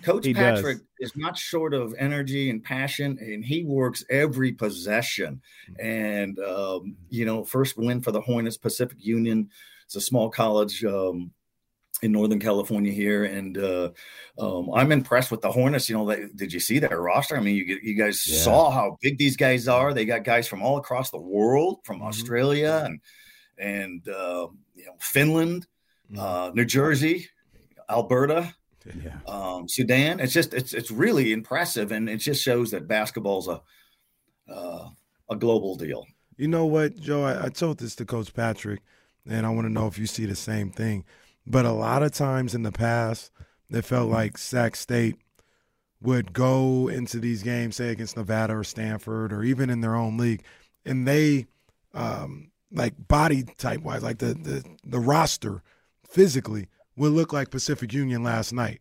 Coach 0.02 0.26
he 0.26 0.34
Patrick 0.34 0.78
does. 0.78 1.10
is 1.10 1.16
not 1.16 1.38
short 1.38 1.74
of 1.74 1.94
energy 1.98 2.50
and 2.50 2.62
passion, 2.62 3.18
and 3.20 3.44
he 3.44 3.64
works 3.64 4.04
every 4.10 4.52
possession. 4.52 5.40
And 5.78 6.38
um, 6.40 6.96
you 7.08 7.24
know, 7.24 7.44
first 7.44 7.78
win 7.78 8.02
for 8.02 8.10
the 8.10 8.20
Hornets, 8.20 8.56
Pacific 8.56 8.98
Union. 9.00 9.48
It's 9.86 9.96
a 9.96 10.00
small 10.00 10.28
college. 10.28 10.84
Um, 10.84 11.30
in 12.02 12.10
Northern 12.10 12.40
California 12.40 12.92
here, 12.92 13.24
and 13.24 13.56
uh, 13.56 13.90
um, 14.38 14.70
I'm 14.74 14.90
impressed 14.90 15.30
with 15.30 15.40
the 15.40 15.52
Hornets. 15.52 15.88
You 15.88 15.96
know, 15.96 16.06
they, 16.06 16.26
did 16.34 16.52
you 16.52 16.58
see 16.58 16.80
their 16.80 17.00
roster? 17.00 17.36
I 17.36 17.40
mean, 17.40 17.56
you 17.56 17.78
you 17.80 17.94
guys 17.94 18.26
yeah. 18.26 18.38
saw 18.40 18.70
how 18.70 18.98
big 19.00 19.18
these 19.18 19.36
guys 19.36 19.68
are. 19.68 19.94
They 19.94 20.04
got 20.04 20.24
guys 20.24 20.48
from 20.48 20.62
all 20.62 20.76
across 20.78 21.10
the 21.10 21.20
world, 21.20 21.80
from 21.84 21.98
mm-hmm. 21.98 22.08
Australia 22.08 22.82
and 22.84 23.00
and 23.56 24.08
uh, 24.08 24.48
you 24.74 24.84
know 24.84 24.94
Finland, 24.98 25.66
mm-hmm. 26.10 26.18
uh, 26.18 26.50
New 26.50 26.64
Jersey, 26.64 27.28
Alberta, 27.88 28.52
yeah. 29.02 29.18
um, 29.26 29.68
Sudan. 29.68 30.18
It's 30.18 30.32
just 30.32 30.54
it's 30.54 30.74
it's 30.74 30.90
really 30.90 31.32
impressive, 31.32 31.92
and 31.92 32.10
it 32.10 32.18
just 32.18 32.42
shows 32.42 32.72
that 32.72 32.88
basketball's 32.88 33.46
a 33.46 33.62
uh, 34.52 34.88
a 35.30 35.36
global 35.36 35.76
deal. 35.76 36.04
You 36.36 36.48
know 36.48 36.66
what, 36.66 36.96
Joe? 36.98 37.22
I, 37.22 37.46
I 37.46 37.48
told 37.48 37.78
this 37.78 37.94
to 37.96 38.04
Coach 38.04 38.34
Patrick, 38.34 38.80
and 39.24 39.46
I 39.46 39.50
want 39.50 39.66
to 39.66 39.72
know 39.72 39.86
if 39.86 39.98
you 39.98 40.06
see 40.06 40.26
the 40.26 40.34
same 40.34 40.72
thing 40.72 41.04
but 41.46 41.64
a 41.64 41.72
lot 41.72 42.02
of 42.02 42.12
times 42.12 42.54
in 42.54 42.62
the 42.62 42.72
past, 42.72 43.30
it 43.70 43.82
felt 43.82 44.10
like 44.10 44.38
Sac 44.38 44.76
State 44.76 45.16
would 46.00 46.32
go 46.32 46.88
into 46.88 47.18
these 47.18 47.42
games, 47.42 47.76
say 47.76 47.90
against 47.90 48.16
Nevada 48.16 48.56
or 48.56 48.64
Stanford 48.64 49.32
or 49.32 49.42
even 49.42 49.70
in 49.70 49.80
their 49.80 49.94
own 49.94 50.16
league, 50.16 50.42
and 50.84 51.06
they, 51.06 51.46
um, 51.94 52.50
like 52.72 52.94
body 53.08 53.44
type 53.58 53.82
wise, 53.82 54.02
like 54.02 54.18
the, 54.18 54.34
the 54.34 54.64
the 54.84 54.98
roster 54.98 55.62
physically 56.06 56.68
would 56.96 57.12
look 57.12 57.32
like 57.32 57.50
Pacific 57.50 57.92
Union 57.92 58.22
last 58.22 58.52
night. 58.52 58.80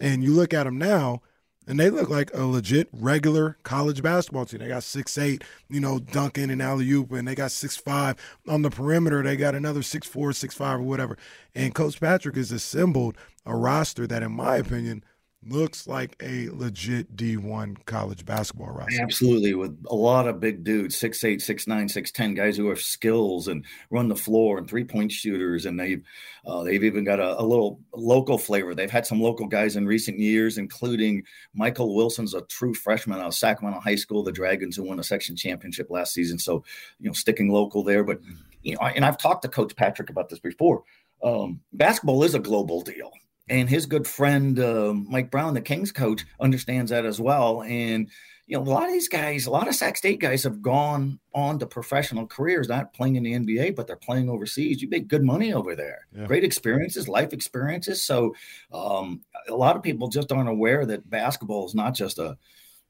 And 0.00 0.24
you 0.24 0.32
look 0.32 0.52
at 0.54 0.64
them 0.64 0.78
now, 0.78 1.22
and 1.66 1.78
they 1.78 1.90
look 1.90 2.08
like 2.08 2.30
a 2.34 2.44
legit 2.44 2.88
regular 2.92 3.56
college 3.62 4.02
basketball 4.02 4.44
team. 4.44 4.60
They 4.60 4.68
got 4.68 4.82
six 4.82 5.16
eight, 5.18 5.44
you 5.68 5.80
know, 5.80 5.98
Duncan 5.98 6.50
and 6.50 6.60
alley 6.62 6.90
oop, 6.90 7.12
and 7.12 7.26
they 7.26 7.34
got 7.34 7.52
six 7.52 7.76
five 7.76 8.16
on 8.48 8.62
the 8.62 8.70
perimeter. 8.70 9.22
They 9.22 9.36
got 9.36 9.54
another 9.54 9.82
six 9.82 10.06
four, 10.06 10.32
six 10.32 10.54
five, 10.54 10.80
or 10.80 10.82
whatever. 10.82 11.16
And 11.54 11.74
Coach 11.74 12.00
Patrick 12.00 12.36
has 12.36 12.52
assembled 12.52 13.16
a 13.46 13.56
roster 13.56 14.06
that, 14.06 14.22
in 14.22 14.32
my 14.32 14.56
opinion, 14.56 15.04
looks 15.46 15.86
like 15.86 16.16
a 16.22 16.48
legit 16.50 17.16
D1 17.16 17.84
college 17.84 18.24
basketball 18.24 18.70
roster. 18.70 19.02
Absolutely, 19.02 19.54
with 19.54 19.76
a 19.88 19.94
lot 19.94 20.28
of 20.28 20.40
big 20.40 20.64
dudes, 20.64 20.96
six 20.96 21.22
eight, 21.24 21.42
six 21.42 21.66
nine, 21.66 21.88
six 21.88 22.10
ten 22.10 22.34
guys 22.34 22.56
who 22.56 22.68
have 22.68 22.80
skills 22.80 23.48
and 23.48 23.64
run 23.90 24.08
the 24.08 24.16
floor 24.16 24.58
and 24.58 24.68
three 24.68 24.84
point 24.84 25.10
shooters, 25.10 25.66
and 25.66 25.78
they've 25.78 26.02
uh, 26.46 26.62
they've 26.62 26.84
even 26.84 27.04
got 27.04 27.20
a, 27.20 27.40
a, 27.40 27.42
little 27.42 27.80
local 27.94 28.38
flavor. 28.38 28.74
They've 28.74 28.90
had 28.90 29.06
some 29.06 29.20
local 29.20 29.46
guys 29.46 29.76
in 29.76 29.86
recent 29.86 30.18
years, 30.18 30.58
including 30.58 31.22
Michael 31.54 31.94
Wilson's 31.94 32.34
a 32.34 32.42
true 32.42 32.74
freshman 32.74 33.18
out 33.18 33.26
of 33.26 33.34
Sacramento 33.34 33.80
High 33.80 33.96
School, 33.96 34.22
the 34.22 34.32
Dragons 34.32 34.76
who 34.76 34.84
won 34.84 35.00
a 35.00 35.04
section 35.04 35.36
championship 35.36 35.90
last 35.90 36.14
season. 36.14 36.38
So 36.38 36.64
you 37.00 37.08
know, 37.08 37.14
sticking 37.14 37.50
local 37.50 37.82
there, 37.82 38.04
but 38.04 38.20
you 38.62 38.74
know, 38.74 38.80
and 38.86 39.04
I've 39.04 39.18
talked 39.18 39.42
to 39.42 39.48
Coach 39.48 39.74
Patrick 39.74 40.10
about 40.10 40.28
this 40.28 40.38
before. 40.38 40.82
Um, 41.24 41.60
basketball 41.72 42.24
is 42.24 42.34
a 42.34 42.40
global 42.40 42.80
deal 42.80 43.12
and 43.52 43.68
his 43.68 43.84
good 43.84 44.06
friend 44.06 44.58
uh, 44.58 44.94
Mike 44.94 45.30
Brown, 45.30 45.52
the 45.52 45.60
Kings 45.60 45.92
coach, 45.92 46.24
understands 46.40 46.90
that 46.90 47.04
as 47.04 47.20
well. 47.20 47.62
And 47.62 48.08
you 48.46 48.56
know, 48.56 48.64
a 48.64 48.64
lot 48.64 48.86
of 48.86 48.92
these 48.92 49.08
guys, 49.08 49.46
a 49.46 49.50
lot 49.50 49.68
of 49.68 49.74
Sac 49.74 49.96
State 49.96 50.20
guys 50.20 50.42
have 50.44 50.62
gone 50.62 51.20
on 51.34 51.58
to 51.58 51.66
professional 51.66 52.26
careers, 52.26 52.68
not 52.68 52.92
playing 52.92 53.16
in 53.16 53.22
the 53.22 53.34
NBA, 53.34 53.76
but 53.76 53.86
they're 53.86 53.96
playing 53.96 54.28
overseas. 54.28 54.82
You 54.82 54.88
make 54.88 55.06
good 55.06 55.22
money 55.22 55.52
over 55.52 55.76
there, 55.76 56.06
yeah. 56.16 56.26
great 56.26 56.44
experiences, 56.44 57.08
life 57.08 57.32
experiences. 57.32 58.04
So, 58.04 58.34
um, 58.72 59.20
a 59.48 59.54
lot 59.54 59.76
of 59.76 59.82
people 59.82 60.08
just 60.08 60.32
aren't 60.32 60.48
aware 60.48 60.84
that 60.86 61.08
basketball 61.08 61.66
is 61.66 61.74
not 61.74 61.94
just 61.94 62.18
a, 62.18 62.36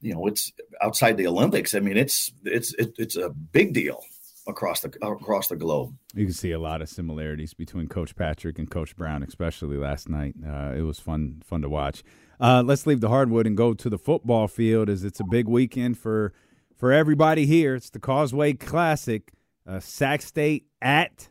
you 0.01 0.13
know, 0.13 0.27
it's 0.27 0.51
outside 0.81 1.17
the 1.17 1.27
Olympics. 1.27 1.75
I 1.75 1.79
mean, 1.79 1.97
it's 1.97 2.31
it's 2.45 2.73
it's 2.77 3.17
a 3.17 3.29
big 3.29 3.73
deal 3.73 4.01
across 4.47 4.81
the 4.81 4.89
across 5.01 5.47
the 5.47 5.55
globe. 5.55 5.95
You 6.13 6.25
can 6.25 6.33
see 6.33 6.51
a 6.51 6.59
lot 6.59 6.81
of 6.81 6.89
similarities 6.89 7.53
between 7.53 7.87
Coach 7.87 8.15
Patrick 8.15 8.59
and 8.59 8.69
Coach 8.69 8.95
Brown, 8.95 9.23
especially 9.23 9.77
last 9.77 10.09
night. 10.09 10.35
Uh, 10.45 10.73
it 10.75 10.81
was 10.81 10.99
fun 10.99 11.41
fun 11.45 11.61
to 11.61 11.69
watch. 11.69 12.03
Uh, 12.39 12.63
let's 12.65 12.85
leave 12.85 13.01
the 13.01 13.09
hardwood 13.09 13.47
and 13.47 13.55
go 13.55 13.73
to 13.73 13.89
the 13.89 13.97
football 13.97 14.47
field, 14.47 14.89
as 14.89 15.03
it's 15.03 15.19
a 15.19 15.25
big 15.25 15.47
weekend 15.47 15.97
for 15.97 16.33
for 16.75 16.91
everybody 16.91 17.45
here. 17.45 17.75
It's 17.75 17.89
the 17.89 17.99
Causeway 17.99 18.53
Classic, 18.53 19.31
uh, 19.67 19.79
Sac 19.79 20.21
State 20.21 20.65
at 20.81 21.29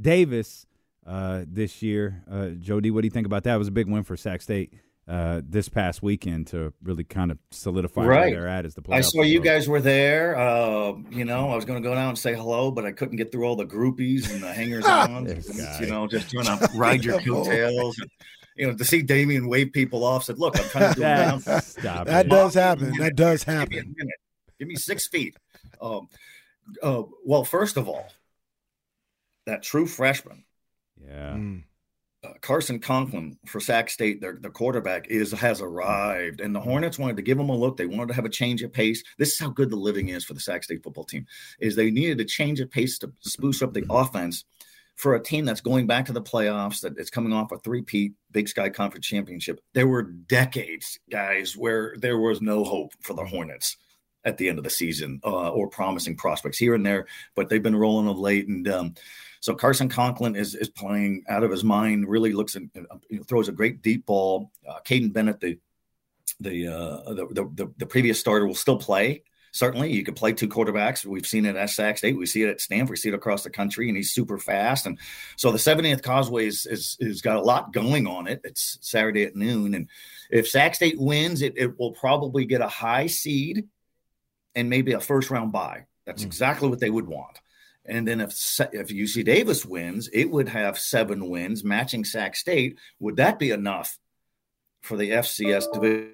Davis 0.00 0.66
uh, 1.06 1.44
this 1.46 1.82
year. 1.82 2.22
Uh, 2.30 2.48
Jody, 2.50 2.90
what 2.90 3.02
do 3.02 3.06
you 3.06 3.10
think 3.10 3.26
about 3.26 3.44
that? 3.44 3.54
It 3.54 3.58
was 3.58 3.68
a 3.68 3.72
big 3.72 3.88
win 3.88 4.04
for 4.04 4.16
Sac 4.16 4.42
State 4.42 4.74
uh, 5.08 5.40
this 5.44 5.68
past 5.68 6.02
weekend 6.02 6.46
to 6.48 6.72
really 6.82 7.02
kind 7.02 7.30
of 7.30 7.38
solidify 7.50 8.04
right. 8.04 8.20
where 8.20 8.30
they're 8.30 8.48
at 8.48 8.64
as 8.64 8.74
the 8.74 8.82
playoff. 8.82 8.94
I 8.94 9.00
saw 9.00 9.22
you 9.22 9.40
guys 9.40 9.68
were 9.68 9.80
there. 9.80 10.36
Uh, 10.38 10.92
you 11.10 11.24
know, 11.24 11.50
I 11.50 11.56
was 11.56 11.64
going 11.64 11.82
to 11.82 11.86
go 11.86 11.94
down 11.94 12.10
and 12.10 12.18
say 12.18 12.34
hello, 12.34 12.70
but 12.70 12.84
I 12.84 12.92
couldn't 12.92 13.16
get 13.16 13.32
through 13.32 13.44
all 13.44 13.56
the 13.56 13.66
groupies 13.66 14.32
and 14.32 14.42
the 14.42 14.52
hangers 14.52 14.84
on. 14.86 15.26
you 15.26 15.86
know, 15.86 16.06
just 16.06 16.30
trying 16.30 16.58
to 16.58 16.68
ride 16.76 17.04
your 17.04 17.20
coattails. 17.24 17.98
And, 17.98 18.10
you 18.56 18.66
know, 18.68 18.76
to 18.76 18.84
see 18.84 19.02
Damien 19.02 19.48
wave 19.48 19.72
people 19.72 20.04
off, 20.04 20.24
said, 20.24 20.38
"Look, 20.38 20.58
I'm 20.58 20.68
trying 20.68 20.88
to 20.90 20.94
do 20.94 21.00
down." 21.00 21.40
that 21.40 22.26
does 22.28 22.54
happen. 22.54 22.96
That 22.98 23.16
does 23.16 23.42
happen. 23.42 23.94
Give 23.98 24.06
me, 24.06 24.12
Give 24.58 24.68
me 24.68 24.76
six 24.76 25.08
feet. 25.08 25.36
Um, 25.80 26.08
uh, 26.80 27.02
well, 27.24 27.42
first 27.42 27.76
of 27.76 27.88
all, 27.88 28.06
that 29.46 29.64
true 29.64 29.86
freshman. 29.86 30.44
Yeah. 31.04 31.32
Mm 31.32 31.64
uh, 32.24 32.34
Carson 32.40 32.78
Conklin 32.78 33.36
for 33.46 33.60
Sac 33.60 33.90
State, 33.90 34.20
their, 34.20 34.38
the 34.40 34.50
quarterback, 34.50 35.08
is 35.08 35.32
has 35.32 35.60
arrived, 35.60 36.40
and 36.40 36.54
the 36.54 36.60
Hornets 36.60 36.98
wanted 36.98 37.16
to 37.16 37.22
give 37.22 37.38
him 37.38 37.48
a 37.48 37.56
look. 37.56 37.76
They 37.76 37.86
wanted 37.86 38.08
to 38.08 38.14
have 38.14 38.24
a 38.24 38.30
change 38.30 38.62
of 38.62 38.72
pace. 38.72 39.02
This 39.18 39.32
is 39.32 39.38
how 39.38 39.50
good 39.50 39.70
the 39.70 39.76
living 39.76 40.08
is 40.08 40.24
for 40.24 40.34
the 40.34 40.40
Sac 40.40 40.62
State 40.62 40.82
football 40.82 41.04
team. 41.04 41.26
Is 41.58 41.74
they 41.74 41.90
needed 41.90 42.18
to 42.18 42.24
change 42.24 42.60
of 42.60 42.70
pace 42.70 42.98
to 42.98 43.12
spruce 43.20 43.62
up 43.62 43.72
the 43.72 43.84
offense 43.90 44.44
for 44.94 45.14
a 45.14 45.22
team 45.22 45.44
that's 45.44 45.60
going 45.60 45.86
back 45.86 46.06
to 46.06 46.12
the 46.12 46.22
playoffs, 46.22 46.80
that 46.82 46.98
is 46.98 47.10
coming 47.10 47.32
off 47.32 47.50
a 47.50 47.58
three-peat 47.58 48.12
Big 48.30 48.48
Sky 48.48 48.68
Conference 48.68 49.06
championship. 49.06 49.60
There 49.72 49.88
were 49.88 50.02
decades, 50.02 50.98
guys, 51.10 51.56
where 51.56 51.94
there 51.98 52.18
was 52.18 52.40
no 52.40 52.62
hope 52.62 52.92
for 53.00 53.14
the 53.14 53.24
Hornets 53.24 53.76
at 54.24 54.38
the 54.38 54.48
end 54.48 54.58
of 54.58 54.64
the 54.64 54.70
season 54.70 55.18
uh, 55.24 55.50
or 55.50 55.68
promising 55.68 56.16
prospects 56.16 56.58
here 56.58 56.74
and 56.74 56.86
there, 56.86 57.06
but 57.34 57.48
they've 57.48 57.62
been 57.62 57.74
rolling 57.74 58.06
of 58.08 58.18
late 58.18 58.46
and. 58.46 58.68
Um, 58.68 58.94
so 59.42 59.56
Carson 59.56 59.88
Conklin 59.88 60.36
is 60.36 60.54
is 60.54 60.68
playing 60.68 61.24
out 61.28 61.42
of 61.42 61.50
his 61.50 61.64
mind. 61.64 62.08
Really 62.08 62.32
looks 62.32 62.54
and 62.54 62.70
you 63.10 63.18
know, 63.18 63.24
throws 63.24 63.48
a 63.48 63.52
great 63.52 63.82
deep 63.82 64.06
ball. 64.06 64.52
Uh, 64.66 64.78
Kaiden 64.84 65.12
Bennett, 65.12 65.40
the 65.40 65.58
the, 66.38 66.68
uh, 66.68 67.12
the, 67.12 67.50
the 67.52 67.72
the 67.76 67.86
previous 67.86 68.20
starter, 68.20 68.46
will 68.46 68.54
still 68.54 68.78
play. 68.78 69.24
Certainly, 69.50 69.92
you 69.92 70.04
could 70.04 70.14
play 70.14 70.32
two 70.32 70.48
quarterbacks. 70.48 71.04
We've 71.04 71.26
seen 71.26 71.44
it 71.44 71.56
at 71.56 71.70
Sac 71.70 71.98
State. 71.98 72.16
We 72.16 72.24
see 72.24 72.44
it 72.44 72.50
at 72.50 72.60
Stanford. 72.60 72.90
We 72.90 72.96
see 72.96 73.08
it 73.08 73.16
across 73.16 73.42
the 73.42 73.50
country, 73.50 73.88
and 73.88 73.96
he's 73.96 74.12
super 74.12 74.38
fast. 74.38 74.86
And 74.86 74.98
so 75.36 75.50
the 75.50 75.58
70th 75.58 76.02
Causeway 76.02 76.46
is, 76.46 76.64
is, 76.64 76.96
is 77.00 77.20
got 77.20 77.36
a 77.36 77.42
lot 77.42 77.72
going 77.72 78.06
on 78.06 78.28
it. 78.28 78.40
It's 78.44 78.78
Saturday 78.80 79.24
at 79.24 79.36
noon, 79.36 79.74
and 79.74 79.88
if 80.30 80.48
Sac 80.48 80.76
State 80.76 81.00
wins, 81.00 81.42
it, 81.42 81.54
it 81.56 81.78
will 81.78 81.92
probably 81.92 82.46
get 82.46 82.60
a 82.60 82.68
high 82.68 83.08
seed 83.08 83.68
and 84.54 84.70
maybe 84.70 84.92
a 84.92 85.00
first 85.00 85.30
round 85.30 85.50
bye. 85.50 85.86
That's 86.06 86.22
mm. 86.22 86.26
exactly 86.26 86.68
what 86.68 86.78
they 86.78 86.90
would 86.90 87.08
want. 87.08 87.40
And 87.84 88.06
then 88.06 88.20
if 88.20 88.30
if 88.72 88.88
UC 88.88 89.24
Davis 89.24 89.64
wins, 89.64 90.08
it 90.12 90.30
would 90.30 90.48
have 90.48 90.78
seven 90.78 91.28
wins, 91.28 91.64
matching 91.64 92.04
Sac 92.04 92.36
State. 92.36 92.78
Would 93.00 93.16
that 93.16 93.38
be 93.38 93.50
enough 93.50 93.98
for 94.82 94.96
the 94.96 95.10
FCS 95.10 95.66
oh. 95.68 95.80
division? 95.80 96.12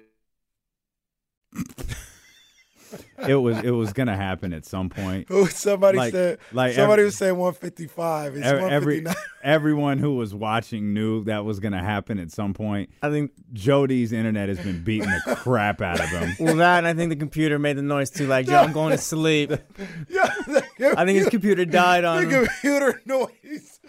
It 3.27 3.35
was 3.35 3.57
it 3.59 3.71
was 3.71 3.93
gonna 3.93 4.15
happen 4.15 4.53
at 4.53 4.65
some 4.65 4.89
point. 4.89 5.27
somebody 5.49 5.97
like, 5.97 6.11
said 6.11 6.39
like 6.51 6.73
somebody 6.73 7.01
every, 7.01 7.05
was 7.05 7.15
saying 7.15 7.37
155. 7.37 8.37
It's 8.37 8.45
every, 8.45 9.05
everyone 9.43 9.97
who 9.97 10.15
was 10.15 10.33
watching 10.33 10.93
knew 10.93 11.23
that 11.25 11.45
was 11.45 11.59
gonna 11.59 11.83
happen 11.83 12.19
at 12.19 12.31
some 12.31 12.53
point. 12.53 12.89
I 13.01 13.09
think 13.09 13.31
Jody's 13.53 14.11
internet 14.11 14.49
has 14.49 14.59
been 14.59 14.83
beating 14.83 15.09
the 15.09 15.35
crap 15.35 15.81
out 15.81 15.99
of 15.99 16.09
him. 16.09 16.35
Well, 16.49 16.55
that 16.57 16.79
and 16.79 16.87
I 16.87 16.93
think 16.93 17.09
the 17.09 17.15
computer 17.15 17.59
made 17.59 17.77
the 17.77 17.81
noise 17.81 18.09
too. 18.09 18.25
Like, 18.25 18.45
Joe, 18.45 18.57
I'm 18.57 18.71
going 18.71 18.91
to 18.91 18.97
sleep. 18.97 19.51
yeah, 20.09 20.33
I 20.95 21.05
think 21.05 21.17
his 21.17 21.29
computer 21.29 21.65
died 21.65 22.05
on 22.05 22.23
the 22.23 22.29
him. 22.29 22.45
computer 22.45 23.01
noise. 23.05 23.79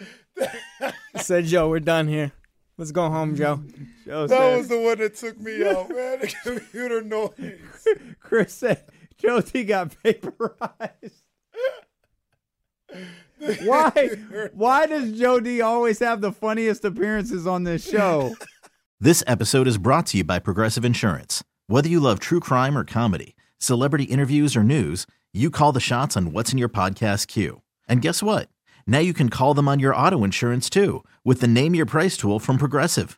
said, 1.17 1.45
Joe, 1.45 1.69
we're 1.69 1.79
done 1.79 2.07
here. 2.07 2.33
Let's 2.77 2.91
go 2.91 3.09
home, 3.09 3.35
Joe. 3.35 3.63
Joe 4.11 4.27
that 4.27 4.37
said, 4.37 4.57
was 4.57 4.67
the 4.67 4.79
one 4.81 4.97
that 4.97 5.15
took 5.15 5.39
me 5.39 5.65
out, 5.69 5.89
man. 5.89 6.19
The 6.21 6.35
computer 6.43 7.01
noise. 7.01 7.87
Chris 8.19 8.53
said 8.53 8.83
Josie 9.17 9.63
got 9.63 9.93
vaporized. 9.93 11.23
why? 13.63 14.09
Why 14.51 14.85
does 14.85 15.17
Jody 15.17 15.61
always 15.61 15.99
have 15.99 16.19
the 16.19 16.33
funniest 16.33 16.83
appearances 16.83 17.47
on 17.47 17.63
this 17.63 17.89
show? 17.89 18.35
This 18.99 19.23
episode 19.27 19.65
is 19.65 19.77
brought 19.77 20.07
to 20.07 20.17
you 20.17 20.25
by 20.25 20.39
Progressive 20.39 20.83
Insurance. 20.83 21.41
Whether 21.67 21.87
you 21.87 22.01
love 22.01 22.19
true 22.19 22.41
crime 22.41 22.77
or 22.77 22.83
comedy, 22.83 23.37
celebrity 23.59 24.03
interviews 24.03 24.57
or 24.57 24.63
news, 24.63 25.07
you 25.31 25.49
call 25.49 25.71
the 25.71 25.79
shots 25.79 26.17
on 26.17 26.33
what's 26.33 26.51
in 26.51 26.57
your 26.57 26.67
podcast 26.67 27.27
queue. 27.27 27.61
And 27.87 28.01
guess 28.01 28.21
what? 28.21 28.49
Now 28.85 28.99
you 28.99 29.13
can 29.13 29.29
call 29.29 29.53
them 29.53 29.69
on 29.69 29.79
your 29.79 29.95
auto 29.95 30.25
insurance 30.25 30.69
too 30.69 31.05
with 31.23 31.39
the 31.39 31.47
Name 31.47 31.73
Your 31.73 31.85
Price 31.85 32.17
tool 32.17 32.39
from 32.39 32.57
Progressive. 32.57 33.17